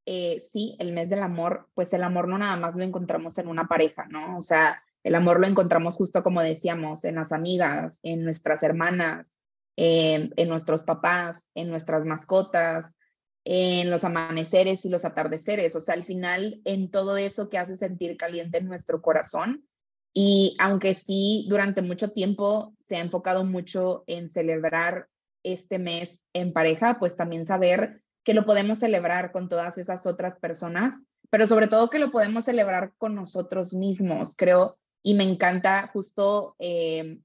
eh, 0.05 0.39
sí, 0.39 0.75
el 0.79 0.91
mes 0.91 1.09
del 1.09 1.23
amor, 1.23 1.69
pues 1.73 1.93
el 1.93 2.03
amor 2.03 2.27
no 2.27 2.37
nada 2.37 2.57
más 2.57 2.75
lo 2.75 2.83
encontramos 2.83 3.37
en 3.37 3.47
una 3.47 3.67
pareja, 3.67 4.05
¿no? 4.09 4.37
O 4.37 4.41
sea, 4.41 4.83
el 5.03 5.15
amor 5.15 5.39
lo 5.39 5.47
encontramos 5.47 5.95
justo 5.95 6.23
como 6.23 6.41
decíamos, 6.41 7.05
en 7.05 7.15
las 7.15 7.31
amigas, 7.31 7.99
en 8.03 8.23
nuestras 8.23 8.63
hermanas, 8.63 9.37
en 9.75 10.49
nuestros 10.49 10.83
papás, 10.83 11.47
en 11.55 11.69
nuestras 11.69 12.05
mascotas, 12.05 12.95
en 13.45 13.89
los 13.89 14.03
amaneceres 14.03 14.85
y 14.85 14.89
los 14.89 15.05
atardeceres, 15.05 15.75
o 15.75 15.81
sea, 15.81 15.95
al 15.95 16.03
final 16.03 16.61
en 16.63 16.89
todo 16.89 17.17
eso 17.17 17.49
que 17.49 17.57
hace 17.57 17.75
sentir 17.75 18.15
caliente 18.17 18.59
en 18.59 18.67
nuestro 18.67 19.01
corazón. 19.01 19.67
Y 20.13 20.55
aunque 20.59 20.93
sí, 20.93 21.45
durante 21.49 21.81
mucho 21.81 22.11
tiempo 22.11 22.73
se 22.81 22.97
ha 22.97 22.99
enfocado 23.01 23.43
mucho 23.43 24.03
en 24.07 24.29
celebrar 24.29 25.07
este 25.43 25.79
mes 25.79 26.23
en 26.33 26.53
pareja, 26.53 26.99
pues 26.99 27.17
también 27.17 27.45
saber 27.45 28.01
que 28.23 28.33
lo 28.33 28.45
podemos 28.45 28.79
celebrar 28.79 29.31
con 29.31 29.49
todas 29.49 29.77
esas 29.77 30.05
otras 30.05 30.37
personas, 30.37 31.03
pero 31.29 31.47
sobre 31.47 31.67
todo 31.67 31.89
que 31.89 31.99
lo 31.99 32.11
podemos 32.11 32.45
celebrar 32.45 32.93
con 32.97 33.15
nosotros 33.15 33.73
mismos, 33.73 34.35
creo. 34.37 34.77
Y 35.01 35.15
me 35.15 35.25
encanta, 35.25 35.89
justo 35.91 36.55
eh, 36.59 37.19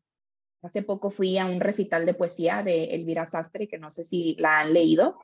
hace 0.63 0.83
poco 0.83 1.11
fui 1.11 1.39
a 1.39 1.47
un 1.47 1.61
recital 1.61 2.07
de 2.07 2.15
poesía 2.15 2.63
de 2.65 2.87
Elvira 2.95 3.27
Sastre, 3.27 3.69
que 3.69 3.79
no 3.79 3.91
sé 3.91 4.03
si 4.03 4.35
la 4.39 4.61
han 4.61 4.73
leído. 4.73 5.19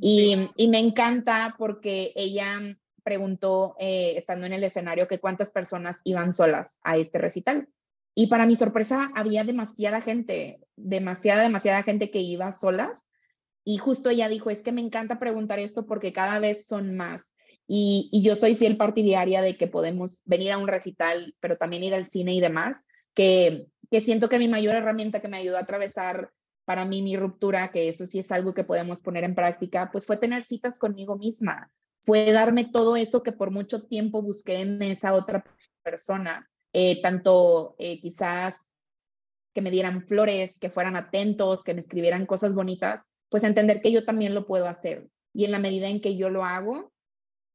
Y, 0.00 0.68
me 0.68 0.78
encanta 0.78 1.54
porque 1.58 2.12
ella 2.16 2.58
preguntó, 3.02 3.76
eh, 3.78 4.14
estando 4.16 4.46
en 4.46 4.54
el 4.54 4.64
escenario, 4.64 5.06
que 5.06 5.20
cuántas 5.20 5.52
personas 5.52 6.00
iban 6.04 6.32
solas 6.32 6.80
a 6.84 6.96
este 6.96 7.18
recital. 7.18 7.68
Y 8.14 8.28
para 8.28 8.46
mi 8.46 8.56
sorpresa, 8.56 9.10
había 9.14 9.44
demasiada 9.44 10.00
gente, 10.00 10.60
demasiada, 10.76 11.42
demasiada 11.42 11.82
gente 11.82 12.10
que 12.10 12.20
iba 12.20 12.52
solas. 12.52 13.08
Y 13.64 13.76
justo 13.76 14.10
ella 14.10 14.28
dijo, 14.28 14.50
es 14.50 14.62
que 14.62 14.72
me 14.72 14.80
encanta 14.80 15.18
preguntar 15.18 15.58
esto 15.58 15.86
porque 15.86 16.12
cada 16.12 16.38
vez 16.38 16.66
son 16.66 16.96
más. 16.96 17.34
Y, 17.66 18.08
y, 18.10 18.22
yo 18.22 18.36
soy 18.36 18.56
fiel 18.56 18.76
partidaria 18.76 19.42
de 19.42 19.56
que 19.56 19.68
podemos 19.68 20.22
venir 20.24 20.52
a 20.52 20.58
un 20.58 20.66
recital, 20.66 21.36
pero 21.40 21.56
también 21.56 21.84
ir 21.84 21.94
al 21.94 22.08
cine 22.08 22.34
y 22.34 22.40
demás, 22.40 22.82
que, 23.14 23.66
que 23.90 24.00
siento 24.00 24.28
que 24.28 24.38
mi 24.38 24.48
mayor 24.48 24.74
herramienta 24.74 25.20
que 25.20 25.28
me 25.28 25.36
ayudó 25.36 25.56
a 25.56 25.60
atravesar 25.60 26.32
para 26.70 26.84
mí 26.84 27.02
mi 27.02 27.16
ruptura, 27.16 27.72
que 27.72 27.88
eso 27.88 28.06
sí 28.06 28.20
es 28.20 28.30
algo 28.30 28.54
que 28.54 28.62
podemos 28.62 29.00
poner 29.00 29.24
en 29.24 29.34
práctica, 29.34 29.90
pues 29.90 30.06
fue 30.06 30.18
tener 30.18 30.44
citas 30.44 30.78
conmigo 30.78 31.18
misma, 31.18 31.68
fue 32.00 32.30
darme 32.30 32.64
todo 32.64 32.94
eso 32.94 33.24
que 33.24 33.32
por 33.32 33.50
mucho 33.50 33.88
tiempo 33.88 34.22
busqué 34.22 34.60
en 34.60 34.80
esa 34.80 35.14
otra 35.14 35.44
persona, 35.82 36.48
eh, 36.72 37.02
tanto 37.02 37.74
eh, 37.80 38.00
quizás 38.00 38.68
que 39.52 39.62
me 39.62 39.72
dieran 39.72 40.06
flores, 40.06 40.60
que 40.60 40.70
fueran 40.70 40.94
atentos, 40.94 41.64
que 41.64 41.74
me 41.74 41.80
escribieran 41.80 42.24
cosas 42.24 42.54
bonitas, 42.54 43.10
pues 43.30 43.42
entender 43.42 43.80
que 43.80 43.90
yo 43.90 44.04
también 44.04 44.32
lo 44.32 44.46
puedo 44.46 44.68
hacer. 44.68 45.08
Y 45.34 45.46
en 45.46 45.50
la 45.50 45.58
medida 45.58 45.88
en 45.88 46.00
que 46.00 46.16
yo 46.16 46.30
lo 46.30 46.44
hago, 46.44 46.92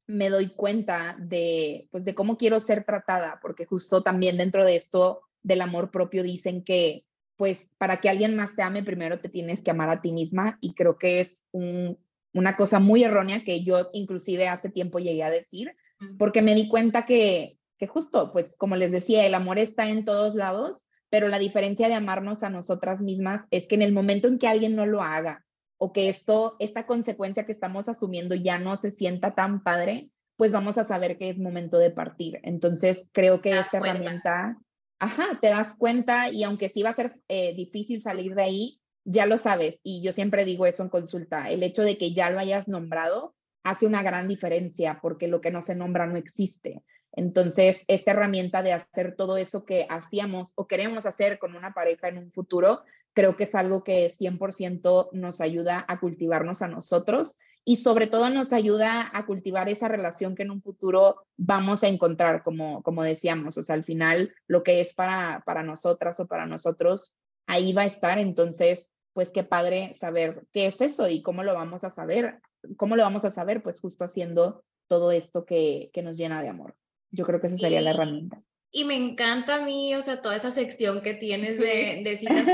me 0.06 0.28
doy 0.28 0.50
cuenta 0.50 1.16
de, 1.18 1.88
pues, 1.90 2.04
de 2.04 2.14
cómo 2.14 2.36
quiero 2.36 2.60
ser 2.60 2.84
tratada, 2.84 3.38
porque 3.40 3.64
justo 3.64 4.02
también 4.02 4.36
dentro 4.36 4.62
de 4.66 4.76
esto 4.76 5.22
del 5.42 5.62
amor 5.62 5.90
propio 5.90 6.22
dicen 6.22 6.62
que 6.62 7.06
pues 7.36 7.70
para 7.78 7.98
que 7.98 8.08
alguien 8.08 8.34
más 8.34 8.54
te 8.54 8.62
ame, 8.62 8.82
primero 8.82 9.20
te 9.20 9.28
tienes 9.28 9.60
que 9.60 9.70
amar 9.70 9.90
a 9.90 10.00
ti 10.00 10.12
misma 10.12 10.58
y 10.60 10.74
creo 10.74 10.98
que 10.98 11.20
es 11.20 11.46
una 11.52 12.56
cosa 12.56 12.80
muy 12.80 13.04
errónea 13.04 13.44
que 13.44 13.62
yo 13.62 13.88
inclusive 13.92 14.48
hace 14.48 14.70
tiempo 14.70 14.98
llegué 14.98 15.22
a 15.22 15.30
decir, 15.30 15.74
porque 16.18 16.42
me 16.42 16.54
di 16.54 16.68
cuenta 16.68 17.04
que, 17.04 17.58
que 17.78 17.86
justo, 17.86 18.32
pues 18.32 18.56
como 18.56 18.76
les 18.76 18.92
decía, 18.92 19.26
el 19.26 19.34
amor 19.34 19.58
está 19.58 19.88
en 19.88 20.04
todos 20.04 20.34
lados, 20.34 20.86
pero 21.10 21.28
la 21.28 21.38
diferencia 21.38 21.88
de 21.88 21.94
amarnos 21.94 22.42
a 22.42 22.50
nosotras 22.50 23.00
mismas 23.00 23.44
es 23.50 23.66
que 23.66 23.74
en 23.74 23.82
el 23.82 23.92
momento 23.92 24.28
en 24.28 24.38
que 24.38 24.48
alguien 24.48 24.74
no 24.74 24.86
lo 24.86 25.02
haga 25.02 25.44
o 25.78 25.92
que 25.92 26.08
esto, 26.08 26.56
esta 26.58 26.86
consecuencia 26.86 27.44
que 27.44 27.52
estamos 27.52 27.88
asumiendo 27.88 28.34
ya 28.34 28.58
no 28.58 28.76
se 28.76 28.90
sienta 28.90 29.34
tan 29.34 29.62
padre, 29.62 30.10
pues 30.36 30.52
vamos 30.52 30.78
a 30.78 30.84
saber 30.84 31.18
que 31.18 31.30
es 31.30 31.38
momento 31.38 31.78
de 31.78 31.90
partir. 31.90 32.40
Entonces, 32.42 33.08
creo 33.12 33.40
que 33.40 33.58
esta 33.58 33.78
herramienta 33.78 34.58
ajá, 34.98 35.38
te 35.40 35.48
das 35.48 35.76
cuenta 35.76 36.30
y 36.30 36.44
aunque 36.44 36.68
sí 36.68 36.82
va 36.82 36.90
a 36.90 36.94
ser 36.94 37.20
eh, 37.28 37.54
difícil 37.54 38.00
salir 38.00 38.34
de 38.34 38.42
ahí, 38.42 38.80
ya 39.04 39.26
lo 39.26 39.38
sabes. 39.38 39.80
Y 39.82 40.02
yo 40.02 40.12
siempre 40.12 40.44
digo 40.44 40.66
eso 40.66 40.82
en 40.82 40.88
consulta, 40.88 41.50
el 41.50 41.62
hecho 41.62 41.82
de 41.82 41.98
que 41.98 42.12
ya 42.12 42.30
lo 42.30 42.38
hayas 42.38 42.68
nombrado 42.68 43.34
hace 43.62 43.86
una 43.86 44.02
gran 44.02 44.28
diferencia 44.28 45.00
porque 45.02 45.28
lo 45.28 45.40
que 45.40 45.50
no 45.50 45.62
se 45.62 45.74
nombra 45.74 46.06
no 46.06 46.16
existe. 46.16 46.82
Entonces, 47.12 47.82
esta 47.88 48.10
herramienta 48.10 48.62
de 48.62 48.72
hacer 48.72 49.16
todo 49.16 49.38
eso 49.38 49.64
que 49.64 49.86
hacíamos 49.88 50.52
o 50.54 50.66
queremos 50.66 51.06
hacer 51.06 51.38
con 51.38 51.56
una 51.56 51.72
pareja 51.72 52.08
en 52.08 52.18
un 52.18 52.30
futuro, 52.30 52.82
creo 53.16 53.34
que 53.34 53.44
es 53.44 53.54
algo 53.54 53.82
que 53.82 54.10
100% 54.10 55.08
nos 55.12 55.40
ayuda 55.40 55.86
a 55.88 55.98
cultivarnos 56.00 56.60
a 56.60 56.68
nosotros 56.68 57.36
y 57.64 57.76
sobre 57.76 58.08
todo 58.08 58.28
nos 58.28 58.52
ayuda 58.52 59.10
a 59.10 59.24
cultivar 59.24 59.70
esa 59.70 59.88
relación 59.88 60.34
que 60.34 60.42
en 60.42 60.50
un 60.50 60.60
futuro 60.60 61.22
vamos 61.38 61.82
a 61.82 61.88
encontrar, 61.88 62.42
como, 62.42 62.82
como 62.82 63.02
decíamos, 63.02 63.56
o 63.56 63.62
sea, 63.62 63.74
al 63.74 63.84
final 63.84 64.34
lo 64.46 64.62
que 64.62 64.82
es 64.82 64.92
para, 64.92 65.42
para 65.46 65.62
nosotras 65.62 66.20
o 66.20 66.26
para 66.26 66.44
nosotros, 66.44 67.14
ahí 67.46 67.72
va 67.72 67.82
a 67.82 67.86
estar, 67.86 68.18
entonces, 68.18 68.92
pues 69.14 69.30
qué 69.30 69.44
padre 69.44 69.94
saber 69.94 70.46
qué 70.52 70.66
es 70.66 70.82
eso 70.82 71.08
y 71.08 71.22
cómo 71.22 71.42
lo 71.42 71.54
vamos 71.54 71.84
a 71.84 71.90
saber, 71.90 72.40
cómo 72.76 72.96
lo 72.96 73.02
vamos 73.02 73.24
a 73.24 73.30
saber, 73.30 73.62
pues 73.62 73.80
justo 73.80 74.04
haciendo 74.04 74.62
todo 74.88 75.10
esto 75.10 75.46
que, 75.46 75.88
que 75.94 76.02
nos 76.02 76.18
llena 76.18 76.42
de 76.42 76.50
amor. 76.50 76.76
Yo 77.10 77.24
creo 77.24 77.40
que 77.40 77.46
esa 77.46 77.56
sería 77.56 77.80
la 77.80 77.90
herramienta. 77.90 78.42
Y 78.76 78.84
me 78.84 78.94
encanta 78.94 79.54
a 79.54 79.62
mí, 79.62 79.94
o 79.94 80.02
sea, 80.02 80.20
toda 80.20 80.36
esa 80.36 80.50
sección 80.50 81.00
que 81.00 81.14
tienes 81.14 81.58
de, 81.58 82.02
de 82.04 82.16
citas 82.18 82.44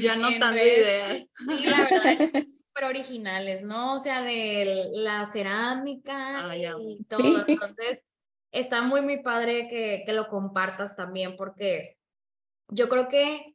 Yo 0.00 0.12
anotando 0.12 0.56
ideas. 0.62 1.26
Sí, 1.34 1.66
la 1.66 1.88
verdad, 1.90 2.30
originales, 2.88 3.62
¿no? 3.62 3.96
O 3.96 3.98
sea, 3.98 4.22
de 4.22 4.88
la 4.94 5.26
cerámica 5.30 6.56
y 6.56 7.04
todo. 7.04 7.44
Entonces, 7.46 8.00
está 8.50 8.80
muy, 8.80 9.02
muy 9.02 9.22
padre 9.22 9.68
que, 9.68 10.04
que 10.06 10.14
lo 10.14 10.28
compartas 10.28 10.96
también, 10.96 11.36
porque 11.36 11.98
yo 12.68 12.88
creo 12.88 13.08
que 13.08 13.54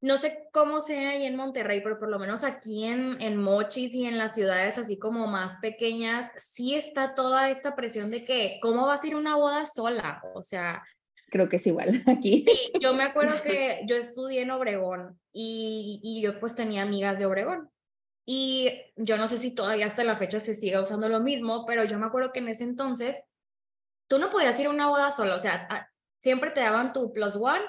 no 0.00 0.16
sé 0.16 0.48
cómo 0.52 0.80
sea 0.80 1.10
ahí 1.10 1.26
en 1.26 1.34
Monterrey, 1.34 1.80
pero 1.82 1.98
por 1.98 2.08
lo 2.08 2.20
menos 2.20 2.44
aquí 2.44 2.84
en, 2.84 3.20
en 3.20 3.36
Mochis 3.36 3.92
y 3.96 4.06
en 4.06 4.16
las 4.16 4.36
ciudades 4.36 4.78
así 4.78 4.96
como 4.96 5.26
más 5.26 5.58
pequeñas, 5.60 6.30
sí 6.36 6.76
está 6.76 7.16
toda 7.16 7.50
esta 7.50 7.74
presión 7.74 8.12
de 8.12 8.24
que, 8.24 8.60
¿cómo 8.62 8.86
va 8.86 8.94
a 8.94 8.98
ser 8.98 9.16
una 9.16 9.34
boda 9.34 9.66
sola? 9.66 10.22
O 10.34 10.42
sea... 10.42 10.84
Creo 11.30 11.48
que 11.48 11.56
es 11.56 11.66
igual 11.66 12.02
aquí. 12.06 12.42
Sí, 12.42 12.72
yo 12.80 12.94
me 12.94 13.04
acuerdo 13.04 13.42
que 13.42 13.82
yo 13.86 13.96
estudié 13.96 14.42
en 14.42 14.50
Obregón 14.50 15.20
y, 15.32 16.00
y 16.02 16.22
yo 16.22 16.38
pues 16.40 16.54
tenía 16.54 16.82
amigas 16.82 17.18
de 17.18 17.26
Obregón. 17.26 17.70
Y 18.30 18.70
yo 18.96 19.16
no 19.16 19.26
sé 19.26 19.38
si 19.38 19.52
todavía 19.52 19.86
hasta 19.86 20.04
la 20.04 20.16
fecha 20.16 20.38
se 20.38 20.54
siga 20.54 20.82
usando 20.82 21.08
lo 21.08 21.20
mismo, 21.20 21.64
pero 21.64 21.84
yo 21.84 21.98
me 21.98 22.06
acuerdo 22.06 22.30
que 22.30 22.40
en 22.40 22.48
ese 22.48 22.64
entonces 22.64 23.16
tú 24.06 24.18
no 24.18 24.30
podías 24.30 24.58
ir 24.60 24.66
a 24.66 24.70
una 24.70 24.88
boda 24.88 25.10
sola, 25.10 25.34
o 25.34 25.38
sea, 25.38 25.90
siempre 26.20 26.50
te 26.50 26.60
daban 26.60 26.92
tu 26.92 27.12
plus 27.12 27.36
one 27.36 27.64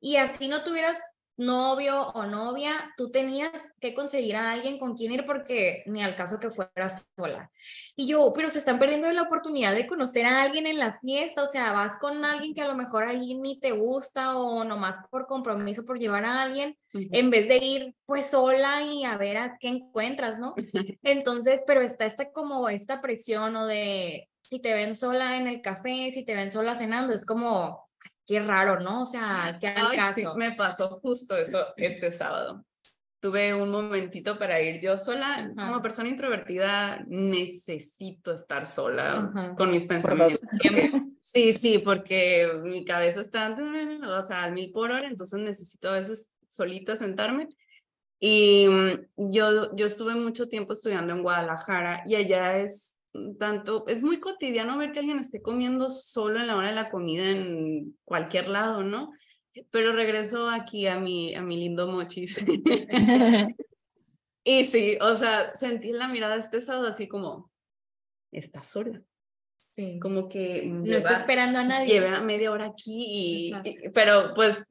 y 0.00 0.16
así 0.16 0.48
no 0.48 0.64
tuvieras 0.64 1.02
novio 1.40 2.08
o 2.08 2.26
novia, 2.26 2.92
tú 2.98 3.10
tenías 3.10 3.72
que 3.80 3.94
conseguir 3.94 4.36
a 4.36 4.52
alguien 4.52 4.78
con 4.78 4.94
quien 4.94 5.12
ir 5.12 5.24
porque 5.24 5.82
ni 5.86 6.02
al 6.02 6.14
caso 6.14 6.38
que 6.38 6.50
fueras 6.50 7.08
sola. 7.16 7.50
Y 7.96 8.06
yo, 8.06 8.32
pero 8.34 8.50
se 8.50 8.58
están 8.58 8.78
perdiendo 8.78 9.10
la 9.10 9.22
oportunidad 9.22 9.74
de 9.74 9.86
conocer 9.86 10.26
a 10.26 10.42
alguien 10.42 10.66
en 10.66 10.78
la 10.78 10.98
fiesta, 11.00 11.42
o 11.42 11.46
sea, 11.46 11.72
vas 11.72 11.98
con 11.98 12.24
alguien 12.26 12.54
que 12.54 12.60
a 12.60 12.68
lo 12.68 12.76
mejor 12.76 13.04
ahí 13.04 13.34
ni 13.34 13.58
te 13.58 13.72
gusta 13.72 14.36
o 14.36 14.64
nomás 14.64 14.98
por 15.10 15.26
compromiso 15.26 15.86
por 15.86 15.98
llevar 15.98 16.26
a 16.26 16.42
alguien, 16.42 16.76
en 16.92 17.30
vez 17.30 17.48
de 17.48 17.56
ir 17.56 17.94
pues 18.04 18.30
sola 18.30 18.82
y 18.82 19.04
a 19.04 19.16
ver 19.16 19.38
a 19.38 19.56
qué 19.58 19.68
encuentras, 19.68 20.38
¿no? 20.38 20.54
Entonces, 21.02 21.62
pero 21.66 21.80
está 21.80 22.04
esta 22.04 22.30
como 22.32 22.68
esta 22.68 23.00
presión 23.00 23.56
o 23.56 23.66
de 23.66 24.28
si 24.42 24.60
te 24.60 24.74
ven 24.74 24.94
sola 24.94 25.38
en 25.38 25.46
el 25.46 25.62
café, 25.62 26.10
si 26.10 26.24
te 26.24 26.34
ven 26.34 26.50
sola 26.50 26.74
cenando, 26.74 27.14
es 27.14 27.24
como 27.24 27.89
qué 28.30 28.38
raro, 28.38 28.78
¿no? 28.78 29.02
O 29.02 29.06
sea, 29.06 29.58
qué 29.60 29.66
al 29.66 29.96
caso. 29.96 30.36
me 30.36 30.52
pasó 30.52 31.00
justo 31.02 31.36
eso 31.36 31.74
este 31.76 32.12
sábado. 32.12 32.64
Tuve 33.18 33.52
un 33.52 33.70
momentito 33.70 34.38
para 34.38 34.62
ir 34.62 34.80
yo 34.80 34.96
sola. 34.96 35.50
Como 35.56 35.82
persona 35.82 36.08
introvertida, 36.08 37.04
necesito 37.08 38.32
estar 38.32 38.66
sola 38.66 39.52
con 39.56 39.72
mis 39.72 39.86
pensamientos. 39.86 40.40
Sí, 41.22 41.52
sí, 41.52 41.78
porque 41.78 42.50
mi 42.64 42.84
cabeza 42.84 43.20
está, 43.20 43.54
o 44.02 44.22
sea, 44.22 44.44
al 44.44 44.52
mil 44.52 44.72
por 44.72 44.90
hora, 44.90 45.06
entonces 45.06 45.38
necesito 45.38 45.90
a 45.90 45.92
veces 45.92 46.26
solita 46.48 46.96
sentarme. 46.96 47.50
Y 48.18 48.66
mm, 48.68 49.30
yo, 49.30 49.76
yo 49.76 49.86
estuve 49.86 50.16
mucho 50.16 50.48
tiempo 50.48 50.72
estudiando 50.72 51.12
en 51.12 51.22
Guadalajara 51.22 52.02
y 52.06 52.16
allá 52.16 52.56
es 52.56 52.98
tanto, 53.38 53.84
es 53.88 54.02
muy 54.02 54.20
cotidiano 54.20 54.78
ver 54.78 54.92
que 54.92 55.00
alguien 55.00 55.18
esté 55.18 55.42
comiendo 55.42 55.88
solo 55.88 56.40
en 56.40 56.46
la 56.46 56.56
hora 56.56 56.68
de 56.68 56.74
la 56.74 56.90
comida 56.90 57.28
en 57.28 57.96
cualquier 58.04 58.48
lado, 58.48 58.82
¿no? 58.82 59.12
Pero 59.70 59.92
regreso 59.92 60.48
aquí 60.48 60.86
a 60.86 60.98
mi, 60.98 61.34
a 61.34 61.42
mi 61.42 61.56
lindo 61.56 61.86
mochis. 61.88 62.38
y 64.44 64.64
sí, 64.66 64.98
o 65.00 65.14
sea, 65.14 65.54
sentí 65.54 65.92
la 65.92 66.08
mirada 66.08 66.36
este 66.36 66.60
sábado 66.60 66.86
así 66.86 67.08
como, 67.08 67.50
está 68.30 68.62
sola. 68.62 69.02
Sí. 69.58 69.98
Como 70.00 70.28
que... 70.28 70.66
No 70.66 70.96
está 70.96 71.14
esperando 71.14 71.58
a 71.58 71.64
nadie. 71.64 71.94
Lleva 71.94 72.20
media 72.20 72.50
hora 72.50 72.66
aquí, 72.66 73.52
y, 73.64 73.90
pero 73.94 74.34
pues 74.34 74.64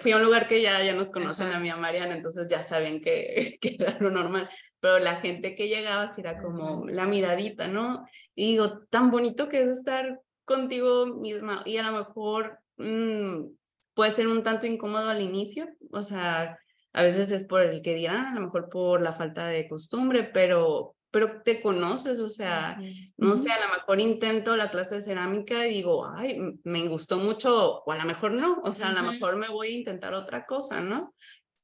fui 0.00 0.12
a 0.12 0.16
un 0.16 0.24
lugar 0.24 0.46
que 0.46 0.60
ya, 0.60 0.82
ya 0.82 0.94
nos 0.94 1.10
conocen 1.10 1.50
a 1.52 1.58
mí, 1.58 1.70
a 1.70 1.76
Mariana, 1.76 2.14
entonces 2.14 2.48
ya 2.48 2.62
saben 2.62 3.00
que, 3.00 3.58
que, 3.60 3.76
era 3.78 3.96
lo 4.00 4.10
normal, 4.10 4.48
pero 4.80 4.98
la 4.98 5.16
gente 5.16 5.54
que 5.54 5.68
llegaba 5.68 6.08
sí 6.08 6.20
era 6.20 6.40
como 6.42 6.86
la 6.86 7.06
miradita, 7.06 7.68
¿no? 7.68 8.06
Y 8.34 8.52
digo, 8.52 8.80
tan 8.90 9.10
bonito 9.10 9.48
que 9.48 9.62
es 9.62 9.70
estar 9.70 10.20
contigo 10.44 11.06
misma 11.06 11.62
y 11.66 11.76
a 11.76 11.90
lo 11.90 11.98
mejor 11.98 12.58
mmm, 12.76 13.48
puede 13.94 14.10
ser 14.10 14.28
un 14.28 14.42
tanto 14.42 14.66
incómodo 14.66 15.08
al 15.08 15.22
inicio, 15.22 15.68
o 15.90 16.02
sea, 16.02 16.58
a 16.92 17.02
veces 17.02 17.30
es 17.30 17.44
por 17.44 17.62
el 17.62 17.82
que 17.82 17.94
dirán, 17.94 18.26
a 18.26 18.34
lo 18.34 18.40
mejor 18.42 18.68
por 18.68 19.02
la 19.02 19.12
falta 19.12 19.48
de 19.48 19.68
costumbre, 19.68 20.24
pero, 20.24 20.96
pero 21.18 21.42
te 21.42 21.60
conoces, 21.60 22.20
o 22.20 22.30
sea, 22.30 22.78
no 23.16 23.36
sé, 23.36 23.50
a 23.50 23.66
lo 23.66 23.74
mejor 23.74 24.00
intento 24.00 24.56
la 24.56 24.70
clase 24.70 24.96
de 24.96 25.02
cerámica 25.02 25.66
y 25.66 25.74
digo, 25.74 26.08
ay, 26.08 26.38
me 26.62 26.86
gustó 26.86 27.18
mucho, 27.18 27.82
o 27.82 27.90
a 27.90 27.96
lo 27.96 28.04
mejor 28.04 28.30
no, 28.30 28.60
o 28.62 28.72
sea, 28.72 28.90
a 28.90 28.92
lo 28.92 29.02
mejor 29.02 29.36
me 29.36 29.48
voy 29.48 29.66
a 29.66 29.78
intentar 29.78 30.14
otra 30.14 30.46
cosa, 30.46 30.80
¿no? 30.80 31.12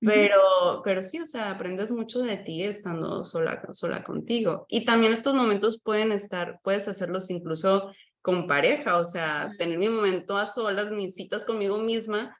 Pero, 0.00 0.82
pero 0.82 1.04
sí, 1.04 1.20
o 1.20 1.26
sea, 1.26 1.50
aprendes 1.50 1.92
mucho 1.92 2.18
de 2.18 2.36
ti 2.36 2.64
estando 2.64 3.24
sola, 3.24 3.62
sola 3.70 4.02
contigo. 4.02 4.66
Y 4.68 4.84
también 4.84 5.12
estos 5.12 5.34
momentos 5.34 5.80
pueden 5.80 6.10
estar, 6.10 6.58
puedes 6.64 6.88
hacerlos 6.88 7.30
incluso 7.30 7.92
con 8.22 8.48
pareja, 8.48 8.98
o 8.98 9.04
sea, 9.04 9.52
tener 9.56 9.78
mi 9.78 9.88
momento 9.88 10.36
a 10.36 10.46
solas, 10.46 10.90
mis 10.90 11.14
citas 11.14 11.44
conmigo 11.44 11.78
misma, 11.78 12.36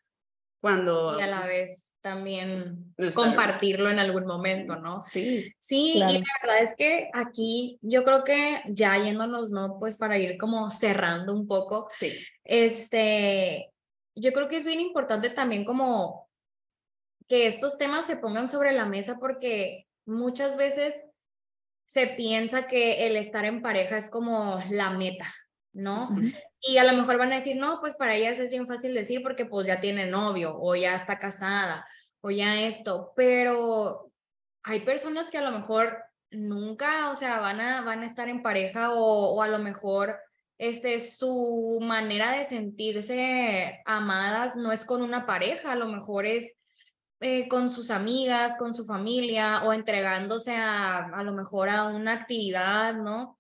cuando... 0.60 1.16
Y 1.16 1.22
a 1.22 1.28
la 1.28 1.46
vez 1.46 1.92
también 2.04 2.94
compartirlo 3.14 3.88
en 3.88 3.98
algún 3.98 4.26
momento, 4.26 4.76
¿no? 4.76 5.00
Sí. 5.00 5.50
Sí, 5.58 5.94
y 5.94 5.98
la 6.00 6.22
verdad 6.42 6.62
es 6.62 6.76
que 6.76 7.08
aquí 7.14 7.78
yo 7.80 8.04
creo 8.04 8.24
que 8.24 8.60
ya 8.68 9.02
yéndonos, 9.02 9.50
¿no? 9.50 9.78
Pues 9.78 9.96
para 9.96 10.18
ir 10.18 10.36
como 10.36 10.68
cerrando 10.70 11.32
un 11.32 11.48
poco, 11.48 11.88
sí. 11.92 12.12
este, 12.44 13.70
yo 14.14 14.34
creo 14.34 14.48
que 14.48 14.58
es 14.58 14.66
bien 14.66 14.80
importante 14.80 15.30
también 15.30 15.64
como 15.64 16.28
que 17.26 17.46
estos 17.46 17.78
temas 17.78 18.06
se 18.06 18.16
pongan 18.16 18.50
sobre 18.50 18.72
la 18.72 18.84
mesa 18.84 19.16
porque 19.18 19.86
muchas 20.04 20.58
veces 20.58 20.94
se 21.86 22.08
piensa 22.08 22.66
que 22.66 23.06
el 23.06 23.16
estar 23.16 23.46
en 23.46 23.62
pareja 23.62 23.96
es 23.96 24.10
como 24.10 24.60
la 24.70 24.90
meta, 24.90 25.32
¿no? 25.72 26.10
Y 26.66 26.78
a 26.78 26.84
lo 26.84 26.96
mejor 26.96 27.18
van 27.18 27.32
a 27.32 27.36
decir, 27.36 27.56
no, 27.56 27.78
pues 27.80 27.94
para 27.94 28.14
ellas 28.14 28.38
es 28.38 28.50
bien 28.50 28.66
fácil 28.66 28.94
decir 28.94 29.22
porque 29.22 29.44
pues 29.44 29.66
ya 29.66 29.80
tiene 29.80 30.06
novio 30.06 30.56
o 30.58 30.74
ya 30.74 30.96
está 30.96 31.18
casada 31.18 31.86
o 32.22 32.30
ya 32.30 32.62
esto, 32.62 33.12
pero 33.14 34.10
hay 34.62 34.80
personas 34.80 35.30
que 35.30 35.36
a 35.36 35.42
lo 35.42 35.52
mejor 35.52 36.02
nunca, 36.30 37.10
o 37.10 37.16
sea, 37.16 37.38
van 37.40 37.60
a, 37.60 37.82
van 37.82 38.02
a 38.02 38.06
estar 38.06 38.30
en 38.30 38.42
pareja 38.42 38.94
o, 38.94 39.42
a 39.42 39.48
lo 39.48 39.58
mejor 39.58 40.18
este, 40.56 41.00
su 41.00 41.78
manera 41.82 42.32
de 42.32 42.44
sentirse 42.44 43.82
amadas 43.84 44.56
no 44.56 44.72
es 44.72 44.86
con 44.86 45.02
una 45.02 45.26
pareja, 45.26 45.72
a 45.72 45.76
lo 45.76 45.86
mejor 45.86 46.24
es 46.24 46.54
eh, 47.26 47.48
con 47.48 47.70
sus 47.70 47.90
amigas, 47.90 48.58
con 48.58 48.74
su 48.74 48.84
familia 48.84 49.64
o 49.64 49.72
entregándose 49.72 50.54
a, 50.54 51.06
a 51.06 51.22
lo 51.22 51.32
mejor 51.32 51.70
a 51.70 51.84
una 51.84 52.12
actividad, 52.12 52.92
¿no? 52.92 53.38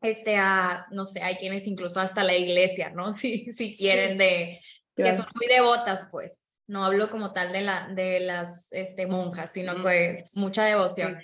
Este, 0.00 0.36
a, 0.38 0.86
no 0.92 1.04
sé, 1.04 1.22
hay 1.22 1.36
quienes 1.36 1.66
incluso 1.66 2.00
hasta 2.00 2.24
la 2.24 2.34
iglesia, 2.34 2.88
¿no? 2.88 3.12
Si, 3.18 3.52
si 3.52 3.74
quieren 3.74 4.16
de, 4.16 4.62
que 4.96 5.14
son 5.14 5.26
muy 5.34 5.46
devotas, 5.46 6.08
pues. 6.10 6.40
No 6.66 6.86
hablo 6.86 7.10
como 7.10 7.34
tal 7.34 7.52
de, 7.52 7.60
la, 7.60 7.88
de 7.88 8.20
las 8.20 8.72
este, 8.72 9.06
monjas, 9.06 9.52
sino 9.52 9.82
que 9.84 10.24
mucha 10.36 10.64
devoción. 10.64 11.18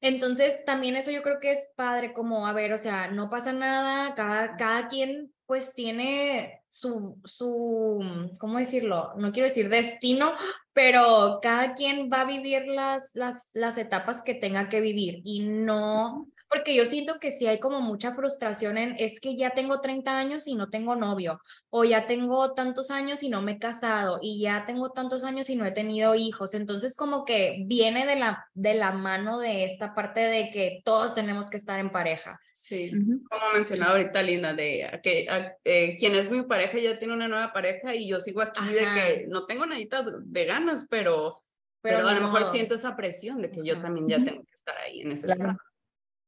Entonces, 0.00 0.64
también 0.64 0.94
eso 0.94 1.10
yo 1.10 1.24
creo 1.24 1.40
que 1.40 1.50
es 1.50 1.70
padre, 1.74 2.12
como, 2.12 2.46
a 2.46 2.52
ver, 2.52 2.72
o 2.72 2.78
sea, 2.78 3.08
no 3.08 3.30
pasa 3.30 3.52
nada, 3.52 4.14
cada, 4.14 4.56
cada 4.56 4.86
quien 4.86 5.32
pues 5.52 5.74
tiene 5.74 6.62
su, 6.66 7.20
su, 7.26 8.30
¿cómo 8.38 8.56
decirlo? 8.56 9.12
No 9.18 9.32
quiero 9.32 9.50
decir 9.50 9.68
destino, 9.68 10.32
pero 10.72 11.40
cada 11.42 11.74
quien 11.74 12.08
va 12.10 12.22
a 12.22 12.24
vivir 12.24 12.66
las, 12.68 13.10
las, 13.12 13.50
las 13.52 13.76
etapas 13.76 14.22
que 14.22 14.32
tenga 14.32 14.70
que 14.70 14.80
vivir 14.80 15.20
y 15.26 15.40
no 15.40 16.26
porque 16.52 16.74
yo 16.74 16.84
siento 16.84 17.18
que 17.18 17.30
sí 17.30 17.46
hay 17.46 17.58
como 17.58 17.80
mucha 17.80 18.14
frustración 18.14 18.76
en, 18.76 18.94
es 18.98 19.20
que 19.20 19.36
ya 19.36 19.50
tengo 19.50 19.80
30 19.80 20.16
años 20.16 20.46
y 20.46 20.54
no 20.54 20.68
tengo 20.68 20.94
novio, 20.94 21.40
o 21.70 21.84
ya 21.84 22.06
tengo 22.06 22.52
tantos 22.52 22.90
años 22.90 23.22
y 23.22 23.30
no 23.30 23.40
me 23.40 23.52
he 23.52 23.58
casado, 23.58 24.18
y 24.20 24.42
ya 24.42 24.66
tengo 24.66 24.90
tantos 24.90 25.24
años 25.24 25.48
y 25.48 25.56
no 25.56 25.64
he 25.64 25.70
tenido 25.70 26.14
hijos. 26.14 26.52
Entonces 26.52 26.94
como 26.94 27.24
que 27.24 27.64
viene 27.66 28.04
de 28.06 28.16
la, 28.16 28.46
de 28.52 28.74
la 28.74 28.92
mano 28.92 29.38
de 29.38 29.64
esta 29.64 29.94
parte 29.94 30.20
de 30.20 30.50
que 30.50 30.82
todos 30.84 31.14
tenemos 31.14 31.48
que 31.48 31.56
estar 31.56 31.80
en 31.80 31.90
pareja. 31.90 32.38
Sí, 32.52 32.90
como 33.30 33.52
mencionaba 33.54 33.92
ahorita 33.92 34.22
Linda, 34.22 34.52
de 34.52 35.00
que 35.02 35.26
eh, 35.64 35.96
quien 35.98 36.14
es 36.16 36.30
mi 36.30 36.42
pareja 36.42 36.78
ya 36.78 36.98
tiene 36.98 37.14
una 37.14 37.28
nueva 37.28 37.52
pareja 37.52 37.94
y 37.94 38.06
yo 38.06 38.20
sigo 38.20 38.42
aquí 38.42 38.72
de 38.72 38.80
que 38.80 39.26
no 39.28 39.46
tengo 39.46 39.64
nadita 39.64 40.04
de 40.04 40.44
ganas, 40.44 40.86
pero... 40.88 41.38
Pero, 41.84 42.06
a 42.06 42.14
lo 42.14 42.20
mejor 42.20 42.44
siento 42.44 42.76
esa 42.76 42.94
presión 42.94 43.42
de 43.42 43.50
que 43.50 43.60
yo 43.64 43.80
también 43.80 44.06
ya 44.06 44.22
tengo 44.22 44.44
que 44.44 44.54
estar 44.54 44.76
ahí 44.78 45.00
en 45.00 45.10
ese 45.10 45.32
estado. 45.32 45.58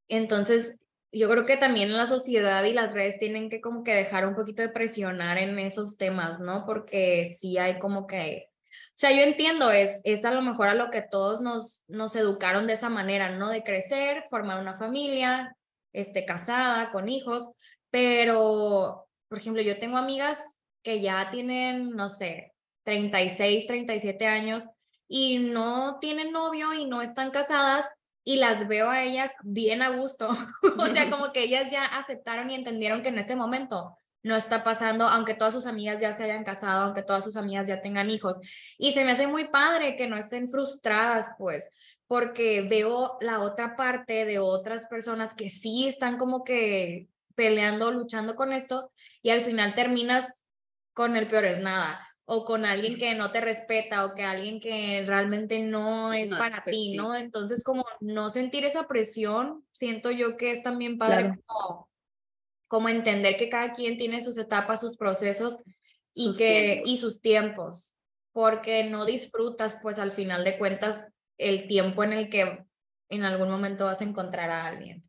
Entonces, 0.08 0.84
yo 1.12 1.28
creo 1.28 1.46
que 1.46 1.56
también 1.56 1.96
la 1.96 2.06
sociedad 2.06 2.64
y 2.64 2.72
las 2.72 2.92
redes 2.92 3.18
tienen 3.18 3.48
que 3.48 3.60
como 3.60 3.84
que 3.84 3.94
dejar 3.94 4.26
un 4.26 4.34
poquito 4.34 4.62
de 4.62 4.68
presionar 4.68 5.38
en 5.38 5.58
esos 5.58 5.96
temas, 5.96 6.40
¿no? 6.40 6.66
Porque 6.66 7.24
sí 7.26 7.56
hay 7.56 7.78
como 7.78 8.06
que, 8.06 8.48
o 8.70 8.96
sea, 8.96 9.12
yo 9.12 9.22
entiendo, 9.22 9.70
es, 9.70 10.00
es 10.04 10.24
a 10.24 10.32
lo 10.32 10.42
mejor 10.42 10.68
a 10.68 10.74
lo 10.74 10.90
que 10.90 11.02
todos 11.02 11.40
nos, 11.40 11.84
nos 11.86 12.16
educaron 12.16 12.66
de 12.66 12.72
esa 12.72 12.88
manera, 12.88 13.30
¿no? 13.30 13.50
De 13.50 13.62
crecer, 13.62 14.24
formar 14.28 14.60
una 14.60 14.74
familia, 14.74 15.56
este, 15.92 16.24
casada, 16.24 16.90
con 16.90 17.08
hijos, 17.08 17.48
pero, 17.90 19.06
por 19.28 19.38
ejemplo, 19.38 19.62
yo 19.62 19.78
tengo 19.78 19.96
amigas 19.96 20.42
que 20.82 21.00
ya 21.00 21.30
tienen, 21.30 21.90
no 21.90 22.08
sé, 22.08 22.52
36, 22.82 23.68
37 23.68 24.26
años 24.26 24.64
y 25.06 25.38
no 25.38 25.98
tienen 26.00 26.32
novio 26.32 26.72
y 26.74 26.86
no 26.86 27.02
están 27.02 27.30
casadas 27.30 27.88
y 28.24 28.36
las 28.36 28.66
veo 28.66 28.88
a 28.90 29.02
ellas 29.02 29.32
bien 29.42 29.82
a 29.82 29.90
gusto. 29.90 30.28
o 30.78 30.86
sea, 30.86 31.10
como 31.10 31.32
que 31.32 31.44
ellas 31.44 31.70
ya 31.70 31.84
aceptaron 31.84 32.50
y 32.50 32.54
entendieron 32.54 33.02
que 33.02 33.10
en 33.10 33.18
este 33.18 33.36
momento 33.36 33.96
no 34.22 34.36
está 34.36 34.64
pasando, 34.64 35.06
aunque 35.06 35.34
todas 35.34 35.52
sus 35.52 35.66
amigas 35.66 36.00
ya 36.00 36.12
se 36.12 36.24
hayan 36.24 36.44
casado, 36.44 36.84
aunque 36.84 37.02
todas 37.02 37.22
sus 37.22 37.36
amigas 37.36 37.68
ya 37.68 37.82
tengan 37.82 38.08
hijos. 38.08 38.40
Y 38.78 38.92
se 38.92 39.04
me 39.04 39.12
hace 39.12 39.26
muy 39.26 39.48
padre 39.48 39.96
que 39.96 40.06
no 40.06 40.16
estén 40.16 40.48
frustradas, 40.48 41.32
pues, 41.38 41.68
porque 42.06 42.66
veo 42.68 43.18
la 43.20 43.40
otra 43.42 43.76
parte 43.76 44.24
de 44.24 44.38
otras 44.38 44.86
personas 44.86 45.34
que 45.34 45.50
sí 45.50 45.86
están 45.86 46.16
como 46.16 46.42
que 46.42 47.08
peleando, 47.34 47.90
luchando 47.90 48.34
con 48.34 48.52
esto, 48.54 48.90
y 49.20 49.28
al 49.30 49.42
final 49.42 49.74
terminas 49.74 50.26
con 50.94 51.16
el 51.16 51.26
peor 51.26 51.44
es 51.44 51.58
nada 51.58 52.00
o 52.26 52.44
con 52.44 52.64
alguien 52.64 52.98
que 52.98 53.14
no 53.14 53.32
te 53.32 53.40
respeta 53.40 54.04
o 54.06 54.14
que 54.14 54.22
alguien 54.22 54.60
que 54.60 55.04
realmente 55.06 55.60
no 55.60 56.12
es 56.12 56.30
para 56.30 56.64
ti, 56.64 56.96
¿no? 56.96 57.14
Entonces, 57.14 57.62
como 57.62 57.84
no 58.00 58.30
sentir 58.30 58.64
esa 58.64 58.86
presión, 58.86 59.64
siento 59.72 60.10
yo 60.10 60.36
que 60.36 60.50
es 60.50 60.62
también 60.62 60.96
padre 60.96 61.38
como, 61.44 61.88
como, 62.66 62.88
entender 62.88 63.36
que 63.36 63.50
cada 63.50 63.72
quien 63.72 63.98
tiene 63.98 64.22
sus 64.22 64.38
etapas, 64.38 64.80
sus 64.80 64.96
procesos 64.96 65.58
y, 66.14 66.34
que, 66.36 66.82
y 66.86 66.96
sus 66.96 67.20
tiempos, 67.20 67.94
porque 68.32 68.84
no 68.84 69.04
disfrutas, 69.04 69.78
pues 69.82 69.98
al 69.98 70.12
final 70.12 70.44
de 70.44 70.56
cuentas, 70.56 71.06
el 71.36 71.68
tiempo 71.68 72.04
en 72.04 72.14
el 72.14 72.30
que 72.30 72.64
en 73.10 73.24
algún 73.24 73.50
momento 73.50 73.84
vas 73.84 74.00
a 74.00 74.04
encontrar 74.04 74.50
a 74.50 74.66
alguien. 74.66 75.04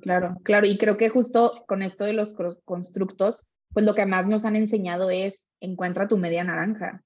Claro, 0.00 0.36
claro, 0.42 0.66
y 0.66 0.78
creo 0.78 0.96
que 0.96 1.10
justo 1.10 1.64
con 1.66 1.82
esto 1.82 2.04
de 2.04 2.12
los 2.12 2.34
constructos, 2.64 3.44
pues 3.72 3.84
lo 3.84 3.94
que 3.94 4.06
más 4.06 4.26
nos 4.26 4.44
han 4.44 4.56
enseñado 4.56 5.10
es 5.10 5.47
encuentra 5.60 6.08
tu 6.08 6.16
media 6.16 6.44
naranja, 6.44 7.02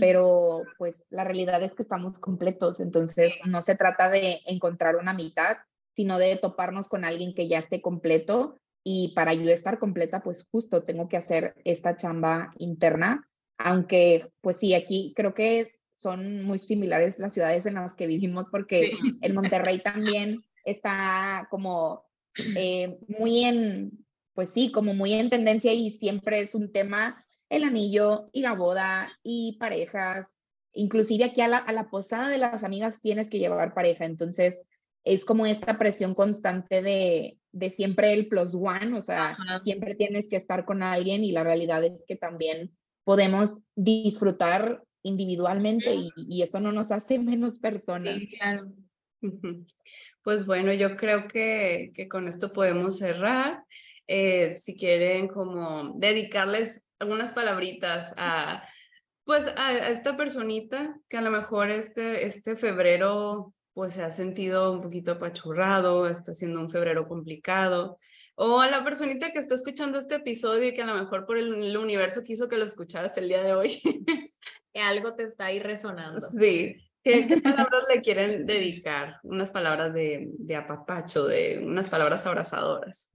pero 0.00 0.62
pues 0.76 1.04
la 1.10 1.24
realidad 1.24 1.62
es 1.62 1.72
que 1.72 1.82
estamos 1.82 2.18
completos, 2.18 2.80
entonces 2.80 3.40
no 3.46 3.62
se 3.62 3.76
trata 3.76 4.10
de 4.10 4.40
encontrar 4.46 4.96
una 4.96 5.14
mitad, 5.14 5.58
sino 5.94 6.18
de 6.18 6.36
toparnos 6.36 6.88
con 6.88 7.04
alguien 7.04 7.34
que 7.34 7.48
ya 7.48 7.58
esté 7.58 7.80
completo 7.80 8.58
y 8.84 9.12
para 9.14 9.34
yo 9.34 9.50
estar 9.50 9.78
completa, 9.78 10.22
pues 10.22 10.44
justo 10.50 10.82
tengo 10.82 11.08
que 11.08 11.16
hacer 11.16 11.54
esta 11.64 11.96
chamba 11.96 12.52
interna, 12.58 13.28
aunque 13.56 14.32
pues 14.40 14.56
sí, 14.56 14.74
aquí 14.74 15.12
creo 15.14 15.34
que 15.34 15.72
son 15.90 16.42
muy 16.42 16.58
similares 16.58 17.20
las 17.20 17.32
ciudades 17.32 17.66
en 17.66 17.74
las 17.74 17.94
que 17.94 18.08
vivimos 18.08 18.48
porque 18.50 18.90
en 19.22 19.34
Monterrey 19.34 19.78
también 19.78 20.42
está 20.64 21.46
como 21.50 22.04
eh, 22.56 22.98
muy 23.06 23.44
en 23.44 24.02
pues 24.34 24.50
sí, 24.50 24.72
como 24.72 24.94
muy 24.94 25.12
en 25.12 25.30
tendencia 25.30 25.72
y 25.72 25.90
siempre 25.90 26.40
es 26.40 26.54
un 26.54 26.72
tema 26.72 27.24
el 27.52 27.64
anillo 27.64 28.30
y 28.32 28.40
la 28.40 28.54
boda 28.54 29.12
y 29.22 29.58
parejas. 29.60 30.26
Inclusive 30.72 31.24
aquí 31.24 31.42
a 31.42 31.48
la, 31.48 31.58
a 31.58 31.72
la 31.74 31.90
posada 31.90 32.30
de 32.30 32.38
las 32.38 32.64
amigas 32.64 33.02
tienes 33.02 33.28
que 33.28 33.38
llevar 33.38 33.74
pareja. 33.74 34.06
Entonces, 34.06 34.62
es 35.04 35.26
como 35.26 35.44
esta 35.44 35.78
presión 35.78 36.14
constante 36.14 36.80
de, 36.80 37.38
de 37.52 37.68
siempre 37.68 38.14
el 38.14 38.28
plus 38.28 38.54
one, 38.54 38.96
o 38.96 39.02
sea, 39.02 39.36
siempre 39.62 39.94
tienes 39.94 40.30
que 40.30 40.36
estar 40.36 40.64
con 40.64 40.82
alguien 40.82 41.24
y 41.24 41.32
la 41.32 41.44
realidad 41.44 41.84
es 41.84 42.04
que 42.08 42.16
también 42.16 42.74
podemos 43.04 43.60
disfrutar 43.76 44.82
individualmente 45.02 45.94
y, 45.94 46.10
y 46.16 46.40
eso 46.40 46.58
no 46.58 46.72
nos 46.72 46.90
hace 46.90 47.18
menos 47.18 47.58
personas. 47.58 48.14
Sí, 48.14 48.28
claro. 48.28 48.72
Pues 50.24 50.46
bueno, 50.46 50.72
yo 50.72 50.96
creo 50.96 51.28
que, 51.28 51.92
que 51.94 52.08
con 52.08 52.28
esto 52.28 52.50
podemos 52.50 52.96
cerrar. 52.96 53.62
Eh, 54.08 54.54
si 54.56 54.76
quieren 54.76 55.28
como 55.28 55.92
dedicarles 55.96 56.84
algunas 57.02 57.32
palabritas 57.32 58.14
a, 58.16 58.66
pues 59.24 59.52
a, 59.56 59.88
esta 59.88 60.16
personita 60.16 60.96
que 61.08 61.18
a 61.18 61.22
lo 61.22 61.30
mejor 61.30 61.70
este, 61.70 62.26
este 62.26 62.56
febrero 62.56 63.52
pues 63.74 63.94
se 63.94 64.02
ha 64.02 64.10
sentido 64.10 64.72
un 64.72 64.82
poquito 64.82 65.12
apachurrado, 65.12 66.06
está 66.06 66.34
siendo 66.34 66.60
un 66.60 66.70
febrero 66.70 67.08
complicado, 67.08 67.96
o 68.34 68.60
a 68.60 68.68
la 68.68 68.84
personita 68.84 69.32
que 69.32 69.38
está 69.38 69.54
escuchando 69.54 69.98
este 69.98 70.16
episodio 70.16 70.68
y 70.68 70.74
que 70.74 70.82
a 70.82 70.86
lo 70.86 70.94
mejor 70.94 71.24
por 71.26 71.38
el, 71.38 71.54
el 71.54 71.76
universo 71.76 72.22
quiso 72.22 72.48
que 72.48 72.58
lo 72.58 72.64
escucharas 72.64 73.16
el 73.16 73.28
día 73.28 73.42
de 73.42 73.54
hoy. 73.54 73.80
que 74.74 74.80
algo 74.80 75.14
te 75.14 75.24
está 75.24 75.46
ahí 75.46 75.58
resonando. 75.58 76.20
Sí. 76.38 76.76
¿Qué, 77.02 77.26
qué 77.26 77.40
palabras 77.40 77.84
le 77.88 78.00
quieren 78.00 78.46
dedicar? 78.46 79.16
Unas 79.22 79.50
palabras 79.50 79.92
de, 79.92 80.28
de 80.38 80.56
apapacho, 80.56 81.26
de 81.26 81.60
unas 81.64 81.88
palabras 81.88 82.26
abrazadoras. 82.26 83.08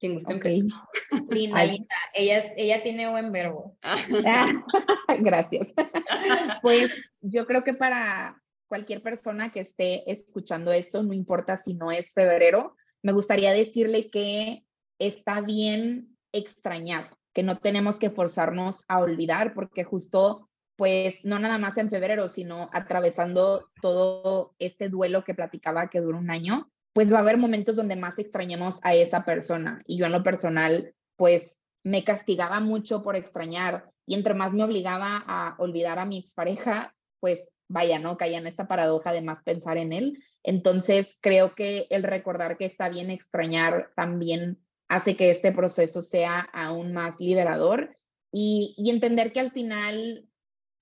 Quien 0.00 0.14
guste 0.14 0.34
okay. 0.34 0.62
Linda, 1.30 1.64
linda. 1.64 1.94
Ella, 2.14 2.54
ella 2.56 2.82
tiene 2.82 3.10
buen 3.10 3.30
verbo. 3.30 3.76
Gracias. 5.20 5.72
Pues 6.62 6.90
yo 7.20 7.46
creo 7.46 7.64
que 7.64 7.74
para 7.74 8.42
cualquier 8.68 9.02
persona 9.02 9.50
que 9.50 9.60
esté 9.60 10.10
escuchando 10.10 10.72
esto, 10.72 11.02
no 11.02 11.12
importa 11.12 11.56
si 11.56 11.74
no 11.74 11.90
es 11.90 12.12
febrero, 12.12 12.76
me 13.02 13.12
gustaría 13.12 13.52
decirle 13.52 14.10
que 14.10 14.64
está 14.98 15.40
bien 15.40 16.16
extrañar, 16.32 17.16
que 17.32 17.42
no 17.42 17.58
tenemos 17.58 17.98
que 17.98 18.10
forzarnos 18.10 18.84
a 18.88 19.00
olvidar, 19.00 19.54
porque 19.54 19.84
justo, 19.84 20.48
pues, 20.76 21.24
no 21.24 21.38
nada 21.38 21.58
más 21.58 21.78
en 21.78 21.90
febrero, 21.90 22.28
sino 22.28 22.68
atravesando 22.72 23.70
todo 23.80 24.54
este 24.58 24.88
duelo 24.88 25.24
que 25.24 25.34
platicaba 25.34 25.88
que 25.88 26.00
dura 26.00 26.18
un 26.18 26.30
año, 26.30 26.69
pues 26.92 27.12
va 27.12 27.18
a 27.18 27.22
haber 27.22 27.36
momentos 27.36 27.76
donde 27.76 27.96
más 27.96 28.18
extrañemos 28.18 28.80
a 28.82 28.94
esa 28.94 29.24
persona. 29.24 29.80
Y 29.86 29.98
yo 29.98 30.06
en 30.06 30.12
lo 30.12 30.22
personal, 30.22 30.94
pues 31.16 31.60
me 31.82 32.04
castigaba 32.04 32.60
mucho 32.60 33.02
por 33.02 33.16
extrañar 33.16 33.90
y 34.06 34.14
entre 34.14 34.34
más 34.34 34.54
me 34.54 34.64
obligaba 34.64 35.22
a 35.26 35.54
olvidar 35.58 35.98
a 35.98 36.04
mi 36.04 36.18
expareja, 36.18 36.94
pues 37.20 37.48
vaya, 37.68 37.98
¿no? 37.98 38.16
Caía 38.16 38.38
en 38.38 38.46
esta 38.46 38.66
paradoja 38.66 39.12
de 39.12 39.22
más 39.22 39.42
pensar 39.42 39.76
en 39.76 39.92
él. 39.92 40.24
Entonces, 40.42 41.16
creo 41.20 41.54
que 41.54 41.86
el 41.90 42.02
recordar 42.02 42.56
que 42.56 42.64
está 42.64 42.88
bien 42.88 43.10
extrañar 43.10 43.92
también 43.94 44.58
hace 44.88 45.16
que 45.16 45.30
este 45.30 45.52
proceso 45.52 46.02
sea 46.02 46.40
aún 46.52 46.92
más 46.92 47.20
liberador 47.20 47.96
y, 48.32 48.74
y 48.76 48.90
entender 48.90 49.32
que 49.32 49.40
al 49.40 49.52
final 49.52 50.26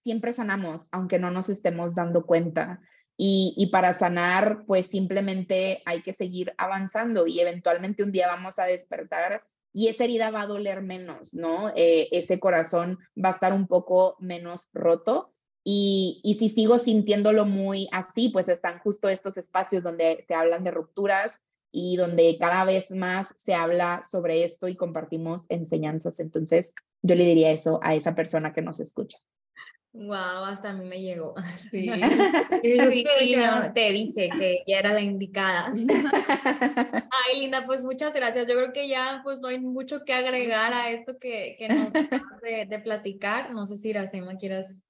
siempre 0.02 0.32
sanamos, 0.32 0.88
aunque 0.92 1.18
no 1.18 1.30
nos 1.30 1.50
estemos 1.50 1.94
dando 1.94 2.24
cuenta. 2.24 2.80
Y, 3.20 3.68
para 3.72 3.94
sanar, 3.94 4.64
pues 4.64 4.86
simplemente 4.86 5.82
hay 5.84 6.02
que 6.02 6.12
seguir 6.12 6.54
avanzando 6.56 7.26
y 7.26 7.40
eventualmente 7.40 8.04
un 8.04 8.12
día 8.12 8.28
vamos 8.28 8.60
a 8.60 8.64
despertar 8.64 9.42
y 9.72 9.88
esa 9.88 10.04
herida 10.04 10.30
va 10.30 10.42
a 10.42 10.46
doler 10.46 10.82
menos, 10.82 11.34
¿no? 11.34 11.70
Eh, 11.74 12.08
ese 12.12 12.38
corazón 12.38 12.98
va 13.22 13.30
a 13.30 13.32
estar 13.32 13.52
un 13.52 13.66
poco 13.66 14.16
menos 14.20 14.68
roto. 14.72 15.34
Y, 15.64 16.20
y, 16.22 16.36
si 16.36 16.48
sigo 16.48 16.78
sintiéndolo 16.78 17.44
muy 17.44 17.88
así, 17.90 18.28
pues 18.28 18.48
están 18.48 18.78
justo 18.78 19.08
estos 19.08 19.36
espacios 19.36 19.82
donde 19.82 20.24
se 20.28 20.34
hablan 20.34 20.62
de 20.62 20.70
rupturas 20.70 21.42
y 21.72 21.96
donde 21.96 22.36
cada 22.38 22.64
vez 22.64 22.90
más 22.90 23.34
se 23.36 23.54
habla 23.54 24.00
sobre 24.08 24.44
esto 24.44 24.68
y 24.68 24.76
compartimos 24.76 25.44
enseñanzas. 25.48 26.20
Entonces, 26.20 26.72
yo 27.02 27.14
le 27.14 27.24
diría 27.24 27.50
eso 27.50 27.80
a 27.82 27.94
esa 27.94 28.14
persona 28.14 28.52
que 28.52 28.62
nos 28.62 28.80
escucha. 28.80 29.18
Wow, 29.92 30.44
hasta 30.44 30.70
a 30.70 30.72
mí 30.74 30.84
me 30.84 31.00
llegó. 31.00 31.34
Sí, 31.56 31.90
sí, 33.18 33.36
no, 33.36 33.72
te 33.72 33.92
dije 33.92 34.30
que 34.38 34.62
ya 34.66 34.78
era 34.78 34.92
la 34.92 35.00
indicada. 35.00 35.72
Ay, 37.10 37.40
Linda, 37.40 37.64
pues 37.66 37.82
muchas 37.82 38.12
gracias. 38.12 38.48
Yo 38.48 38.54
creo 38.54 38.72
que 38.72 38.88
ya 38.88 39.20
pues 39.24 39.40
no 39.40 39.48
hay 39.48 39.58
mucho 39.58 40.04
que 40.04 40.12
agregar 40.12 40.72
a 40.72 40.90
esto 40.90 41.18
que, 41.18 41.56
que 41.58 41.68
nos 41.68 41.94
acabas 41.94 42.40
de, 42.42 42.66
de, 42.66 42.78
platicar. 42.78 43.52
No 43.52 43.66
sé 43.66 43.76
si 43.76 43.90
Iracema 43.90 44.36
quieras 44.36 44.80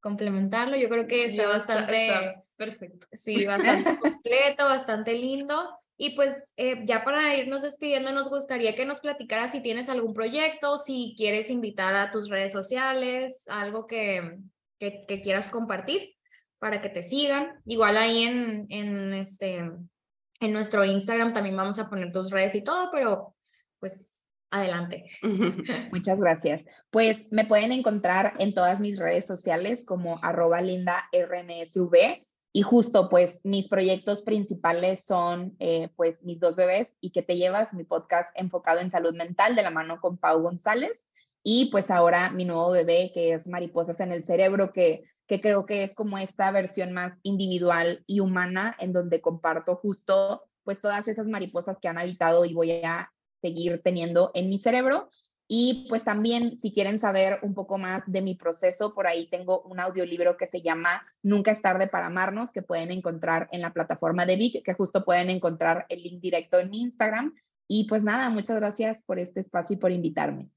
complementarlo. 0.00 0.76
Yo 0.76 0.88
creo 0.88 1.06
que 1.06 1.26
está 1.26 1.48
bastante 1.48 2.02
está 2.06 2.44
perfecto. 2.56 3.06
Sí, 3.12 3.46
bastante 3.46 3.98
completo, 4.00 4.64
bastante 4.64 5.12
lindo. 5.14 5.78
Y 6.00 6.10
pues 6.10 6.36
eh, 6.56 6.84
ya 6.86 7.02
para 7.02 7.36
irnos 7.36 7.62
despidiendo, 7.62 8.12
nos 8.12 8.30
gustaría 8.30 8.76
que 8.76 8.86
nos 8.86 9.00
platicaras 9.00 9.50
si 9.50 9.60
tienes 9.60 9.88
algún 9.88 10.14
proyecto, 10.14 10.78
si 10.78 11.12
quieres 11.18 11.50
invitar 11.50 11.96
a 11.96 12.12
tus 12.12 12.28
redes 12.28 12.52
sociales, 12.52 13.42
algo 13.48 13.88
que, 13.88 14.38
que, 14.78 15.20
quieras 15.20 15.48
compartir 15.48 16.14
para 16.60 16.80
que 16.80 16.88
te 16.88 17.02
sigan. 17.02 17.60
Igual 17.66 17.96
ahí 17.96 18.22
en, 18.22 18.66
en, 18.68 19.12
este, 19.12 19.56
en 19.56 20.52
nuestro 20.52 20.84
Instagram 20.84 21.32
también 21.32 21.56
vamos 21.56 21.80
a 21.80 21.90
poner 21.90 22.12
tus 22.12 22.30
redes 22.30 22.54
y 22.54 22.62
todo, 22.62 22.90
pero 22.92 23.34
pues 23.80 24.22
adelante. 24.52 25.10
Muchas 25.92 26.20
gracias. 26.20 26.64
Pues 26.90 27.26
me 27.32 27.44
pueden 27.44 27.72
encontrar 27.72 28.34
en 28.38 28.54
todas 28.54 28.78
mis 28.78 29.00
redes 29.00 29.26
sociales 29.26 29.84
como 29.84 30.20
arroba 30.22 30.60
linda 30.60 31.08
rnsv 31.12 32.27
y 32.52 32.62
justo, 32.62 33.08
pues, 33.08 33.40
mis 33.44 33.68
proyectos 33.68 34.22
principales 34.22 35.04
son, 35.04 35.54
eh, 35.58 35.90
pues, 35.96 36.22
mis 36.22 36.40
dos 36.40 36.56
bebés 36.56 36.94
y 37.00 37.10
que 37.10 37.22
te 37.22 37.36
llevas, 37.36 37.74
mi 37.74 37.84
podcast 37.84 38.30
enfocado 38.34 38.80
en 38.80 38.90
salud 38.90 39.14
mental 39.14 39.54
de 39.54 39.62
la 39.62 39.70
mano 39.70 40.00
con 40.00 40.16
Pau 40.16 40.40
González. 40.42 41.06
Y 41.42 41.70
pues 41.70 41.90
ahora 41.90 42.30
mi 42.30 42.44
nuevo 42.44 42.70
bebé, 42.70 43.10
que 43.14 43.32
es 43.32 43.48
Mariposas 43.48 44.00
en 44.00 44.12
el 44.12 44.24
Cerebro, 44.24 44.72
que, 44.72 45.04
que 45.26 45.40
creo 45.40 45.66
que 45.66 45.82
es 45.82 45.94
como 45.94 46.18
esta 46.18 46.50
versión 46.50 46.92
más 46.92 47.18
individual 47.22 48.02
y 48.06 48.20
humana, 48.20 48.74
en 48.78 48.92
donde 48.92 49.20
comparto 49.20 49.76
justo, 49.76 50.42
pues, 50.64 50.80
todas 50.80 51.06
esas 51.06 51.26
mariposas 51.26 51.76
que 51.80 51.88
han 51.88 51.98
habitado 51.98 52.44
y 52.44 52.54
voy 52.54 52.72
a 52.82 53.12
seguir 53.40 53.82
teniendo 53.84 54.30
en 54.34 54.48
mi 54.48 54.58
cerebro. 54.58 55.10
Y 55.50 55.86
pues 55.88 56.04
también, 56.04 56.58
si 56.58 56.72
quieren 56.72 56.98
saber 56.98 57.38
un 57.42 57.54
poco 57.54 57.78
más 57.78 58.04
de 58.06 58.20
mi 58.20 58.34
proceso, 58.34 58.94
por 58.94 59.06
ahí 59.06 59.28
tengo 59.30 59.62
un 59.62 59.80
audiolibro 59.80 60.36
que 60.36 60.46
se 60.46 60.60
llama 60.60 61.06
Nunca 61.22 61.50
es 61.50 61.62
tarde 61.62 61.88
para 61.88 62.06
amarnos, 62.06 62.52
que 62.52 62.60
pueden 62.60 62.90
encontrar 62.90 63.48
en 63.50 63.62
la 63.62 63.72
plataforma 63.72 64.26
de 64.26 64.36
Vic, 64.36 64.62
que 64.62 64.74
justo 64.74 65.04
pueden 65.04 65.30
encontrar 65.30 65.86
el 65.88 66.02
link 66.02 66.20
directo 66.20 66.58
en 66.58 66.68
mi 66.68 66.82
Instagram. 66.82 67.34
Y 67.66 67.86
pues 67.88 68.02
nada, 68.02 68.28
muchas 68.28 68.56
gracias 68.56 69.02
por 69.02 69.18
este 69.18 69.40
espacio 69.40 69.74
y 69.74 69.78
por 69.78 69.90
invitarme. 69.90 70.50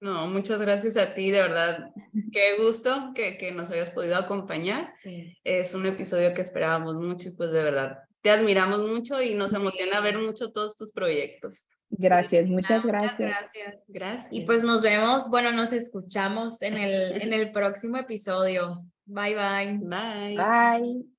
No, 0.00 0.26
muchas 0.28 0.60
gracias 0.60 0.96
a 0.98 1.14
ti, 1.14 1.30
de 1.30 1.40
verdad. 1.40 1.90
Qué 2.30 2.56
gusto 2.62 3.12
que, 3.14 3.38
que 3.38 3.50
nos 3.50 3.70
hayas 3.70 3.90
podido 3.90 4.16
acompañar. 4.16 4.90
Sí. 5.02 5.36
Es 5.42 5.74
un 5.74 5.86
episodio 5.86 6.34
que 6.34 6.42
esperábamos 6.42 6.96
mucho 6.96 7.30
y 7.30 7.32
pues 7.32 7.50
de 7.50 7.62
verdad 7.62 7.98
te 8.20 8.30
admiramos 8.30 8.80
mucho 8.80 9.22
y 9.22 9.34
nos 9.34 9.52
emociona 9.52 10.00
ver 10.00 10.18
mucho 10.18 10.50
todos 10.50 10.74
tus 10.74 10.92
proyectos. 10.92 11.62
Gracias, 11.90 12.46
muchas 12.46 12.84
gracias. 12.84 13.18
Muchas 13.18 13.40
gracias. 13.40 13.84
Gracias. 13.88 14.26
Y 14.30 14.42
pues 14.42 14.62
nos 14.62 14.82
vemos, 14.82 15.28
bueno, 15.30 15.52
nos 15.52 15.72
escuchamos 15.72 16.60
en 16.62 16.74
el, 16.74 17.22
en 17.22 17.32
el 17.32 17.50
próximo 17.50 17.96
episodio. 17.96 18.84
Bye, 19.06 19.34
bye. 19.34 19.78
Bye. 19.78 20.36
Bye. 20.36 21.18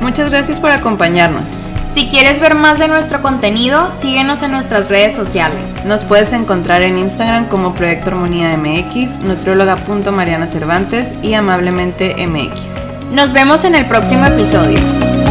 Muchas 0.00 0.30
gracias 0.30 0.60
por 0.60 0.70
acompañarnos. 0.70 1.56
Si 1.94 2.08
quieres 2.08 2.40
ver 2.40 2.54
más 2.54 2.78
de 2.78 2.88
nuestro 2.88 3.20
contenido, 3.20 3.90
síguenos 3.90 4.42
en 4.42 4.50
nuestras 4.50 4.88
redes 4.88 5.14
sociales. 5.14 5.84
Nos 5.84 6.04
puedes 6.04 6.32
encontrar 6.32 6.82
en 6.82 6.96
Instagram 6.96 7.48
como 7.48 7.74
Proyecto 7.74 8.10
Armonía 8.10 8.56
MX, 8.56 9.20
nutrióloga.mariana 9.20 10.46
Cervantes 10.46 11.14
y 11.22 11.34
amablemente 11.34 12.14
MX. 12.26 13.12
Nos 13.12 13.34
vemos 13.34 13.64
en 13.64 13.74
el 13.74 13.86
próximo 13.86 14.24
episodio. 14.24 15.21